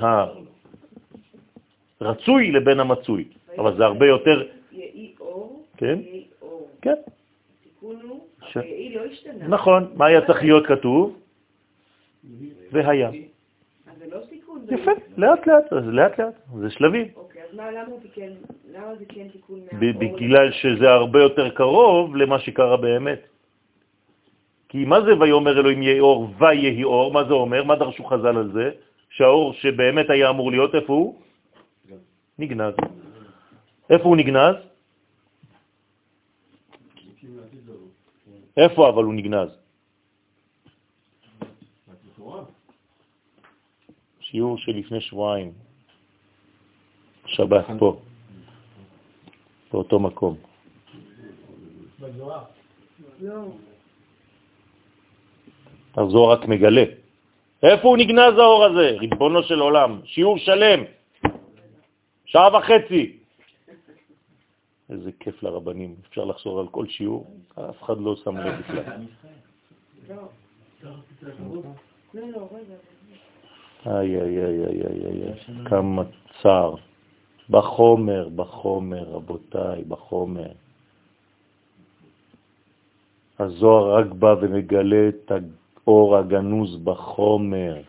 הרצוי 2.01 2.51
לבין 2.51 2.79
המצוי. 2.79 3.23
אבל 3.57 3.77
זה 3.77 3.85
הרבה 3.85 4.05
יותר, 4.07 4.47
יהי 4.71 5.13
אור, 5.19 5.65
כן, 5.77 5.99
יהי 6.01 6.23
אור. 6.41 6.67
כן, 6.81 6.93
ש- 8.49 8.57
לא. 8.57 9.47
נכון. 9.47 9.91
מה 9.95 10.05
היה 10.05 10.25
צריך 10.27 10.41
להיות 10.43 10.65
כתוב? 10.67 11.19
והיה. 12.71 13.09
אז 13.09 13.13
זה 13.99 14.05
לא. 14.11 14.19
זה- 14.65 14.75
יפה, 14.75 14.91
לאט 15.17 15.47
לאט, 15.47 15.73
אז 15.73 15.83
לאט 15.87 16.19
לאט, 16.19 16.33
זה 16.59 16.69
שלבים. 16.69 17.07
אוקיי, 17.15 17.41
אז 17.49 17.55
מה, 17.55 17.71
למה 17.71 17.85
הוא 17.87 17.99
תיקן, 18.01 18.31
למה 18.73 18.95
זה 18.95 19.05
כן 19.09 19.27
תיקון 19.31 19.59
מהאור? 19.71 19.99
בגלל 19.99 20.51
שזה 20.51 20.89
הרבה 20.89 21.21
יותר 21.21 21.49
קרוב 21.49 22.15
למה 22.15 22.39
שקרה 22.39 22.77
באמת. 22.77 23.19
כי 24.69 24.85
מה 24.85 25.01
זה 25.01 25.17
ויאמר 25.19 25.59
אלוהים 25.59 25.81
יהי 25.81 25.99
אור 25.99 26.29
ויהי 26.37 26.83
אור? 26.83 27.13
מה 27.13 27.23
זה 27.23 27.33
אומר? 27.33 27.63
מה 27.63 27.75
דרשו 27.75 28.03
חז"ל 28.05 28.37
על 28.37 28.51
זה? 28.53 28.71
שהאור 29.09 29.53
שבאמת 29.53 30.09
היה 30.09 30.29
אמור 30.29 30.51
להיות, 30.51 30.75
איפה 30.75 30.93
הוא? 30.93 31.21
נגנז. 32.39 32.73
איפה 33.89 34.03
הוא 34.03 34.17
נגנז? 34.17 34.55
איפה 38.57 38.89
אבל 38.89 39.03
הוא 39.03 39.13
נגנז? 39.13 39.49
שיעור 44.19 44.57
של 44.57 44.71
לפני 44.71 45.01
שבועיים, 45.01 45.51
שבת 47.25 47.65
פה, 47.79 48.01
באותו 49.71 49.99
מקום. 49.99 50.35
הזוהר 55.97 56.31
רק 56.31 56.45
מגלה. 56.47 56.83
איפה 57.63 57.87
הוא 57.87 57.97
נגנז 57.97 58.37
האור 58.37 58.65
הזה? 58.65 58.95
ריבונו 58.99 59.43
של 59.43 59.59
עולם, 59.59 59.99
שיעור 60.05 60.37
שלם, 60.37 60.83
שעה 62.25 62.57
וחצי. 62.57 63.17
איזה 64.89 65.11
כיף 65.19 65.43
לרבנים, 65.43 65.95
אפשר 66.09 66.25
לחזור 66.25 66.59
על 66.59 66.67
כל 66.67 66.87
שיעור, 66.87 67.27
אף 67.69 67.83
אחד 67.83 68.01
לא 68.01 68.15
שם 68.15 68.37
לב 68.37 68.53
בכלל. 68.59 68.83
איי, 73.85 74.21
איי, 74.21 74.45
איי, 74.45 74.65
איי, 74.65 74.81
איי, 75.05 75.23
איי, 75.23 75.65
כמה 75.65 76.03
צער. 76.41 76.75
בחומר, 77.49 78.29
בחומר, 78.29 79.03
רבותיי, 79.03 79.83
בחומר. 79.83 80.51
הזוהר 83.39 83.95
רק 83.95 84.05
בא 84.11 84.35
ומגלה 84.41 85.09
את 85.09 85.31
האור 85.89 86.17
הגנוז 86.17 86.77
בחומר. 86.83 87.81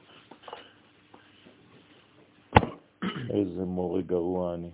איזה 3.31 3.65
מורה 3.65 4.01
גרוע 4.01 4.55
אני. 4.55 4.71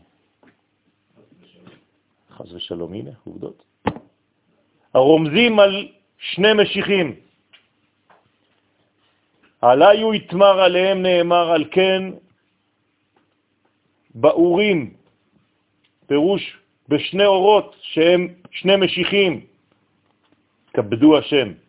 חס 2.30 2.52
ושלום, 2.52 2.92
הנה, 2.92 3.10
עובדות. 3.24 3.64
הרומזים 4.94 5.58
על 5.58 5.88
שני 6.18 6.52
משיחים. 6.62 7.14
עליו 9.60 10.14
יתמר 10.14 10.60
עליהם 10.60 11.02
נאמר 11.02 11.50
על 11.50 11.64
כן 11.70 12.02
באורים, 14.14 14.94
פירוש 16.06 16.42
בשני 16.88 17.26
אורות 17.26 17.76
שהם 17.80 18.34
שני 18.50 18.76
משיחים, 18.76 19.46
כבדו 20.74 21.18
השם, 21.18 21.65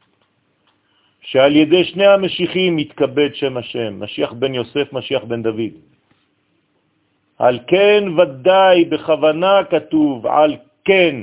שעל 1.28 1.56
ידי 1.56 1.84
שני 1.84 2.08
המשיחים 2.08 2.80
יתכבד 2.80 3.36
שם 3.36 3.58
השם, 3.58 4.00
משיח 4.00 4.32
בן 4.34 4.54
יוסף, 4.56 4.94
משיח 4.94 5.24
בן 5.24 5.44
דוד. 5.44 5.76
על 7.38 7.60
כן 7.68 8.04
ודאי 8.18 8.86
בכוונה 8.86 9.60
כתוב, 9.70 10.28
על 10.28 10.56
כן, 10.86 11.16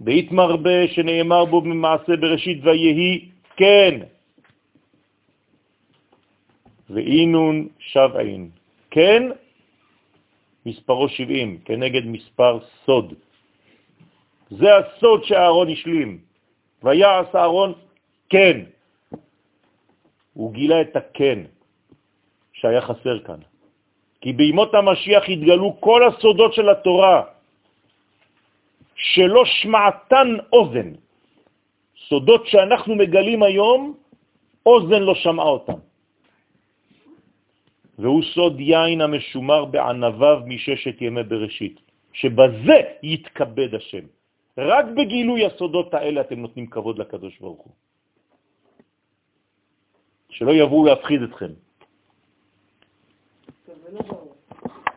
בהתמרבה 0.00 0.88
שנאמר 0.88 1.44
בו 1.44 1.60
במעשה 1.60 2.16
בראשית 2.16 2.58
ויהי 2.64 3.28
כן. 3.56 3.94
ואינון 6.90 7.68
שבעין. 7.78 8.50
כן, 8.90 9.22
מספרו 10.66 11.08
70, 11.08 11.58
כנגד 11.64 12.06
מספר 12.06 12.58
סוד. 12.84 13.14
זה 14.50 14.68
הסוד 14.76 15.24
שאהרון 15.24 15.68
השלים. 15.70 16.18
ויעש 16.82 17.30
אהרון 17.34 17.72
כן. 18.30 18.79
הוא 20.40 20.52
גילה 20.56 20.80
את 20.80 20.96
הכן 20.96 21.38
שהיה 22.52 22.80
חסר 22.80 23.16
כאן. 23.28 23.40
כי 24.24 24.32
בימות 24.32 24.72
המשיח 24.72 25.28
התגלו 25.28 25.76
כל 25.80 26.00
הסודות 26.08 26.52
של 26.56 26.68
התורה, 26.68 27.18
שלא 28.96 29.42
שמעתן 29.44 30.28
אוזן. 30.52 30.88
סודות 32.08 32.46
שאנחנו 32.48 32.92
מגלים 32.96 33.42
היום, 33.42 33.82
אוזן 34.66 35.02
לא 35.04 35.14
שמעה 35.14 35.48
אותם. 35.60 35.80
והוא 38.00 38.22
סוד 38.32 38.60
יין 38.60 39.00
המשומר 39.00 39.64
בענביו 39.64 40.38
מששת 40.48 40.96
ימי 41.04 41.22
בראשית, 41.22 41.76
שבזה 42.12 42.78
יתכבד 43.02 43.74
השם. 43.76 44.04
רק 44.56 44.86
בגילוי 44.96 45.46
הסודות 45.46 45.94
האלה 45.94 46.20
אתם 46.20 46.38
נותנים 46.40 46.66
כבוד 46.66 46.98
לקדוש 46.98 47.36
ברוך 47.44 47.60
הוא. 47.60 47.89
שלא 50.30 50.52
יבואו 50.52 50.84
להפחיד 50.84 51.22
אתכם. 51.22 51.52
טוב, 53.66 53.74
זה 53.82 53.92
לא 53.92 54.00
ברור. 54.00 54.34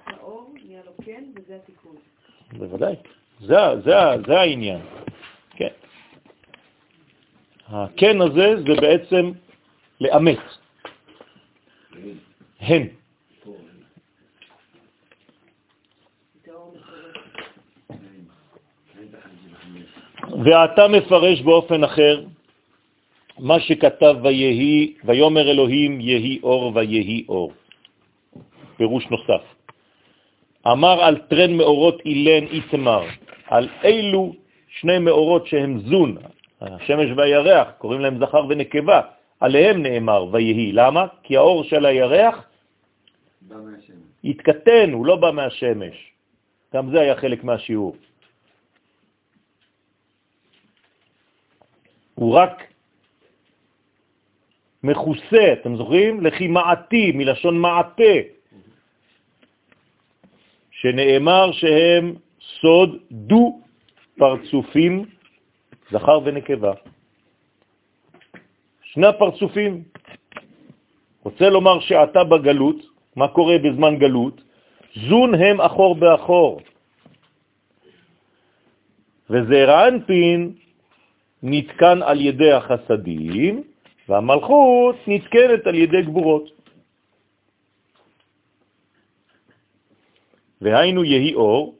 האור 0.05 0.53
נהיה 0.63 0.81
לו 0.85 0.91
כן, 1.05 1.23
וזה 1.35 1.55
התיקון. 1.55 1.95
בוודאי. 2.57 2.95
זה, 3.39 3.55
זה, 3.83 3.93
זה 4.27 4.39
העניין. 4.39 4.81
כן. 5.55 5.73
הכן 7.67 8.21
הזה 8.21 8.55
זה 8.67 8.81
בעצם 8.81 9.31
לאמת. 10.01 10.39
הן. 12.59 12.87
ואתה 20.45 20.87
מפרש 20.87 21.41
באופן 21.41 21.83
אחר 21.83 22.25
מה 23.39 23.59
שכתב 23.59 24.15
ויהי, 24.23 24.93
ויאמר 25.03 25.51
אלוהים 25.51 26.01
יהי 26.01 26.39
אור 26.43 26.71
ויהי 26.75 27.25
אור. 27.29 27.53
פירוש 28.77 29.07
נוסף. 29.09 29.43
אמר 30.67 31.03
על 31.03 31.17
טרן 31.17 31.53
מאורות 31.57 32.01
אילן 32.05 32.47
איתמר, 32.47 33.03
על 33.47 33.69
אילו 33.83 34.33
שני 34.67 34.99
מאורות 34.99 35.47
שהם 35.47 35.79
זון, 35.79 36.17
השמש 36.61 37.09
והירח, 37.17 37.67
קוראים 37.77 37.99
להם 38.01 38.19
זכר 38.19 38.45
ונקבה, 38.49 39.01
עליהם 39.39 39.83
נאמר 39.83 40.25
ויהי. 40.31 40.71
למה? 40.71 41.05
כי 41.23 41.37
האור 41.37 41.63
של 41.63 41.85
הירח. 41.85 42.47
התקטן, 44.23 44.91
הוא 44.91 45.05
לא 45.05 45.15
בא 45.15 45.31
מהשמש. 45.31 45.95
גם 46.73 46.91
זה 46.91 46.99
היה 46.99 47.15
חלק 47.15 47.43
מהשיעור. 47.43 47.95
הוא 52.15 52.33
רק 52.33 52.72
מכוסה, 54.83 55.53
אתם 55.53 55.75
זוכרים? 55.75 56.21
לכי 56.21 56.47
מעתי, 56.47 57.11
מלשון 57.15 57.57
מעטה, 57.57 58.15
שנאמר 60.71 61.51
שהם 61.51 62.15
סוד 62.61 62.97
דו 63.11 63.59
פרצופים, 64.17 65.05
זכר 65.91 66.19
ונקבה. 66.23 66.73
שני 68.81 69.07
הפרצופים. 69.07 69.83
רוצה 71.23 71.49
לומר 71.49 71.79
שאתה 71.79 72.23
בגלות, 72.23 72.79
מה 73.15 73.27
קורה 73.27 73.57
בזמן 73.57 73.97
גלות? 73.97 74.41
זון 75.09 75.35
הם 75.35 75.61
אחור 75.61 75.95
באחור. 75.95 76.61
וזעיר 79.29 79.87
אנפין 79.87 80.51
נתקן 81.43 81.99
על 82.03 82.21
ידי 82.21 82.51
החסדים, 82.51 83.63
והמלכות 84.13 84.95
נתקנת 85.07 85.67
על 85.67 85.75
ידי 85.75 86.01
גבורות. 86.01 86.45
והיינו 90.61 91.03
יהי 91.03 91.33
אור, 91.33 91.75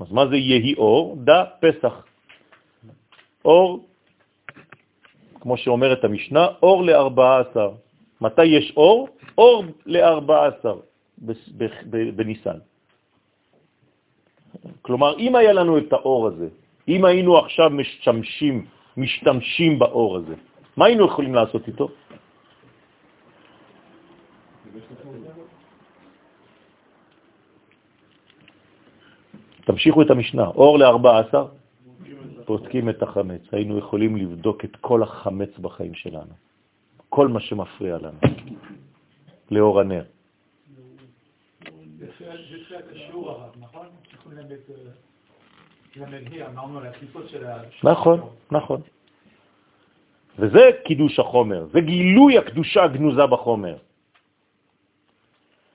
אז 0.00 0.12
מה 0.12 0.26
זה 0.26 0.36
יהי 0.36 0.74
אור? 0.74 1.16
דה 1.24 1.44
פסח. 1.60 2.04
אור, 3.44 3.88
כמו 5.40 5.56
שאומרת 5.56 6.04
המשנה, 6.04 6.46
אור 6.62 6.84
לארבעה 6.84 7.40
עשר. 7.40 7.70
מתי 8.20 8.44
יש 8.44 8.72
אור? 8.76 9.08
אור 9.38 9.64
לארבעה 9.86 10.48
עשר 10.56 10.76
בניסן. 12.16 12.58
כלומר, 14.82 15.18
אם 15.18 15.36
היה 15.36 15.52
לנו 15.52 15.78
את 15.78 15.92
האור 15.92 16.26
הזה, 16.26 16.48
אם 16.88 17.04
היינו 17.04 17.38
עכשיו 17.38 17.70
משתמשים, 17.70 18.66
משתמשים 18.96 19.78
באור 19.78 20.16
הזה, 20.16 20.34
מה 20.76 20.86
היינו 20.86 21.06
יכולים 21.06 21.34
לעשות 21.34 21.68
איתו? 21.68 21.88
תמשיכו 29.64 30.02
את 30.02 30.10
המשנה, 30.10 30.46
אור 30.46 30.78
ל-14, 30.78 31.34
פותקים 32.44 32.88
את 32.88 33.02
החמץ. 33.02 33.42
היינו 33.52 33.78
יכולים 33.78 34.16
לבדוק 34.16 34.64
את 34.64 34.76
כל 34.76 35.02
החמץ 35.02 35.58
בחיים 35.58 35.94
שלנו, 35.94 36.34
כל 37.08 37.28
מה 37.28 37.40
שמפריע 37.40 37.98
לנו, 37.98 38.18
לאור 39.50 39.80
הנר. 39.80 40.04
נכון, 47.84 48.20
נכון. 48.50 48.80
וזה 50.38 50.70
קידוש 50.84 51.18
החומר, 51.18 51.66
זה 51.72 51.80
גילוי 51.80 52.38
הקדושה 52.38 52.84
הגנוזה 52.84 53.26
בחומר. 53.26 53.76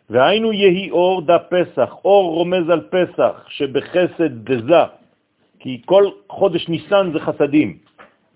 והיינו 0.09 0.53
יהי 0.53 0.91
אור 0.91 1.21
דה 1.21 1.39
פסח, 1.39 1.95
אור 2.05 2.33
רומז 2.33 2.69
על 2.69 2.81
פסח, 2.89 3.45
שבחסד 3.49 4.49
דזה, 4.51 4.83
כי 5.59 5.81
כל 5.85 6.09
חודש 6.29 6.69
ניסן 6.69 7.11
זה 7.13 7.19
חסדים. 7.19 7.77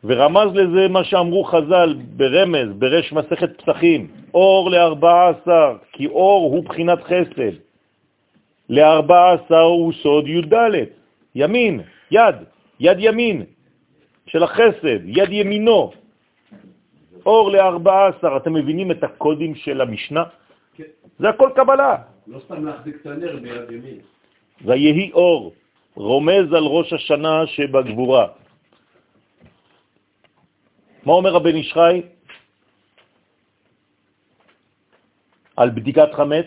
ורמז 0.03 0.49
לזה 0.53 0.88
מה 0.88 1.03
שאמרו 1.03 1.43
חז"ל 1.43 1.95
ברמז, 2.18 2.69
ברש 2.77 3.14
מסכת 3.14 3.61
פסחים, 3.61 4.07
אור 4.34 4.72
לארבע 4.72 5.30
עשר, 5.30 5.77
כי 5.91 6.07
אור 6.07 6.52
הוא 6.53 6.64
בחינת 6.64 7.03
חסד. 7.03 7.56
לארבע 8.69 9.34
עשר 9.34 9.61
הוא 9.61 9.93
סוד 9.93 10.27
י"ד, 10.27 10.53
ימין, 11.35 11.81
יד, 12.11 12.35
יד 12.80 12.98
ימין 12.99 13.43
של 14.27 14.43
החסד, 14.43 14.99
יד 15.06 15.31
ימינו. 15.31 15.91
אור 17.26 17.52
לארבע 17.52 18.07
עשר, 18.07 18.38
אתם 18.38 18.53
מבינים 18.53 18.91
את 18.91 19.03
הקודים 19.03 19.56
של 19.56 19.81
המשנה? 19.81 20.23
כן. 20.76 20.84
זה 21.19 21.30
הכל 21.30 21.49
קבלה. 21.56 21.95
לא 22.27 22.39
סתם 22.39 22.65
להחזיק 22.65 22.95
את 23.02 23.06
הנר 23.06 23.39
ביד 23.41 23.72
ימין. 23.72 23.99
ויהי 24.65 25.11
אור, 25.11 25.53
רומז 25.95 26.53
על 26.53 26.64
ראש 26.64 26.93
השנה 26.93 27.48
שבגבורה. 27.48 28.27
מה 31.06 31.14
אומר 31.14 31.35
הבן 31.35 31.56
ישחי? 31.56 32.02
על 35.57 35.69
בדיקת 35.69 36.14
חמץ, 36.14 36.45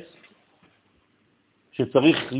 שצריך 1.73 2.33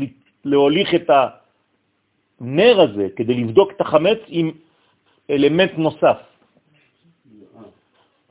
להוליך 0.45 0.95
את 0.95 1.09
הנר 1.09 2.81
הזה 2.81 3.07
כדי 3.15 3.33
לבדוק 3.33 3.71
את 3.71 3.81
החמץ 3.81 4.19
עם 4.27 4.51
אלמנט 5.29 5.71
נוסף, 5.77 6.19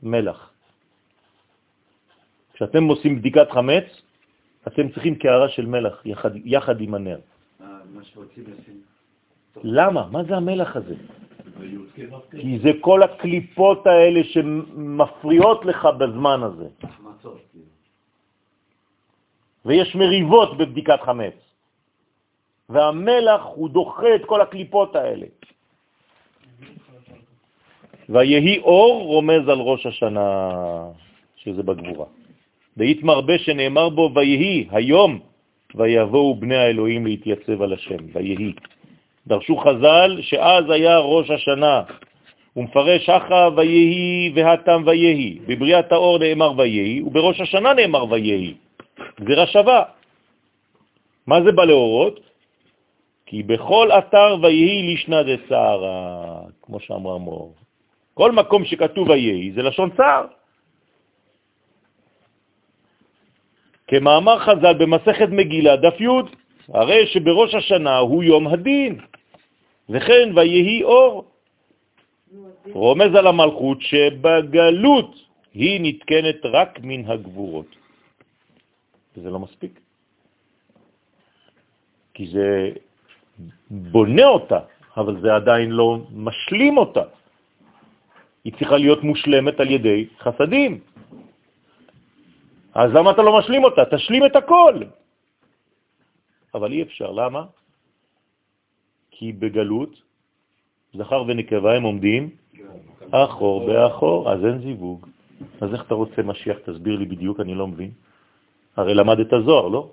מלח. 0.05 0.49
כשאתם 2.53 2.83
עושים 2.83 3.19
בדיקת 3.19 3.51
חמץ, 3.51 3.83
אתם 4.67 4.89
צריכים 4.89 5.15
קערה 5.15 5.49
של 5.49 5.65
מלח 5.65 6.05
יחד, 6.05 6.31
יחד 6.35 6.81
עם 6.81 6.93
הנר. 6.93 7.19
אה, 7.61 7.67
מה 7.93 8.03
שרוצים 8.03 8.43
לשים. 8.43 8.81
למה? 9.63 10.07
מה 10.11 10.23
זה 10.23 10.35
המלח 10.35 10.75
הזה? 10.75 10.95
כי 12.31 12.59
זה 12.59 12.71
כל 12.81 13.03
הקליפות 13.03 13.87
האלה 13.87 14.23
שמפריעות 14.23 15.65
לך 15.65 15.85
בזמן 15.85 16.39
הזה. 16.43 16.67
כאילו. 17.51 17.65
ויש 19.65 19.95
מריבות 19.95 20.57
בבדיקת 20.57 20.99
חמץ. 21.01 21.33
והמלח 22.69 23.41
הוא 23.55 23.69
דוחה 23.69 24.15
את 24.15 24.25
כל 24.25 24.41
הקליפות 24.41 24.95
האלה. 24.95 25.25
ויהי 28.09 28.57
אור 28.57 29.03
רומז 29.03 29.49
על 29.49 29.59
ראש 29.59 29.85
השנה, 29.85 30.49
שזה 31.35 31.63
בגבורה. 31.63 32.05
דאית 32.77 33.03
מרבה 33.03 33.37
שנאמר 33.37 33.89
בו 33.89 34.11
ויהי 34.15 34.67
היום 34.71 35.19
ויבואו 35.75 36.35
בני 36.35 36.55
האלוהים 36.55 37.05
להתייצב 37.05 37.61
על 37.61 37.73
השם, 37.73 37.97
ויהי. 38.13 38.53
דרשו 39.27 39.57
חז"ל 39.57 40.17
שאז 40.21 40.69
היה 40.69 40.99
ראש 40.99 41.29
השנה, 41.29 41.83
ומפרש 42.55 43.09
אחא 43.09 43.49
ויהי 43.55 44.31
והתם 44.35 44.83
ויהי. 44.85 45.39
בבריאת 45.47 45.91
האור 45.91 46.17
נאמר 46.19 46.53
ויהי, 46.57 47.01
ובראש 47.01 47.41
השנה 47.41 47.73
נאמר 47.73 48.11
ויהי. 48.11 48.53
גזירה 49.21 49.47
שווה. 49.47 49.83
מה 51.27 51.41
זה 51.43 51.51
בא 51.51 51.65
להורות? 51.65 52.19
כי 53.25 53.43
בכל 53.43 53.91
אתר 53.91 54.35
ויהי 54.41 54.93
לשנה 54.93 55.23
דצערה, 55.23 56.41
כמו 56.61 56.79
שאמרה 56.79 57.17
מור. 57.17 57.53
כל 58.15 58.31
מקום 58.31 58.65
שכתוב 58.65 59.09
ויהי 59.09 59.51
זה 59.51 59.61
לשון 59.61 59.89
צער. 59.97 60.25
כמאמר 63.87 64.39
חז"ל 64.39 64.73
במסכת 64.73 65.29
מגילה, 65.29 65.75
דף 65.75 65.99
י', 66.01 66.07
הרי 66.73 67.07
שבראש 67.07 67.55
השנה 67.55 67.97
הוא 67.97 68.23
יום 68.23 68.47
הדין, 68.47 68.93
וכן 69.89 70.27
ויהי 70.35 70.83
אור. 70.83 71.25
רומז 72.71 73.11
על 73.15 73.27
המלכות 73.27 73.81
שבגלות 73.81 75.11
היא 75.53 75.79
נתקנת 75.83 76.39
רק 76.45 76.79
מן 76.83 77.11
הגבורות. 77.11 77.69
וזה 79.17 79.29
לא 79.29 79.39
מספיק. 79.39 79.79
כי 82.13 82.27
זה 82.27 82.71
בונה 83.69 84.27
אותה, 84.27 84.59
אבל 84.97 85.21
זה 85.21 85.35
עדיין 85.35 85.69
לא 85.71 85.97
משלים 86.11 86.77
אותה. 86.77 87.03
היא 88.45 88.53
צריכה 88.53 88.77
להיות 88.77 89.03
מושלמת 89.03 89.59
על 89.59 89.69
ידי 89.71 90.07
חסדים. 90.19 90.79
אז 92.73 92.93
למה 92.93 93.11
אתה 93.11 93.21
לא 93.21 93.39
משלים 93.39 93.63
אותה? 93.63 93.81
תשלים 93.91 94.25
את 94.25 94.35
הכל. 94.35 94.73
אבל 96.53 96.71
אי 96.71 96.81
אפשר, 96.81 97.11
למה? 97.11 97.45
כי 99.11 99.31
בגלות 99.31 100.01
זכר 100.93 101.23
ונקבה 101.27 101.75
הם 101.75 101.83
עומדים 101.83 102.29
אחור 103.11 103.67
באחור, 103.67 104.31
אז 104.31 104.45
אין 104.45 104.57
זיווג. 104.59 105.07
אז 105.61 105.73
איך 105.73 105.81
אתה 105.87 105.93
רוצה 105.95 106.21
משיח? 106.23 106.57
תסביר 106.65 106.95
לי 106.99 107.05
בדיוק, 107.05 107.39
אני 107.39 107.55
לא 107.55 107.67
מבין. 107.67 107.91
הרי 108.75 108.93
למדת 108.93 109.31
זוהר, 109.45 109.67
לא? 109.67 109.91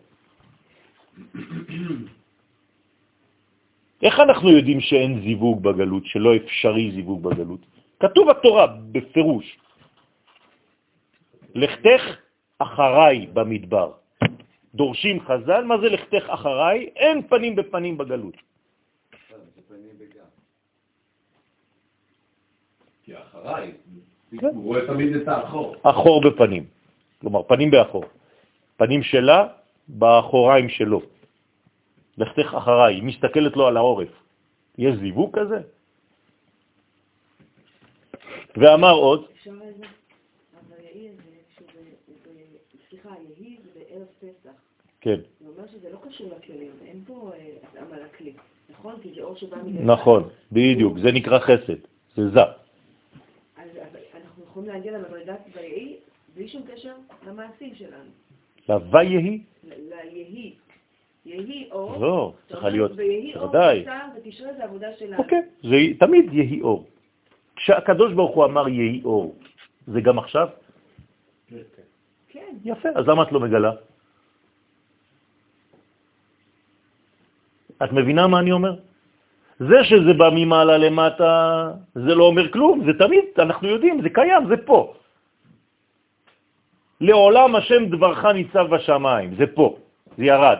איך 4.03 4.20
אנחנו 4.20 4.49
יודעים 4.51 4.81
שאין 4.81 5.20
זיווג 5.20 5.62
בגלות, 5.62 6.07
שלא 6.07 6.37
אפשרי 6.37 6.91
זיווג 6.95 7.23
בגלות? 7.23 7.61
כתוב 8.03 8.31
התורה 8.31 8.66
בפירוש, 8.93 9.47
לכתך 11.55 12.03
אחריי 12.59 13.27
במדבר. 13.31 13.93
דורשים 14.74 15.20
חז"ל, 15.20 15.62
מה 15.65 15.79
זה 15.79 15.89
לכתך 15.89 16.24
אחריי? 16.27 16.79
אין 16.97 17.29
פנים 17.29 17.57
בפנים 17.57 17.99
בגלות. 17.99 18.37
כי 23.03 23.12
אחריי, 23.19 23.73
הוא 24.41 24.65
רואה 24.65 24.87
תמיד 24.87 25.16
את 25.16 25.29
האחור. 25.29 25.77
אחור 25.83 26.16
בפנים, 26.27 26.66
כלומר 27.20 27.43
פנים 27.43 27.70
באחור. 27.70 28.05
פנים 28.77 29.03
שלה 29.03 29.47
באחוריים 29.89 30.69
שלו. 30.69 31.01
לכתך 32.19 32.55
אחריי, 32.55 32.95
היא 32.95 33.03
מסתכלת 33.03 33.57
לו 33.57 33.66
על 33.66 33.77
העורף. 33.77 34.12
יש 34.79 34.95
זיווג 34.99 35.39
כזה? 35.39 35.61
ואמר 38.41 38.41
עוד, 38.41 38.41
אפשר 38.41 38.41
איזה? 38.41 38.41
אבל 38.41 38.41
יהי 38.41 38.41
הזה, 38.41 38.41
שזה, 38.41 38.41
סליחה, 38.41 38.41
יהי 38.41 38.41
זה 38.41 38.41
בערב 43.74 44.07
פסח. 44.20 44.51
כן, 45.01 45.20
זה 45.41 45.49
אומר 45.49 45.69
שזה 45.73 45.91
לא 45.93 45.99
קשור 46.09 46.31
לכלים, 46.39 46.70
אין 46.87 47.03
פה 47.07 47.33
התאמה 47.62 47.97
לכלי, 47.99 48.33
נכון? 48.70 48.95
כי 49.03 49.09
זה 49.15 49.23
אור 49.23 49.37
שבא 49.37 49.57
מלמעלה. 49.57 49.95
נכון, 49.95 50.29
בדיוק, 50.53 50.99
זה 50.99 51.12
נקרא 51.12 51.39
חסד, 51.39 51.77
זה 52.16 52.31
זה. 52.31 52.41
אז 53.57 53.69
אנחנו 54.15 54.45
יכולים 54.45 54.69
להגיע 54.69 54.93
למדרגת 54.93 55.41
ויהי 55.55 55.97
בלי 56.35 56.49
שום 56.49 56.62
קשר 56.62 56.95
למעשים 57.27 57.74
שלנו. 57.74 58.11
לויהי, 58.69 59.41
ליהי. 59.65 60.55
יהי 61.27 61.69
אור. 61.70 61.97
לא, 62.01 62.33
צריכה 62.49 62.69
להיות, 62.69 62.93
ויהי 62.97 63.35
אור 63.35 63.47
בוודאי. 63.47 63.85
ותשרה 64.16 64.55
זה 64.55 64.65
עבודה 64.65 64.89
שלנו. 64.99 65.23
אוקיי, 65.23 65.95
תמיד 65.95 66.33
יהי 66.33 66.61
אור. 66.61 66.87
כשהקדוש 67.62 68.12
ברוך 68.12 68.34
הוא 68.34 68.44
אמר 68.44 68.68
יהי 68.68 69.02
אור, 69.05 69.34
זה 69.86 70.01
גם 70.01 70.18
עכשיו? 70.18 70.48
כן. 72.28 72.52
יפה, 72.64 72.89
אז 72.94 73.09
למה 73.09 73.22
את 73.22 73.32
לא 73.32 73.40
מגלה? 73.40 73.72
את 77.84 77.93
מבינה 77.93 78.26
מה 78.26 78.39
אני 78.39 78.52
אומר? 78.52 78.74
זה 79.59 79.78
שזה 79.84 80.12
בא 80.18 80.30
ממעלה 80.34 80.78
למטה, 80.78 81.32
זה 81.94 82.12
לא 82.14 82.24
אומר 82.24 82.52
כלום, 82.52 82.82
זה 82.86 82.98
תמיד, 82.98 83.24
אנחנו 83.39 83.68
יודעים, 83.68 84.02
זה 84.02 84.10
קיים, 84.10 84.43
זה 84.48 84.56
פה. 84.66 84.94
לעולם 87.01 87.56
השם 87.56 87.82
דברך 87.94 88.24
ניצב 88.24 88.66
בשמיים, 88.74 89.34
זה 89.39 89.47
פה, 89.55 89.76
זה 90.18 90.24
ירד. 90.24 90.59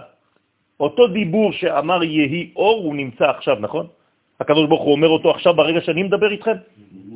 אותו 0.81 1.07
דיבור 1.07 1.53
שאמר 1.53 2.03
יהי 2.03 2.53
אור, 2.57 2.85
הוא 2.85 2.95
נמצא 2.95 3.25
עכשיו, 3.31 3.57
נכון? 3.61 3.87
הקדוש 4.43 4.67
ברוך 4.69 4.83
הוא 4.83 4.93
אומר 4.93 5.09
אותו 5.09 5.31
עכשיו 5.31 5.55
ברגע 5.55 5.81
שאני 5.81 6.03
מדבר 6.03 6.31
איתכם? 6.31 6.59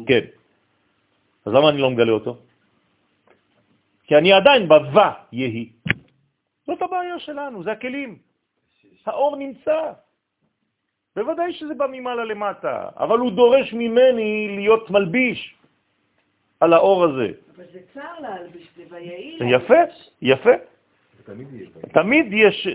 כן. 0.07 0.25
אז 1.47 1.51
למה 1.53 1.69
אני 1.75 1.79
לא 1.79 1.91
מגלה 1.91 2.13
אותו? 2.13 2.37
כי 4.07 4.17
אני 4.17 4.33
עדיין 4.33 4.69
בווה 4.69 5.13
יהי. 5.33 5.69
זאת 6.67 6.83
הבעיה 6.83 7.19
שלנו, 7.19 7.63
זה 7.63 7.73
הכלים. 7.73 8.19
האור 9.07 9.37
נמצא. 9.37 9.79
בוודאי 11.17 11.53
שזה 11.53 11.75
בא 11.75 11.87
ממעלה 11.87 12.25
למטה, 12.25 12.89
אבל 12.97 13.19
הוא 13.19 13.31
דורש 13.33 13.73
ממני 13.73 14.55
להיות 14.57 14.91
מלביש 14.91 15.55
על 16.61 16.73
האור 16.73 17.05
הזה. 17.05 17.29
אבל 17.57 17.65
זה 17.73 17.81
צר 17.95 18.15
להלביש 18.21 18.67
זה, 18.77 18.83
ויהי. 18.91 19.39
יפה, 19.51 19.83
יפה. 20.23 20.55
תמיד 21.93 22.27
יש 22.33 22.69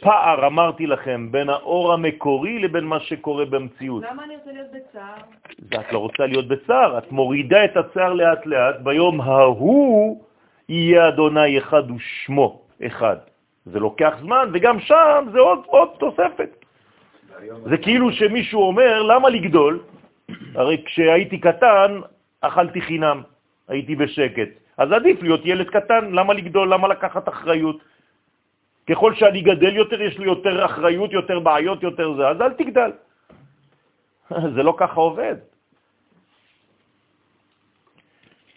פער, 0.00 0.46
אמרתי 0.46 0.86
לכם, 0.86 1.28
בין 1.32 1.48
האור 1.48 1.92
המקורי 1.92 2.58
לבין 2.58 2.84
מה 2.84 3.00
שקורה 3.00 3.44
במציאות. 3.44 4.02
למה 4.10 4.24
אני 4.24 4.36
רוצה 4.36 4.52
להיות 4.52 4.70
בצער? 4.72 5.14
ואת 5.70 5.92
לא 5.92 5.98
רוצה 5.98 6.26
להיות 6.26 6.48
בצער, 6.48 6.98
את 6.98 7.12
מורידה 7.12 7.64
את 7.64 7.76
הצער 7.76 8.12
לאט 8.12 8.46
לאט, 8.46 8.76
ביום 8.82 9.20
ההוא 9.20 10.24
יהיה 10.68 11.08
אדוני 11.08 11.58
אחד 11.58 11.90
ושמו 11.90 12.62
אחד. 12.86 13.16
זה 13.66 13.78
לוקח 13.80 14.14
זמן, 14.20 14.50
וגם 14.52 14.80
שם 14.80 15.26
זה 15.32 15.38
עוד, 15.38 15.60
עוד 15.66 15.88
תוספת. 15.98 16.64
זה 17.64 17.76
כאילו 17.76 18.12
שמישהו 18.12 18.62
אומר, 18.62 19.02
למה 19.02 19.28
לגדול? 19.28 19.80
הרי 20.58 20.82
כשהייתי 20.84 21.38
קטן, 21.38 22.00
אכלתי 22.40 22.80
חינם, 22.80 23.22
הייתי 23.68 23.96
בשקט. 23.96 24.48
אז 24.76 24.92
עדיף 24.92 25.22
להיות 25.22 25.40
ילד 25.44 25.68
קטן, 25.68 26.12
למה 26.12 26.34
לגדול? 26.34 26.72
למה 26.72 26.88
לקחת 26.88 27.28
אחריות? 27.28 27.76
ככל 28.86 29.14
שאני 29.14 29.40
גדל 29.40 29.76
יותר, 29.76 30.02
יש 30.02 30.18
לי 30.18 30.24
יותר 30.24 30.64
אחריות, 30.64 31.12
יותר 31.12 31.40
בעיות, 31.40 31.82
יותר 31.82 32.14
זה, 32.16 32.28
אז 32.28 32.40
אל 32.40 32.52
תגדל. 32.52 32.90
זה 34.54 34.62
לא 34.62 34.74
ככה 34.76 35.00
עובד. 35.00 35.36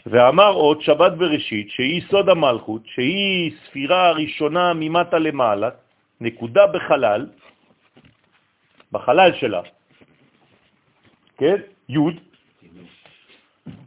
ואמר 0.06 0.52
עוד 0.54 0.82
שבת 0.82 1.12
בראשית, 1.12 1.70
שהיא 1.72 2.02
סוד 2.10 2.30
המלכות, 2.30 2.82
שהיא 2.86 3.52
ספירה 3.66 4.08
הראשונה 4.08 4.74
ממטה 4.76 5.20
למעלה, 5.20 5.70
נקודה 6.22 6.68
בחלל, 6.68 7.28
בחלל 8.92 9.32
שלה, 9.34 9.62
כן? 11.38 11.56
י', 11.90 12.00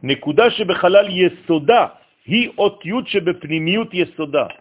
נקודה 0.03 0.49
שבחלל 0.49 1.07
יסודה, 1.09 1.87
היא 2.25 2.49
אות 2.57 2.85
י' 2.85 3.05
שבפנימיות 3.05 3.89
יסודה. 3.93 4.60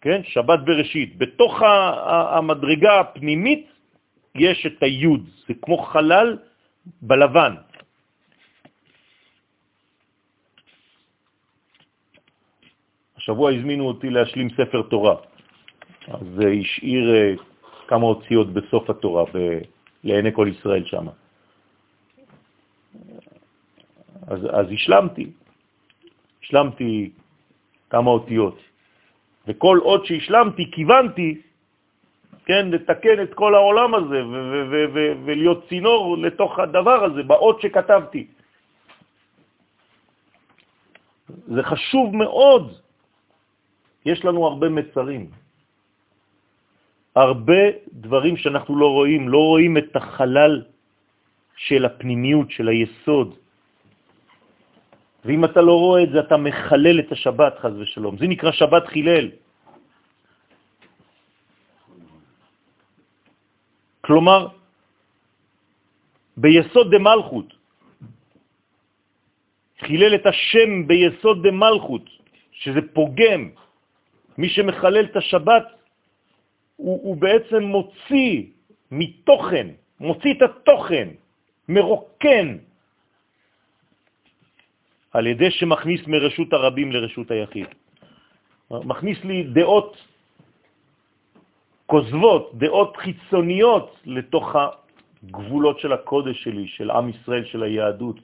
כן? 0.00 0.20
שבת 0.24 0.60
בראשית. 0.64 1.18
בתוך 1.18 1.62
המדרגה 2.32 3.00
הפנימית 3.00 3.66
יש 4.34 4.66
את 4.66 4.82
היוד, 4.82 5.28
זה 5.48 5.54
כמו 5.62 5.78
חלל 5.78 6.38
בלבן. 7.02 7.54
השבוע 13.16 13.52
הזמינו 13.52 13.84
אותי 13.86 14.10
להשלים 14.10 14.48
ספר 14.50 14.82
תורה, 14.82 15.16
אז 16.08 16.26
זה 16.36 16.44
השאיר 16.60 17.14
אה, 17.14 17.34
כמה 17.88 18.04
אותיות 18.04 18.52
בסוף 18.52 18.90
התורה, 18.90 19.24
ב... 19.34 19.58
לעיני 20.04 20.32
כל 20.32 20.48
ישראל 20.48 20.84
שם. 20.84 21.06
אז, 24.26 24.40
אז 24.50 24.66
השלמתי, 24.72 25.26
השלמתי 26.42 27.10
כמה 27.90 28.10
אותיות. 28.10 28.67
וכל 29.48 29.78
עוד 29.82 30.04
שהשלמתי, 30.04 30.70
כיוונתי, 30.70 31.40
כן, 32.44 32.68
לתקן 32.70 33.22
את 33.22 33.34
כל 33.34 33.54
העולם 33.54 33.90
הזה 33.94 34.20
ולהיות 35.24 35.68
צינור 35.68 36.18
לתוך 36.18 36.58
הדבר 36.58 37.04
הזה, 37.04 37.22
באות 37.22 37.60
שכתבתי. 37.60 38.26
זה 41.28 41.62
חשוב 41.62 42.16
מאוד. 42.16 42.64
יש 44.06 44.24
לנו 44.24 44.46
הרבה 44.46 44.68
מצרים, 44.68 45.30
הרבה 47.16 47.62
דברים 47.92 48.36
שאנחנו 48.36 48.72
לא 48.76 48.88
רואים, 48.88 49.28
לא 49.28 49.38
רואים 49.38 49.76
את 49.76 49.96
החלל 49.96 50.62
של 51.56 51.84
הפנימיות, 51.84 52.50
של 52.50 52.68
היסוד. 52.68 53.36
ואם 55.28 55.44
אתה 55.44 55.60
לא 55.60 55.74
רואה 55.76 56.02
את 56.02 56.10
זה, 56.10 56.20
אתה 56.20 56.36
מחלל 56.40 57.00
את 57.04 57.12
השבת, 57.12 57.58
חז 57.60 57.74
ושלום. 57.76 58.16
זה 58.16 58.26
נקרא 58.26 58.52
שבת 58.52 58.86
חילל. 58.88 59.30
כלומר, 64.00 64.48
ביסוד 66.36 66.94
דמלכות, 66.94 67.48
חילל 69.84 70.14
את 70.14 70.26
השם 70.26 70.88
ביסוד 70.88 71.44
דמלכות, 71.44 72.06
שזה 72.64 72.80
פוגם. 72.96 73.42
מי 74.38 74.48
שמחלל 74.48 75.04
את 75.12 75.16
השבת, 75.16 75.66
הוא, 76.76 77.00
הוא 77.04 77.16
בעצם 77.16 77.62
מוציא 77.68 78.34
מתוכן, 78.90 79.66
מוציא 80.00 80.32
את 80.40 80.42
התוכן, 80.42 81.08
מרוקן, 81.68 82.48
על 85.12 85.26
ידי 85.26 85.50
שמכניס 85.50 86.00
מרשות 86.06 86.52
הרבים 86.52 86.92
לרשות 86.92 87.30
היחיד. 87.30 87.66
מכניס 88.70 89.18
לי 89.24 89.42
דעות 89.42 89.96
כוזבות, 91.86 92.52
דעות 92.54 92.96
חיצוניות 92.96 93.86
לתוך 94.04 94.46
הגבולות 94.56 95.78
של 95.80 95.92
הקודש 95.92 96.36
שלי, 96.44 96.66
של 96.68 96.90
עם 96.90 97.08
ישראל, 97.08 97.44
של 97.44 97.62
היהדות. 97.62 98.16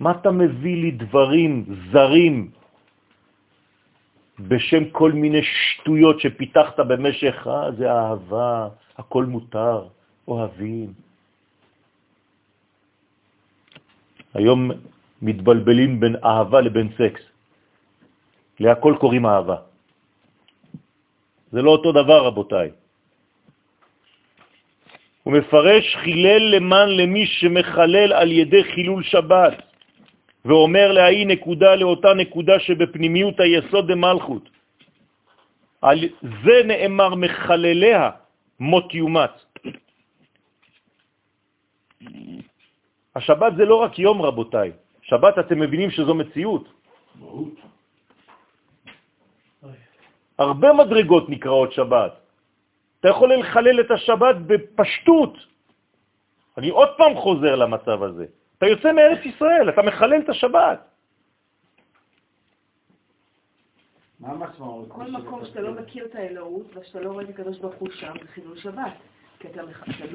מה 0.00 0.10
אתה 0.10 0.30
מביא 0.30 0.76
לי 0.76 0.90
דברים 0.90 1.64
זרים 1.92 2.50
בשם 4.40 4.90
כל 4.90 5.12
מיני 5.12 5.42
שטויות 5.42 6.20
שפיתחת 6.20 6.80
במשך, 6.80 7.46
אה, 7.46 7.72
זה 7.72 7.92
אהבה, 7.92 8.68
הכל 8.98 9.24
מותר, 9.24 9.88
אוהבים. 10.28 10.92
היום 14.34 14.70
מתבלבלים 15.22 16.00
בין 16.00 16.14
אהבה 16.24 16.60
לבין 16.60 16.88
סקס. 16.98 17.22
להכל 18.60 18.94
קוראים 19.00 19.26
אהבה. 19.26 19.56
זה 21.52 21.62
לא 21.62 21.70
אותו 21.70 21.92
דבר, 21.92 22.26
רבותיי. 22.26 22.70
הוא 25.22 25.32
מפרש 25.32 25.96
חילל 25.96 26.42
למען 26.56 26.88
למי 26.88 27.26
שמחלל 27.26 28.12
על 28.12 28.30
ידי 28.32 28.64
חילול 28.74 29.02
שבת, 29.02 29.54
ואומר 30.44 30.92
להאי 30.92 31.24
נקודה 31.24 31.74
לאותה 31.74 32.14
נקודה 32.14 32.58
שבפנימיות 32.58 33.40
היסוד 33.40 33.84
דמלכות. 33.92 34.50
על 35.82 35.98
זה 36.20 36.56
נאמר 36.66 37.14
מחלליה 37.14 38.10
מות 38.60 38.94
יומת. 38.94 39.34
השבת 43.16 43.52
זה 43.56 43.64
לא 43.64 43.76
רק 43.86 43.98
יום, 43.98 44.22
רבותיי. 44.22 44.81
שבת, 45.12 45.38
אתם 45.38 45.60
מבינים 45.60 45.90
שזו 45.90 46.14
מציאות. 46.14 46.64
הרבה 50.38 50.72
מדרגות 50.72 51.28
נקראות 51.28 51.72
שבת. 51.72 52.12
אתה 53.00 53.08
יכול 53.08 53.28
לחלל 53.34 53.80
את 53.80 53.90
השבת 53.90 54.36
בפשטות. 54.46 55.34
אני 56.58 56.68
עוד 56.68 56.88
פעם 56.96 57.12
חוזר 57.16 57.54
למצב 57.56 58.02
הזה. 58.02 58.26
אתה 58.58 58.66
יוצא 58.66 58.92
מארץ 58.92 59.22
ישראל, 59.24 59.68
אתה 59.68 59.82
מחלל 59.82 60.20
את 60.24 60.28
השבת. 60.28 60.80
מה 64.20 64.28
המשמעות? 64.28 64.88
כל 64.88 65.10
מקום 65.10 65.44
שאתה 65.44 65.60
לא 65.60 65.72
מכיר 65.82 66.04
את 66.04 66.14
האלוהות 66.14 66.66
ושאתה 66.76 67.00
לא 67.00 67.10
רואה 67.12 67.24
את 67.24 67.28
הקדוש 67.28 67.58
ברוך 67.58 67.74
הוא 67.74 67.88
שם, 67.90 68.12
זה 68.22 68.28
חילול 68.34 68.56
שבת. 68.56 68.96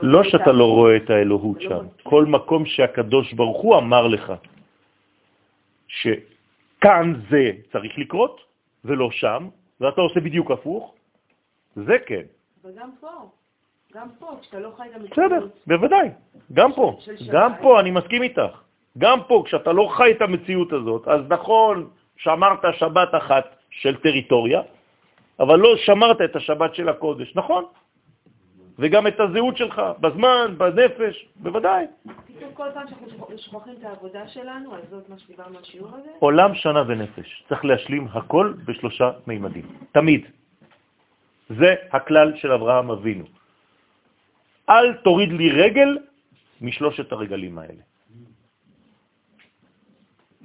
לא 0.02 0.22
את 0.22 0.26
שאתה 0.32 0.52
לא 0.52 0.68
רואה 0.72 0.98
את 0.98 1.10
האלוהות 1.10 1.62
לא 1.64 1.70
שם. 1.70 1.86
כל 2.04 2.26
מקום 2.26 2.66
שהקדוש 2.66 3.34
ברוך 3.34 3.62
הוא 3.62 3.78
אמר 3.78 4.08
לך 4.08 4.57
שכאן 5.88 7.14
זה 7.30 7.52
צריך 7.72 7.98
לקרות 7.98 8.42
ולא 8.86 9.12
שם, 9.12 9.48
ואתה 9.82 10.02
עושה 10.02 10.20
בדיוק 10.20 10.52
הפוך, 10.52 10.94
זה 11.76 11.96
כן. 12.06 12.24
אבל 12.64 12.72
גם 12.76 12.90
פה, 13.00 13.30
גם 13.94 14.08
פה, 14.20 14.38
כשאתה 14.42 14.60
לא 14.60 14.72
חי 14.78 14.88
את 14.96 15.02
בסדר, 15.02 15.24
המציאות, 15.24 15.52
בוודאי, 15.68 16.10
גם 16.54 16.74
פה. 16.74 16.98
גם 17.32 17.52
פה, 17.62 17.80
אני 17.80 17.92
מסכים 17.92 18.24
איתך. 18.24 18.62
גם 18.98 19.20
פה, 19.28 19.44
כשאתה 19.46 19.72
לא 19.72 19.94
חי 19.98 20.12
את 20.12 20.22
המציאות 20.22 20.74
הזאת, 20.74 21.08
אז 21.08 21.22
נכון, 21.30 21.90
שמרת 22.18 22.60
שבת 22.80 23.16
אחת 23.18 23.56
של 23.70 23.96
טריטוריה, 23.96 24.62
אבל 25.40 25.60
לא 25.60 25.78
שמרת 25.78 26.22
את 26.22 26.36
השבת 26.36 26.76
של 26.76 26.90
הקודש, 26.90 27.36
נכון? 27.36 27.66
וגם 28.80 29.08
את 29.08 29.20
הזהות 29.20 29.58
שלך, 29.58 29.82
בזמן, 30.00 30.56
בנפש, 30.58 31.26
בוודאי. 31.36 31.86
פתאום 32.28 32.54
כל 32.54 32.68
פעם 32.74 32.88
שאנחנו 32.88 33.08
שוכ- 33.08 33.38
שוכחים 33.38 33.74
את 33.80 33.84
העבודה 33.84 34.28
שלנו, 34.28 34.76
אז 34.76 34.82
זאת 34.90 35.10
מה 35.10 35.18
שדיברנו 35.20 35.58
על 35.58 35.64
שיעור 35.64 35.96
הזה, 35.96 36.10
עולם, 36.20 36.56
שנה 36.56 36.84
ונפש. 36.88 37.44
צריך 37.50 37.66
להשלים 37.66 38.08
הכל 38.14 38.54
בשלושה 38.66 39.12
מימדים. 39.28 39.66
תמיד. 39.92 40.26
זה 41.50 41.76
הכלל 41.92 42.38
של 42.38 42.52
אברהם 42.52 42.92
אבינו. 42.92 43.26
אל 44.70 44.94
תוריד 44.94 45.30
לי 45.32 45.52
רגל 45.52 45.98
משלושת 46.62 47.12
הרגלים 47.12 47.58
האלה. 47.58 47.82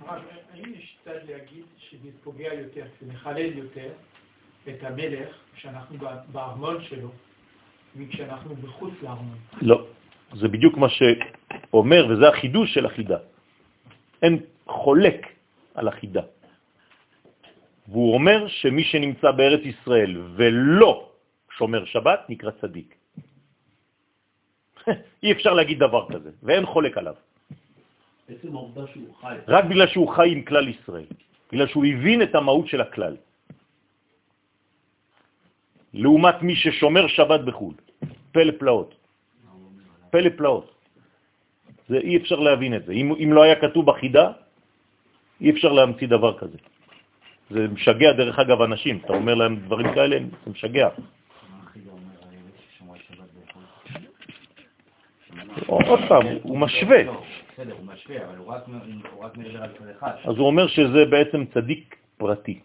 האם 0.09 0.73
יש 0.75 0.97
צד 1.05 1.19
להגיד 1.29 1.65
שזה 1.79 2.09
פוגע 2.25 2.55
יותר, 2.55 2.85
שזה 3.01 3.13
מחלל 3.13 3.59
יותר 3.59 3.89
את 4.69 4.83
המלך 4.83 5.29
כשאנחנו 5.55 5.99
ב- 5.99 6.33
בארמון 6.33 6.83
שלו, 6.85 7.11
מכשאנחנו 7.97 8.55
מחוץ 8.63 8.95
לארמון? 9.03 9.39
לא. 9.63 9.87
זה 10.35 10.49
בדיוק 10.49 10.77
מה 10.77 10.89
שאומר, 10.89 12.07
וזה 12.11 12.29
החידוש 12.29 12.75
של 12.75 12.87
החידה. 12.87 13.19
אין 14.23 14.39
חולק 14.67 15.27
על 15.75 15.89
החידה. 15.89 16.23
והוא 17.89 18.15
אומר 18.15 18.49
שמי 18.49 18.85
שנמצא 18.85 19.31
בארץ 19.31 19.61
ישראל 19.65 20.13
ולא 20.37 21.09
שומר 21.57 21.85
שבת 21.85 22.21
נקרא 22.29 22.51
צדיק. 22.61 22.95
אי 25.23 25.33
אפשר 25.33 25.53
להגיד 25.55 25.79
דבר 25.79 26.09
כזה, 26.09 26.31
ואין 26.43 26.67
חולק 26.67 26.99
עליו. 26.99 27.15
עצם 28.29 28.57
העובדה 28.57 28.87
שהוא 28.93 29.15
חי. 29.21 29.37
רק 29.49 29.65
בגלל 29.65 29.87
שהוא 29.87 30.09
חי 30.09 30.29
עם 30.33 30.43
כלל 30.43 30.69
ישראל, 30.69 31.11
בגלל 31.53 31.67
שהוא 31.67 31.85
הבין 31.85 32.23
את 32.23 32.35
המהות 32.35 32.69
של 32.69 32.81
הכלל. 32.81 33.17
לעומת 35.95 36.43
מי 36.43 36.57
ששומר 36.57 37.07
שבת 37.07 37.41
בחו"ל. 37.41 37.75
פלא 38.33 38.53
פלאות. 38.59 38.95
פלא 40.11 40.31
פלאות. 40.37 40.67
זה 41.89 41.97
אי 41.99 42.17
אפשר 42.17 42.37
להבין 42.41 42.75
את 42.75 42.85
זה. 42.87 42.93
אם, 42.93 43.15
אם 43.25 43.33
לא 43.33 43.43
היה 43.43 43.57
כתוב 43.61 43.87
בחידה, 43.87 44.33
אי 45.41 45.51
אפשר 45.51 45.73
להמציא 45.73 46.09
דבר 46.09 46.39
כזה. 46.39 46.59
זה 47.51 47.69
משגע 47.69 48.13
דרך 48.13 48.39
אגב 48.39 48.63
אנשים, 48.63 49.01
אתה 49.05 49.13
אומר 49.13 49.35
להם 49.35 49.57
דברים 49.57 49.95
כאלה, 49.95 50.17
זה 50.45 50.51
משגע. 50.51 50.89
מה 50.89 50.97
הכי 51.69 51.81
לא 51.87 51.93
אומר 51.93 52.17
על 52.23 52.29
אלה 52.33 52.51
ששומרי 52.73 52.99
שבת 53.09 53.29
בחו"ל? 53.37 53.65
עוד 55.67 56.01
פעם, 56.09 56.27
הוא 56.43 56.59
משווה. 56.59 57.03
לא, 57.03 57.23
בסדר, 57.53 57.73
הוא 57.73 57.87
משווה, 57.87 58.25
אבל 58.25 58.37
הוא 58.37 58.47
רק- 58.49 58.65
הוא 59.13 59.25
רק 59.25 59.37
מדבר 59.37 59.63
על 59.63 59.71
צד 59.79 59.89
אחד. 59.99 60.13
אז 60.25 60.37
הוא 60.39 60.47
אומר 60.47 60.67
שזה 60.67 61.05
בעצם 61.11 61.45
צדיק 61.55 61.97
פרטי, 62.17 62.61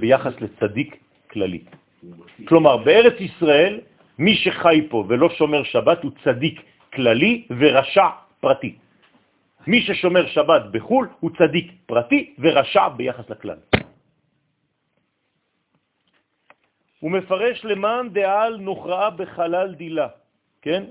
ביחס 0.00 0.32
לצדיק 0.40 0.96
כללי. 1.30 1.60
כלומר, 2.48 2.76
בארץ 2.76 3.20
ישראל, 3.20 3.80
מי 4.18 4.34
שחי 4.36 4.86
פה 4.90 5.04
ולא 5.08 5.28
שומר 5.30 5.62
שבת 5.62 6.02
הוא 6.02 6.12
צדיק 6.24 6.62
כללי 6.92 7.46
ורשע 7.58 8.08
פרטי. 8.40 8.74
מי 9.66 9.82
ששומר 9.82 10.26
שבת 10.26 10.62
בחו"ל 10.70 11.08
הוא 11.20 11.30
צדיק 11.38 11.72
פרטי 11.86 12.34
ורשע 12.38 12.88
ביחס 12.88 13.30
לכלל. 13.30 13.58
הוא 17.00 17.10
מפרש 17.10 17.64
למען 17.64 18.08
דעל 18.08 18.56
נוכרעה 18.56 19.10
בחלל 19.10 19.74
דילה, 19.74 20.08
כן? 20.62 20.84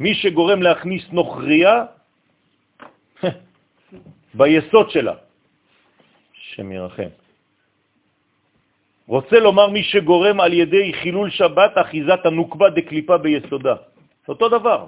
מי 0.00 0.14
שגורם 0.14 0.62
להכניס 0.62 1.04
נוכריה 1.12 1.84
ביסוד 4.38 4.90
שלה, 4.90 5.14
שם 6.32 6.72
ירחם. 6.72 7.25
רוצה 9.06 9.40
לומר 9.40 9.70
מי 9.70 9.82
שגורם 9.82 10.40
על 10.40 10.52
ידי 10.52 10.92
חילול 11.02 11.30
שבת 11.30 11.72
אחיזת 11.74 12.20
הנוקבה 12.26 12.70
דקליפה 12.70 13.18
ביסודה. 13.18 13.74
זה 14.26 14.32
אותו 14.32 14.48
דבר. 14.48 14.86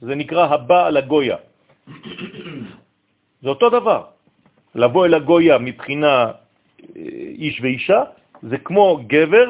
זה 0.00 0.14
נקרא 0.14 0.44
הבא 0.46 0.86
על 0.86 0.96
הגויה. 0.96 1.36
זה 3.42 3.48
אותו 3.48 3.70
דבר. 3.70 4.04
לבוא 4.74 5.06
אל 5.06 5.14
הגויה 5.14 5.58
מבחינה 5.58 6.24
אה, 6.24 6.32
איש 7.38 7.60
ואישה, 7.60 8.02
זה 8.42 8.58
כמו 8.58 9.00
גבר 9.06 9.46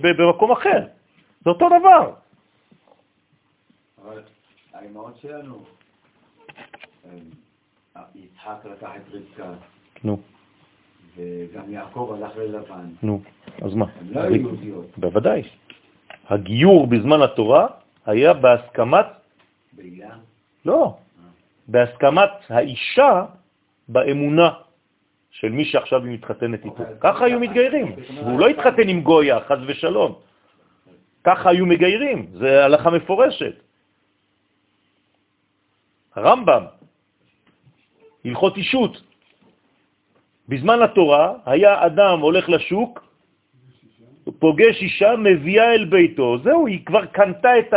במקום 0.00 0.52
אחר. 0.52 0.80
זה 1.44 1.50
אותו 1.50 1.68
דבר. 1.68 2.12
אבל 4.04 4.22
האמהות 4.74 5.16
שלנו, 5.22 5.64
הם- 7.04 7.30
יצחק 8.14 8.64
לקח 8.64 8.90
את 8.96 9.02
רבקה, 9.12 9.52
נו, 10.04 10.18
וגם 11.16 11.72
יעקב 11.72 12.16
הלך 12.16 12.36
ללבן. 12.36 12.86
נו, 13.02 13.20
אז 13.62 13.74
מה? 13.74 13.86
הם 14.00 14.06
לא 14.10 14.20
היו 14.20 14.34
יהודיות. 14.34 14.98
בוודאי. 14.98 15.42
הגיור 16.28 16.86
בזמן 16.86 17.22
התורה 17.22 17.66
היה 18.06 18.32
בהסכמת, 18.32 19.06
בעילה, 19.72 20.16
לא, 20.64 20.96
בהסכמת 21.68 22.30
האישה 22.48 23.24
באמונה 23.88 24.50
של 25.30 25.48
מי 25.48 25.64
שעכשיו 25.64 26.04
היא 26.04 26.14
מתחתנת 26.14 26.64
איתו. 26.64 26.84
ככה 27.00 27.24
היו 27.24 27.40
מתגיירים. 27.40 27.96
והוא 28.16 28.40
לא 28.40 28.46
התחתן 28.48 28.88
עם 28.88 29.00
גויה, 29.00 29.40
חז 29.40 29.58
ושלום. 29.66 30.14
ככה 31.24 31.50
היו 31.50 31.66
מגיירים, 31.66 32.26
זה 32.32 32.64
הלכה 32.64 32.90
מפורשת. 32.90 33.54
הרמב"ם, 36.14 36.64
הלכות 38.24 38.56
אישות. 38.56 39.11
בזמן 40.48 40.82
התורה 40.82 41.34
היה 41.46 41.86
אדם 41.86 42.20
הולך 42.20 42.48
לשוק, 42.48 43.12
פוגש 44.38 44.82
אישה, 44.82 45.16
מביאה 45.16 45.74
אל 45.74 45.84
ביתו, 45.84 46.38
זהו, 46.44 46.66
היא 46.66 46.86
כבר 46.86 47.06
קנתה 47.06 47.58
את 47.58 47.72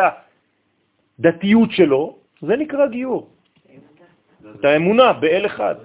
הדתיות 1.20 1.72
שלו, 1.72 2.18
זה 2.42 2.54
נקרא 2.58 2.88
גיור. 2.88 3.30
את 4.60 4.66
האמונה 4.66 5.14
באל 5.14 5.46
אחד. 5.46 5.76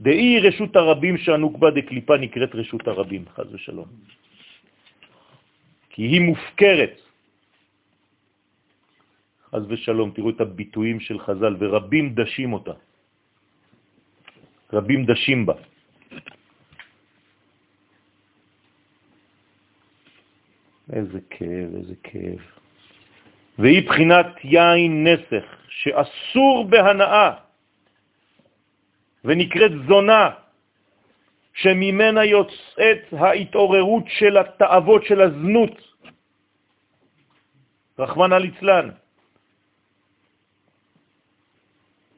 דאי 0.00 0.40
רשות 0.40 0.76
הרבים 0.76 1.16
שהנוקבה 1.18 1.70
דקליפה 1.70 2.16
נקראת 2.16 2.54
רשות 2.54 2.88
הרבים, 2.88 3.24
חז 3.34 3.54
ושלום. 3.54 3.88
כי 5.90 6.02
היא 6.02 6.20
מופקרת. 6.20 7.00
חז 9.50 9.64
ושלום, 9.68 10.10
תראו 10.10 10.30
את 10.30 10.40
הביטויים 10.40 11.00
של 11.00 11.18
חז"ל, 11.18 11.56
ורבים 11.58 12.14
דשים 12.14 12.52
אותה. 12.52 12.76
רבים 14.72 15.06
דשים 15.06 15.46
בה. 15.46 15.54
איזה 20.92 21.18
כאב, 21.30 21.70
איזה 21.74 21.94
כאב. 22.02 22.40
והיא 23.58 23.86
בחינת 23.86 24.26
יין 24.44 25.06
נסך, 25.06 25.44
שאסור 25.68 26.64
בהנאה, 26.68 27.30
ונקראת 29.24 29.72
זונה, 29.88 30.30
שממנה 31.54 32.24
יוצאת 32.24 33.02
ההתעוררות 33.12 34.04
של 34.08 34.36
התאוות 34.36 35.04
של 35.04 35.20
הזנות, 35.20 35.76
רחמנא 37.98 38.34
ליצלן. 38.34 38.90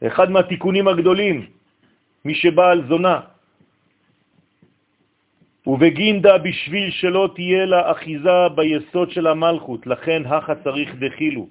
אחד 0.06 0.30
מהתיקונים 0.30 0.88
הגדולים, 0.88 1.57
מי 2.24 2.34
שבא 2.34 2.70
על 2.70 2.88
זונה, 2.88 3.20
ובגינדה 5.66 6.38
בשביל 6.38 6.90
שלא 6.90 7.30
תהיה 7.34 7.64
לה 7.66 7.90
אחיזה 7.90 8.48
ביסוד 8.54 9.10
של 9.10 9.26
המלכות, 9.26 9.86
לכן 9.86 10.22
הכה 10.26 10.54
צריך 10.54 10.94
דחילו. 10.94 11.48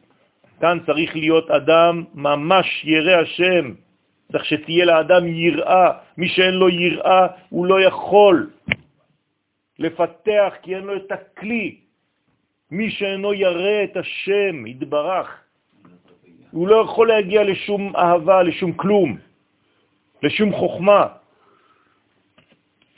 כאן 0.62 0.78
צריך 0.86 1.16
להיות 1.16 1.52
אדם 1.52 2.04
ממש 2.14 2.86
ירא 2.86 3.22
השם, 3.22 3.74
צריך 4.32 4.46
שתהיה 4.46 4.86
לאדם 4.86 5.28
יראה, 5.28 5.88
מי 6.18 6.28
שאין 6.28 6.54
לו 6.54 6.70
יראה 6.70 7.28
הוא 7.50 7.66
לא 7.66 7.82
יכול 7.82 8.50
לפתח 9.80 10.54
כי 10.62 10.76
אין 10.76 10.84
לו 10.84 10.96
את 10.96 11.12
הכלי. 11.12 11.78
מי 12.72 12.92
שאינו 12.92 13.34
ירא 13.34 13.84
את 13.84 13.98
השם, 13.98 14.68
יתברך, 14.68 15.30
הוא 16.52 16.68
לא 16.68 16.76
יכול 16.84 17.08
להגיע 17.08 17.44
לשום 17.44 17.96
אהבה, 17.96 18.44
לשום 18.44 18.74
כלום, 18.74 19.18
לשום 20.24 20.54
חוכמה. 20.54 21.08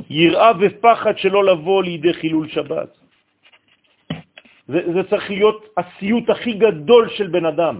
יראה 0.09 0.51
ופחד 0.59 1.17
שלא 1.17 1.41
לבוא 1.45 1.83
לידי 1.83 2.13
חילול 2.13 2.47
שבת. 2.49 2.91
זה, 4.67 4.79
זה 4.93 5.01
צריך 5.09 5.29
להיות 5.29 5.59
הסיוט 5.77 6.29
הכי 6.29 6.53
גדול 6.53 7.09
של 7.09 7.27
בן 7.27 7.45
אדם. 7.45 7.75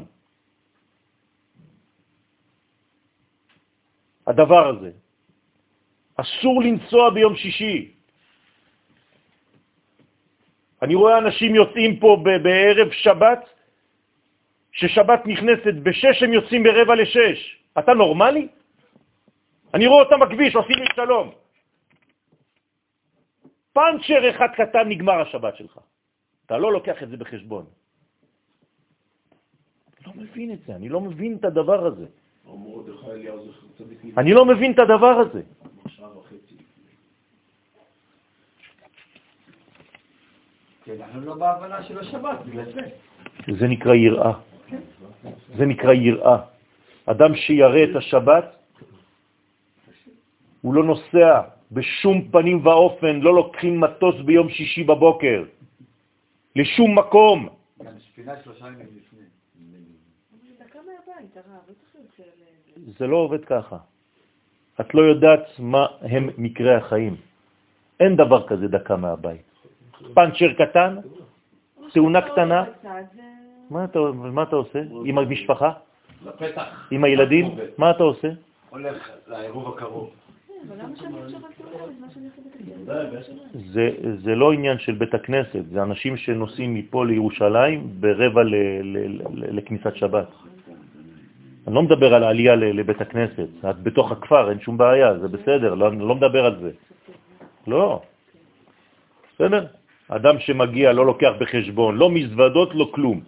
הדבר 4.27 4.63
הזה. 4.67 4.91
אסור 6.15 6.61
לנסוע 6.63 7.09
ביום 7.09 7.35
שישי. 7.35 7.91
אני 10.81 10.95
רואה 10.95 11.17
אנשים 11.17 11.55
יוצאים 11.55 11.99
פה 11.99 12.23
בערב 12.23 12.91
שבת, 12.91 13.41
ששבת 14.71 15.21
נכנסת 15.25 15.75
בשש, 15.83 16.23
הם 16.23 16.33
יוצאים 16.33 16.63
ברבע 16.63 16.95
לשש. 16.95 17.39
אתה 17.79 17.93
נורמלי? 17.93 18.47
אני 19.73 19.87
רואה 19.87 20.03
אותם 20.03 20.19
בכביש, 20.19 20.55
עושים 20.55 20.77
לי 20.77 20.85
שלום. 20.95 21.31
פאנצ'ר 23.73 24.29
אחד 24.29 24.47
קטן 24.55 24.89
נגמר 24.89 25.21
השבת 25.21 25.55
שלך. 25.55 25.79
אתה 26.45 26.57
לא 26.57 26.73
לוקח 26.73 27.03
את 27.03 27.09
זה 27.09 27.17
בחשבון. 27.17 27.65
לא 30.07 30.13
מבין 30.15 30.53
את 30.53 30.59
זה, 30.67 30.75
אני 30.75 30.89
לא 30.89 31.01
מבין 31.01 31.37
את 31.39 31.45
הדבר 31.45 31.85
הזה. 31.85 32.05
אני 34.17 34.33
לא 34.33 34.45
מבין 34.45 34.71
את 34.71 34.79
הדבר 34.79 35.15
הזה. 35.19 35.41
אנחנו 40.89 41.21
לא. 41.21 41.35
זה 43.59 43.67
נקרא 43.67 43.93
יראה. 43.93 44.33
זה 45.57 45.65
נקרא 45.65 45.93
יראה. 45.93 46.37
אדם 47.05 47.35
שירא 47.35 47.83
את 47.83 47.95
השבת, 47.95 48.58
הוא 50.69 50.75
לא 50.75 50.83
נוסע 50.83 51.41
בשום 51.71 52.29
פנים 52.31 52.61
ואופן, 52.61 53.25
לא 53.25 53.35
לוקחים 53.35 53.81
מטוס 53.81 54.15
ביום 54.21 54.49
שישי 54.49 54.83
בבוקר, 54.83 55.43
לשום 56.55 56.99
מקום. 56.99 57.49
לא 57.81 57.91
זה 62.97 63.07
לא 63.07 63.17
עובד 63.17 63.45
ככה. 63.45 63.77
את 64.81 64.93
לא 64.93 65.01
יודעת 65.01 65.45
מה 65.59 65.85
הם 66.01 66.29
מקרי 66.37 66.75
החיים. 66.75 67.15
אין 67.99 68.15
דבר 68.15 68.47
כזה 68.47 68.67
דקה 68.67 68.95
מהבית. 68.95 69.41
פנצ'ר 70.13 70.53
קטן, 70.53 70.91
תאונה 71.93 72.21
קטנה. 72.21 72.63
מה 73.69 73.83
אתה, 73.89 73.99
מה 74.13 74.43
אתה 74.43 74.55
עושה 74.55 74.81
עם 75.05 75.17
המשפחה? 75.17 75.71
לפתח. 76.25 76.87
עם 76.91 77.03
הילדים? 77.03 77.57
מה 77.77 77.91
אתה 77.91 78.03
עושה? 78.03 78.29
הולך 78.69 79.09
לעירוב 79.27 79.73
הקרוב. 79.73 80.28
זה, 83.73 83.89
זה 84.23 84.35
לא 84.35 84.51
עניין 84.51 84.79
של 84.79 84.91
בית 84.91 85.13
הכנסת, 85.13 85.63
זה 85.71 85.83
אנשים 85.83 86.17
שנוסעים 86.17 86.73
מפה 86.73 87.05
לירושלים 87.05 87.87
ברבע 87.99 88.43
ל, 88.43 88.55
ל, 88.83 88.97
ל, 89.07 89.57
לכניסת 89.57 89.95
שבת. 89.95 90.27
אני 91.67 91.75
לא 91.75 91.81
מדבר 91.83 92.13
על 92.13 92.23
העלייה 92.23 92.55
לבית 92.55 93.01
הכנסת, 93.01 93.49
את 93.69 93.79
בתוך 93.83 94.11
הכפר, 94.11 94.49
אין 94.49 94.59
שום 94.59 94.77
בעיה, 94.77 95.17
זה 95.19 95.27
בסדר, 95.27 95.75
לא, 95.75 95.87
אני 95.87 95.99
לא 95.99 96.15
מדבר 96.15 96.45
על 96.45 96.55
זה. 96.61 96.71
לא. 97.67 98.01
בסדר? 99.35 99.65
אדם 100.07 100.39
שמגיע 100.39 100.93
לא 100.93 101.05
לוקח 101.05 101.31
בחשבון, 101.39 101.97
לא 101.97 102.09
מזוודות, 102.09 102.75
לא 102.75 102.89
כלום. 102.95 103.21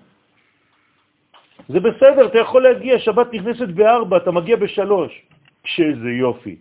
זה 1.69 1.79
בסדר, 1.79 2.25
אתה 2.25 2.39
יכול 2.39 2.63
להגיע, 2.63 2.99
שבת 2.99 3.33
נכנסת 3.33 3.67
בארבע, 3.67 4.17
אתה 4.17 4.31
מגיע 4.31 4.55
בשלוש. 4.55 5.21
שאיזה 5.63 6.09
יופי. 6.09 6.55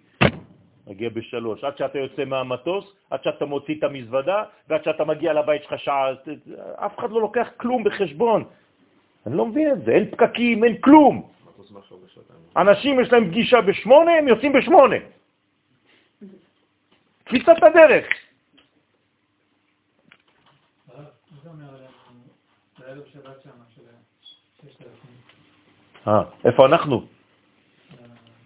מגיע 0.86 1.08
בשלוש. 1.08 1.64
עד 1.64 1.76
שאתה 1.76 1.98
יוצא 1.98 2.24
מהמטוס, 2.24 2.84
עד 3.10 3.22
שאתה 3.24 3.44
מוציא 3.44 3.74
את 3.78 3.84
המזוודה, 3.84 4.42
ועד 4.68 4.84
שאתה 4.84 5.04
מגיע 5.04 5.32
לבית 5.32 5.62
שלך 5.62 5.78
שעה, 5.78 6.12
אף 6.76 6.98
אחד 6.98 7.10
לא 7.10 7.20
לוקח 7.20 7.48
כלום 7.56 7.84
בחשבון. 7.84 8.44
אני 9.26 9.36
לא 9.36 9.46
מבין 9.46 9.72
את 9.72 9.84
זה, 9.84 9.90
אין 9.92 10.10
פקקים, 10.10 10.64
אין 10.64 10.76
כלום. 10.80 11.30
אנשים 12.56 13.00
יש 13.00 13.12
להם 13.12 13.30
פגישה 13.30 13.60
בשמונה, 13.60 14.12
הם 14.12 14.28
יוצאים 14.28 14.52
בשמונה. 14.52 14.96
קפיצת 17.24 17.62
הדרך. 17.62 18.06
אה, 26.08 26.22
איפה 26.44 26.66
אנחנו? 26.66 27.06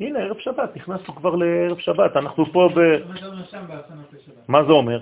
הנה, 0.00 0.18
ערב 0.18 0.38
שבת, 0.38 0.76
נכנסנו 0.76 1.14
כבר 1.14 1.34
לערב 1.34 1.78
שבת, 1.78 2.16
אנחנו 2.16 2.46
פה 2.52 2.68
ב... 2.74 2.80
מה 4.48 4.64
זה 4.64 4.72
אומר? 4.72 5.00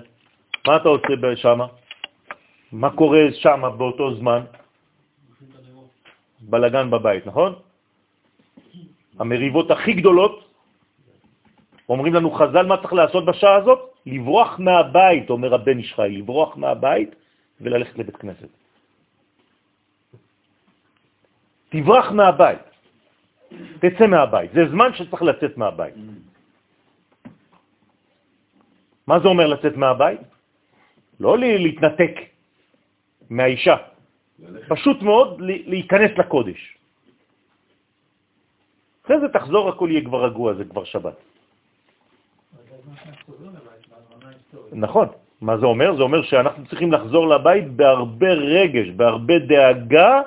מה 0.67 0.75
אתה 0.75 0.89
עושה 0.89 1.35
שם? 1.35 1.59
מה 2.71 2.89
קורה 2.89 3.21
שם 3.33 3.61
באותו 3.77 4.15
זמן? 4.15 4.41
בלגן 6.41 6.89
בבית, 6.89 7.27
נכון? 7.27 7.55
המריבות 9.19 9.71
הכי 9.71 9.93
גדולות, 9.93 10.49
אומרים 11.89 12.13
לנו 12.13 12.31
חז"ל 12.31 12.65
מה 12.65 12.77
צריך 12.77 12.93
לעשות 12.93 13.25
בשעה 13.25 13.55
הזאת? 13.55 13.79
לברוח 14.05 14.59
מהבית, 14.59 15.29
אומר 15.29 15.53
הבן 15.53 15.79
ישחי, 15.79 16.09
לברוח 16.09 16.57
מהבית 16.57 17.15
וללכת 17.61 17.97
לבית 17.97 18.17
כנסת. 18.17 18.47
תברח 21.69 22.11
מהבית, 22.11 22.72
תצא 23.79 24.07
מהבית. 24.07 24.51
זה 24.53 24.69
זמן 24.69 24.93
שצריך 24.93 25.21
לצאת 25.21 25.57
מהבית. 25.57 25.93
מה 29.07 29.19
זה 29.19 29.27
אומר 29.27 29.47
לצאת 29.47 29.77
מהבית? 29.77 30.19
לא 31.19 31.37
להתנתק 31.37 32.15
מהאישה, 33.29 33.75
פשוט 34.67 35.01
מאוד 35.01 35.41
להיכנס 35.41 36.11
לקודש. 36.17 36.77
אחרי 39.05 39.19
זה 39.19 39.29
תחזור, 39.29 39.69
הכל 39.69 39.87
יהיה 39.91 40.03
כבר 40.05 40.25
רגוע, 40.25 40.53
זה 40.53 40.63
כבר 40.65 40.83
שבת. 40.83 41.17
נכון. 44.71 45.07
מה 45.41 45.57
זה 45.57 45.65
אומר? 45.65 45.95
זה 45.95 46.03
אומר 46.03 46.21
שאנחנו 46.23 46.65
צריכים 46.65 46.91
לחזור 46.91 47.27
לבית 47.27 47.75
בהרבה 47.75 48.31
רגש, 48.33 48.87
בהרבה 48.95 49.39
דאגה, 49.39 50.21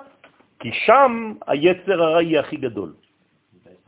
כי 0.61 0.70
שם 0.73 1.32
היצר 1.47 2.03
הרע 2.03 2.23
יהיה 2.23 2.40
הכי 2.40 2.57
גדול. 2.57 2.93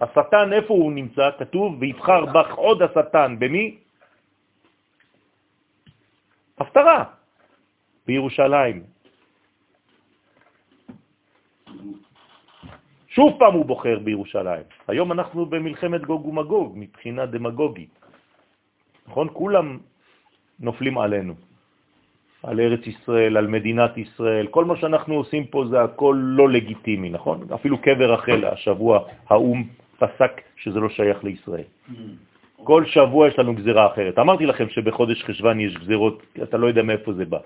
השטן, 0.00 0.52
איפה 0.52 0.74
הוא 0.74 0.92
נמצא? 0.92 1.30
כתוב, 1.38 1.76
ויבחר 1.80 2.24
בך 2.24 2.54
עוד 2.54 2.82
השטן. 2.82 3.36
במי? 3.38 3.76
הפטרה, 6.58 7.04
בירושלים. 8.06 8.82
שוב 13.08 13.36
פעם 13.38 13.54
הוא 13.54 13.64
בוחר 13.66 13.98
בירושלים. 13.98 14.62
היום 14.88 15.12
אנחנו 15.12 15.46
במלחמת 15.46 16.02
גוג 16.06 16.26
ומגוג, 16.26 16.72
מבחינה 16.76 17.26
דמגוגית. 17.26 17.94
נכון? 19.08 19.28
כולם 19.32 19.78
נופלים 20.60 20.98
עלינו, 20.98 21.34
על 22.42 22.60
ארץ 22.60 22.86
ישראל, 22.86 23.36
על 23.36 23.46
מדינת 23.46 23.98
ישראל. 23.98 24.46
כל 24.46 24.64
מה 24.64 24.76
שאנחנו 24.76 25.14
עושים 25.14 25.46
פה 25.46 25.64
זה 25.70 25.82
הכל 25.82 26.16
לא 26.18 26.46
לגיטימי, 26.48 27.10
נכון? 27.10 27.46
אפילו 27.54 27.78
קבר 27.78 28.12
רחל, 28.12 28.44
השבוע 28.44 28.94
האו"ם 29.28 29.64
פסק 29.98 30.40
שזה 30.56 30.80
לא 30.80 30.88
שייך 30.88 31.24
לישראל. 31.24 31.68
כל 32.64 32.84
שבוע 32.86 33.28
יש 33.28 33.38
לנו 33.38 33.54
גזירה 33.54 33.86
אחרת. 33.92 34.18
אמרתי 34.18 34.46
לכם 34.46 34.68
שבחודש 34.68 35.24
חשבן 35.24 35.60
יש 35.60 35.74
גזירות, 35.74 36.22
אתה 36.42 36.56
לא 36.56 36.66
יודע 36.66 36.82
מאיפה 36.82 37.12
זה 37.12 37.24
בא. 37.24 37.38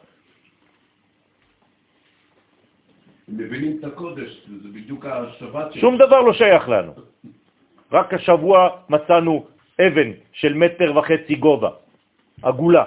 מבינים 3.28 3.76
את 3.80 3.84
הקודש, 3.84 4.46
זה 4.62 4.68
בדיוק 4.68 5.06
השבת. 5.06 5.72
שום 5.72 5.98
דבר 5.98 6.20
לא 6.20 6.32
שייך 6.32 6.68
לנו. 6.68 6.92
רק 7.92 8.14
השבוע 8.14 8.68
מצאנו 8.88 9.46
אבן 9.80 10.10
של 10.32 10.54
מטר 10.54 10.96
וחצי 10.96 11.34
גובה, 11.34 11.70
עגולה, 12.42 12.84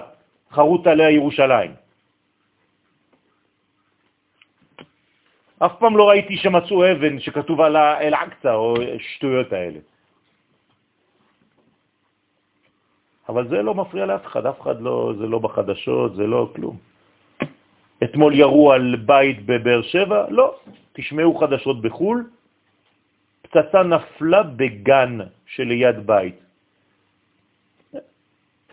חרוט 0.50 0.86
עליה 0.86 1.10
ירושלים. 1.10 1.85
אף 5.58 5.72
פעם 5.78 5.96
לא 5.96 6.08
ראיתי 6.08 6.36
שמצאו 6.36 6.92
אבן 6.92 7.20
שכתוב 7.20 7.60
על 7.60 7.76
אל-עקצה 7.76 8.54
או 8.54 8.74
שטויות 8.98 9.52
האלה. 9.52 9.80
אבל 13.28 13.48
זה 13.48 13.62
לא 13.62 13.74
מפריע 13.74 14.06
לאף 14.06 14.26
אחד, 14.26 14.46
אף 14.46 14.60
אחד 14.60 14.80
לא, 14.80 15.12
זה 15.18 15.26
לא 15.26 15.38
בחדשות, 15.38 16.14
זה 16.16 16.26
לא 16.26 16.52
כלום. 16.56 16.76
אתמול 18.04 18.34
ירו 18.34 18.72
על 18.72 18.96
בית 18.96 19.46
בבאר 19.46 19.82
שבע? 19.82 20.30
לא. 20.30 20.58
תשמעו 20.92 21.38
חדשות 21.38 21.82
בחו"ל, 21.82 22.30
פצצה 23.42 23.82
נפלה 23.82 24.42
בגן 24.42 25.18
שליד 25.46 26.06
בית. 26.06 26.38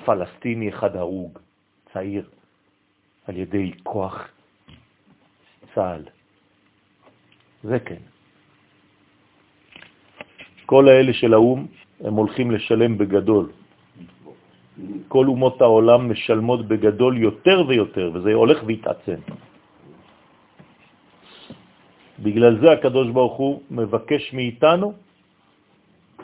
פלסטיני 0.05 0.69
אחד 0.69 0.95
הרוג, 0.95 1.39
צעיר, 1.93 2.29
על 3.27 3.37
ידי 3.37 3.71
כוח 3.83 4.27
צה"ל. 5.75 6.12
זה 7.63 7.79
כן. 7.79 8.01
כל 10.65 10.87
האלה 10.87 11.13
של 11.13 11.33
האו"ם, 11.33 11.67
הם 12.03 12.13
הולכים 12.13 12.51
לשלם 12.51 12.97
בגדול. 12.97 13.51
כל 15.07 15.25
אומות 15.27 15.61
העולם 15.61 16.11
משלמות 16.11 16.67
בגדול 16.67 17.17
יותר 17.17 17.63
ויותר, 17.67 18.11
וזה 18.13 18.33
הולך 18.33 18.57
והתעצם. 18.67 19.19
בגלל 22.19 22.53
זה 22.61 22.71
הקדוש 22.71 23.07
ברוך 23.09 23.37
הוא 23.37 23.61
מבקש 23.71 24.33
מאיתנו 24.33 24.93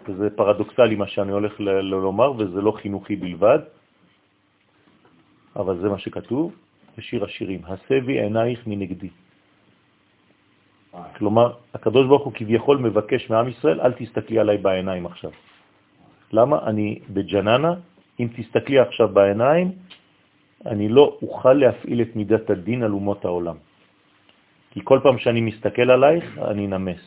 וזה 0.07 0.30
פרדוקסלי 0.30 0.95
מה 0.95 1.07
שאני 1.07 1.32
הולך 1.32 1.60
לומר, 1.60 2.32
וזה 2.38 2.61
לא 2.61 2.72
חינוכי 2.72 3.16
בלבד, 3.16 3.60
אבל 5.56 5.78
זה 5.82 5.90
מה 5.90 5.99
שכתוב 5.99 6.56
בשיר 6.98 7.24
השירים, 7.24 7.61
הסבי 7.66 8.22
עינייך 8.22 8.68
מנגדי. 8.68 9.10
כלומר, 11.18 11.53
הקדוש 11.74 12.07
ברוך 12.07 12.24
הוא 12.26 12.34
כביכול 12.34 12.78
מבקש 12.78 13.30
מעם 13.30 13.48
ישראל, 13.48 13.82
אל 13.82 13.94
תסתכלי 13.94 14.40
עליי 14.40 14.57
בעיניים 14.57 15.06
עכשיו. 15.06 15.32
למה? 16.32 16.57
אני 16.66 16.99
בג'ננה, 17.10 17.74
אם 18.20 18.28
תסתכלי 18.36 18.80
עכשיו 18.80 19.07
בעיניים, 19.07 19.72
אני 20.66 20.90
לא 20.90 21.18
אוכל 21.22 21.53
להפעיל 21.53 22.02
את 22.02 22.16
מידת 22.16 22.49
הדין 22.49 22.84
על 22.84 22.91
אומות 22.91 23.26
העולם. 23.26 23.56
כי 24.72 24.80
כל 24.84 24.99
פעם 25.03 25.18
שאני 25.18 25.41
מסתכל 25.41 25.88
עלייך, 25.91 26.38
אני 26.38 26.68
נמס. 26.68 27.03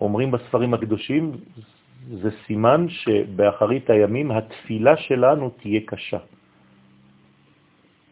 אומרים 0.00 0.30
בספרים 0.30 0.74
הקדושים, 0.74 1.32
זה 2.10 2.30
סימן 2.46 2.88
שבאחרית 2.88 3.90
הימים 3.90 4.30
התפילה 4.30 4.96
שלנו 4.96 5.50
תהיה 5.50 5.80
קשה. 5.86 6.18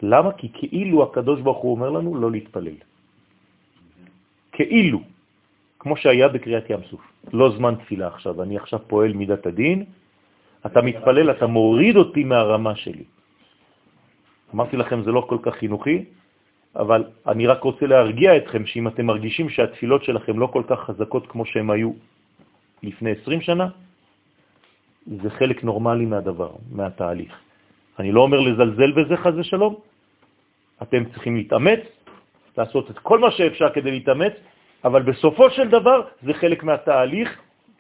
למה? 0.03 0.33
כי 0.33 0.49
כאילו 0.53 1.03
הקדוש 1.03 1.41
ברוך 1.41 1.59
הוא 1.59 1.73
אומר 1.73 1.91
לנו 1.91 2.15
לא 2.15 2.31
להתפלל. 2.31 2.79
כאילו, 4.53 5.01
כמו 5.79 5.97
שהיה 5.97 6.29
בקריאת 6.29 6.71
ים 6.71 6.81
סוף. 6.91 7.01
לא 7.33 7.57
זמן 7.57 7.75
תפילה 7.85 8.07
עכשיו, 8.07 8.43
אני 8.43 8.57
עכשיו 8.57 8.81
פועל 8.87 9.13
מידת 9.13 9.47
הדין, 9.47 9.85
אתה 10.67 10.83
מתפלל, 10.83 11.31
אתה 11.31 11.47
מוריד 11.47 11.97
אותי 11.97 12.25
מהרמה 12.25 12.77
שלי. 12.77 13.05
אמרתי 14.55 14.77
לכם, 14.77 15.03
זה 15.03 15.11
לא 15.13 15.27
כל 15.29 15.39
כך 15.43 15.55
חינוכי, 15.55 16.05
אבל 16.77 17.05
אני 17.27 17.47
רק 17.47 17.63
רוצה 17.63 17.87
להרגיע 17.87 18.37
אתכם 18.37 18.67
שאם 18.67 18.89
אתם 18.89 19.07
מרגישים 19.07 19.49
שהתפילות 19.49 20.05
שלכם 20.05 20.39
לא 20.39 20.47
כל 20.47 20.63
כך 20.67 20.81
חזקות 20.81 21.27
כמו 21.27 21.45
שהן 21.47 21.71
היו 21.71 21.93
לפני 22.83 23.11
20 23.23 23.41
שנה, 23.41 23.69
זה 25.23 25.31
חלק 25.31 25.65
נורמלי 25.65 26.07
מהדבר, 26.07 26.53
מהתהליך. 26.73 27.33
אני 27.99 28.13
לא 28.13 28.21
אומר 28.21 28.41
לזלזל 28.41 28.93
בזה 28.93 29.17
חז 29.17 29.39
ושלום, 29.39 29.75
אתם 30.83 31.05
צריכים 31.05 31.37
להתאמץ, 31.37 31.81
לעשות 32.59 32.91
את 32.91 32.99
כל 32.99 33.19
מה 33.19 33.31
שאפשר 33.31 33.69
כדי 33.75 33.91
להתאמץ, 33.91 34.33
אבל 34.85 35.03
בסופו 35.03 35.51
של 35.51 35.69
דבר 35.69 36.03
זה 36.23 36.33
חלק 36.35 36.65
מהתהליך, 36.65 37.29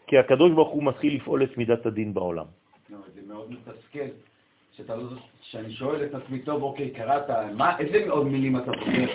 כי 0.06 0.18
הקדוש 0.18 0.52
ברוך 0.52 0.68
הוא 0.68 0.84
מתחיל 0.84 1.16
לפעול 1.16 1.42
את 1.42 1.56
מידת 1.56 1.86
הדין 1.86 2.14
בעולם. 2.14 2.44
לא, 2.90 2.98
זה 3.14 3.20
מאוד 3.28 3.50
מתסכל, 3.50 4.08
שאתה 4.76 4.96
לא, 4.96 5.04
שאני 5.40 5.72
שואל 5.72 6.04
את 6.04 6.14
עצמי, 6.14 6.38
טוב, 6.38 6.62
אוקיי, 6.62 6.90
קראת, 6.90 7.30
מה, 7.56 7.78
איזה 7.78 8.10
עוד 8.10 8.26
מילים 8.26 8.56
אתה 8.56 8.72
בוחר? 8.72 9.06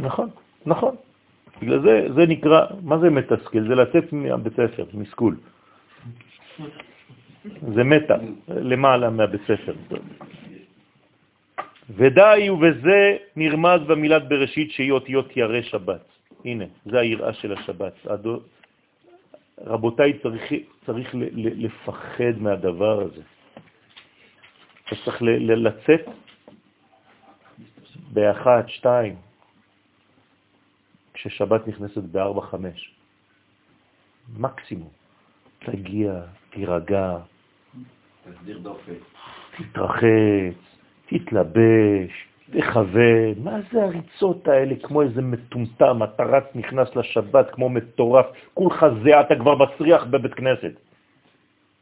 נכון, 0.00 0.28
נכון. 0.66 0.94
בגלל 1.62 1.80
זה, 1.80 2.06
זה 2.14 2.26
נקרא, 2.26 2.66
מה 2.82 2.98
זה 2.98 3.10
מתסכל? 3.10 3.62
זה 3.68 3.74
לצאת 3.74 4.12
מהבית 4.12 4.52
ספר, 4.52 4.84
מסקול. 4.94 5.36
זה 7.74 7.84
מטה, 7.84 8.16
למעלה 8.48 9.10
מהבית 9.10 9.40
ספר. 9.42 9.74
ודי 11.90 12.50
ובזה 12.50 13.16
נרמז 13.36 13.80
במילת 13.86 14.28
בראשית 14.28 14.70
שהיא 14.70 14.92
אותיות 14.92 15.36
ירא 15.36 15.62
שבת. 15.62 16.04
הנה, 16.44 16.64
זה 16.84 17.00
היראה 17.00 17.32
של 17.32 17.52
השבת. 17.52 17.92
הדו... 18.06 18.40
רבותיי, 19.58 20.18
צריך, 20.18 20.42
צריך 20.86 21.08
לפחד 21.34 22.34
מהדבר 22.40 23.00
הזה. 23.00 23.22
אתה 24.84 24.96
צריך 25.04 25.22
לצאת 25.22 26.08
באחת, 28.12 28.68
שתיים, 28.68 29.16
כששבת 31.14 31.68
נכנסת 31.68 32.02
בארבע, 32.02 32.40
חמש. 32.40 32.94
מקסימום. 34.38 34.90
תגיע, 35.58 36.20
תירגע, 36.50 37.16
תסדיר 38.24 38.58
דופק. 38.58 38.98
תתרחץ, 39.56 40.73
תתלבש, 41.06 42.12
תכוון. 42.50 43.34
מה 43.44 43.56
זה 43.72 43.82
הריצות 43.82 44.48
האלה 44.48 44.74
כמו 44.82 45.02
איזה 45.02 45.22
מטומטם? 45.22 46.02
אתה 46.02 46.24
רץ, 46.24 46.44
נכנס 46.54 46.96
לשבת 46.96 47.50
כמו 47.50 47.68
מטורף, 47.68 48.26
כולך 48.54 48.86
זה, 49.02 49.20
אתה 49.20 49.34
כבר 49.36 49.54
מסריח 49.54 50.04
בבית 50.04 50.34
כנסת. 50.34 50.72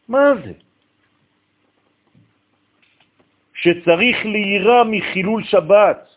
מה 0.08 0.32
זה? 0.44 0.52
שצריך 3.54 4.26
להירא 4.26 4.84
מחילול 4.84 5.42
שבת. 5.44 6.08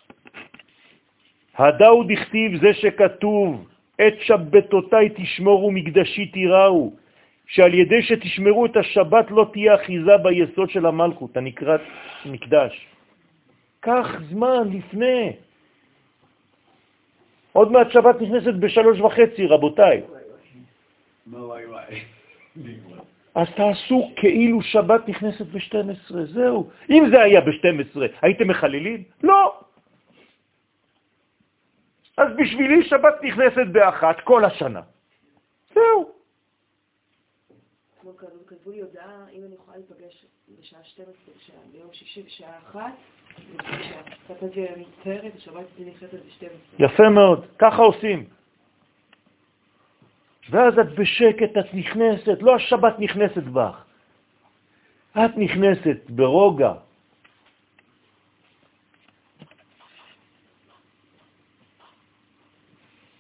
הדאו 1.58 2.04
דכתיב 2.04 2.62
זה 2.62 2.74
שכתוב, 2.74 3.68
את 3.96 4.14
שבתותיי 4.20 5.10
תשמורו 5.16 5.72
מקדשי 5.72 6.26
תיראו, 6.26 6.92
שעל 7.48 7.74
ידי 7.74 8.02
שתשמרו 8.02 8.66
את 8.66 8.78
השבת 8.78 9.32
לא 9.32 9.50
תהיה 9.54 9.76
אחיזה 9.76 10.18
ביסוד 10.18 10.70
של 10.70 10.86
המלכות, 10.86 11.38
הנקראת 11.38 11.82
מקדש. 12.26 12.95
קח 13.86 14.08
זמן 14.30 14.70
לפני. 14.74 15.36
עוד 17.54 17.72
מעט 17.72 17.88
שבת 17.92 18.22
נכנסת 18.22 18.54
בשלוש 18.60 19.00
וחצי, 19.00 19.46
רבותיי. 19.48 20.02
וואי 21.28 21.66
וואי. 21.66 22.04
אז 23.36 23.48
תעשו 23.56 24.12
כאילו 24.16 24.62
שבת 24.62 25.10
נכנסת 25.10 25.46
ב-12, 25.46 26.16
זהו. 26.34 26.70
אם 26.90 27.04
זה 27.12 27.22
היה 27.22 27.42
ב-12, 27.42 28.00
הייתם 28.22 28.48
מחללים? 28.48 29.04
לא. 29.24 29.60
אז 32.18 32.28
בשבילי 32.38 32.84
שבת 32.84 33.16
נכנסת 33.24 33.68
באחת 33.72 34.20
כל 34.24 34.46
השנה. 34.46 34.82
זהו. 35.74 36.12
כמו 38.02 38.18
כתבו- 38.48 38.72
לי 38.72 38.82
הודעה, 38.82 39.26
אם 39.34 39.42
אני 39.46 39.56
יכולה 39.56 39.78
להיפגש 39.78 40.26
בשעה 40.60 40.80
12, 40.84 41.14
בשעה- 41.38 41.56
ביום 41.72 41.90
שישי 41.94 42.24
בשעה 42.24 42.58
1, 42.72 42.82
כתבתי 44.28 44.62
להם 44.62 44.84
פרק, 45.04 45.32
השבת 45.36 45.66
שלי 45.78 45.86
נכנסת 45.86 46.14
ב-12. 46.14 46.84
יפה 46.84 47.10
מאוד, 47.10 47.46
ככה 47.60 47.82
עושים. 47.82 48.26
ואז 50.50 50.80
את 50.80 50.96
בשקט, 50.96 51.58
את 51.60 51.74
נכנסת, 51.74 52.38
לא 52.42 52.56
השבת 52.56 53.00
נכנסת 53.00 53.44
בך. 53.44 53.84
את 55.12 55.38
נכנסת 55.38 55.98
ברוגע. 56.10 56.74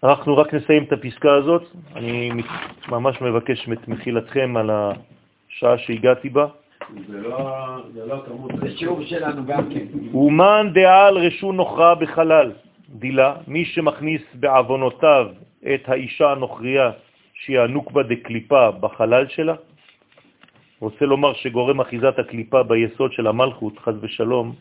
אנחנו 0.03 0.37
רק 0.37 0.53
נסיים 0.53 0.83
את 0.83 0.91
הפסקה 0.91 1.33
הזאת. 1.33 1.63
אני 1.95 2.31
ממש 2.87 3.21
מבקש 3.21 3.69
את 3.73 3.87
מחילתכם 3.87 4.57
על 4.57 4.69
השעה 4.69 5.77
שהגעתי 5.77 6.29
בה. 6.29 6.47
זה 6.93 7.21
לא, 7.21 7.77
זה 7.93 8.05
לא 8.05 8.23
כמות... 8.25 8.51
זה 8.61 8.77
שיעור 8.77 9.01
שלנו 9.05 9.45
גם 9.45 9.69
כן. 9.69 9.85
אומן 10.13 10.69
דעל 10.73 11.17
רשו 11.17 11.51
נוכרה 11.51 11.95
בחלל, 11.95 12.51
דילה, 12.89 13.35
מי 13.47 13.65
שמכניס 13.65 14.21
בעוונותיו 14.33 15.27
את 15.73 15.89
האישה 15.89 16.31
הנוכריה 16.31 16.91
שהיא 17.33 17.59
הנוקבה 17.59 18.03
דקליפה 18.03 18.71
בחלל 18.71 19.27
שלה, 19.27 19.55
רוצה 20.79 21.05
לומר 21.05 21.33
שגורם 21.33 21.81
אחיזת 21.81 22.19
הקליפה 22.19 22.63
ביסוד 22.63 23.11
של 23.13 23.27
המלכות, 23.27 23.79
חז 23.79 23.95
ושלום, 24.01 24.55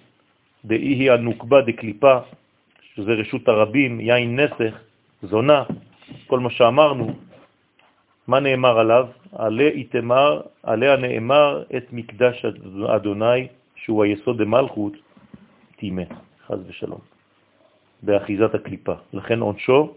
דאי 0.64 0.78
היא 0.78 1.12
הנוקבה 1.12 1.60
דקליפה, 1.60 2.18
שזה 2.94 3.12
רשות 3.12 3.48
הרבים, 3.48 4.01
יין 4.01 4.40
נסך, 4.40 4.74
זונה, 5.22 5.62
כל 6.26 6.40
מה 6.40 6.51
שאמרנו, 6.51 7.14
מה 8.28 8.40
נאמר 8.40 8.78
עליו? 8.78 9.06
עליה 9.32 9.68
איתמר, 9.68 10.40
עליה 10.62 10.96
נאמר 10.96 11.62
את 11.76 11.92
מקדש 11.92 12.44
אדוני, 12.96 13.46
שהוא 13.76 14.05
היסוד 14.05 14.42
דמלכות, 14.42 14.92
תימה, 15.76 16.02
חז 16.46 16.59
ושלום, 16.68 17.01
באחיזת 18.02 18.55
הקליפה. 18.55 18.94
לכן 19.12 19.40
עונשו, 19.40 19.94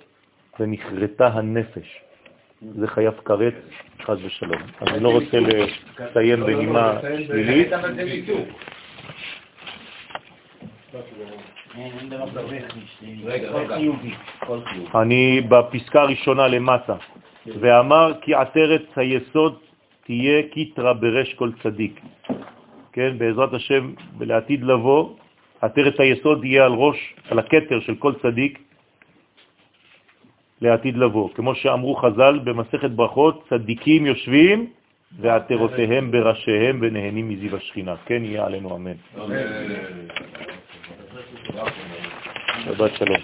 ונכרתה 0.59 1.27
הנפש. 1.27 2.01
זה 2.61 2.87
חייב 2.87 3.13
כרת, 3.25 3.53
חז 4.01 4.17
ושלום. 4.25 4.61
אני 4.81 4.99
לא 4.99 5.09
רוצה 5.09 5.37
לסיים 5.39 6.39
בנימה 6.39 6.99
שלילית. 7.27 7.69
אני 14.95 15.41
בפסקה 15.49 16.01
הראשונה 16.01 16.47
למטה, 16.47 16.95
ואמר 17.59 18.13
כי 18.21 18.33
עטרת 18.33 18.85
היסוד 18.95 19.55
תהיה 20.05 20.43
קיטרה 20.51 20.93
ברש 20.93 21.33
כל 21.33 21.51
צדיק. 21.63 22.01
כן, 22.93 23.17
בעזרת 23.17 23.53
השם, 23.53 23.93
לעתיד 24.19 24.63
לבוא, 24.63 25.09
עטרת 25.61 25.99
היסוד 25.99 26.45
יהיה 26.45 26.65
על 26.65 26.73
ראש, 26.73 27.15
על 27.29 27.39
הכתר 27.39 27.79
של 27.79 27.95
כל 27.95 28.13
צדיק, 28.21 28.59
לעתיד 30.61 30.97
לבוא. 30.97 31.29
כמו 31.33 31.55
שאמרו 31.55 31.95
חז"ל 31.95 32.39
במסכת 32.43 32.89
ברכות, 32.89 33.45
צדיקים 33.49 34.05
יושבים 34.05 34.67
ועטרותיהם 35.19 36.11
בראשיהם 36.11 36.79
ונהנים 36.81 37.29
מזיו 37.29 37.55
השכינה. 37.55 37.95
כן 38.05 38.25
יהיה 38.25 38.45
עלינו 38.45 38.75
אמן. 38.75 38.91
אמן. 39.17 39.37
שבת 42.65 42.91
שלום. 42.95 43.21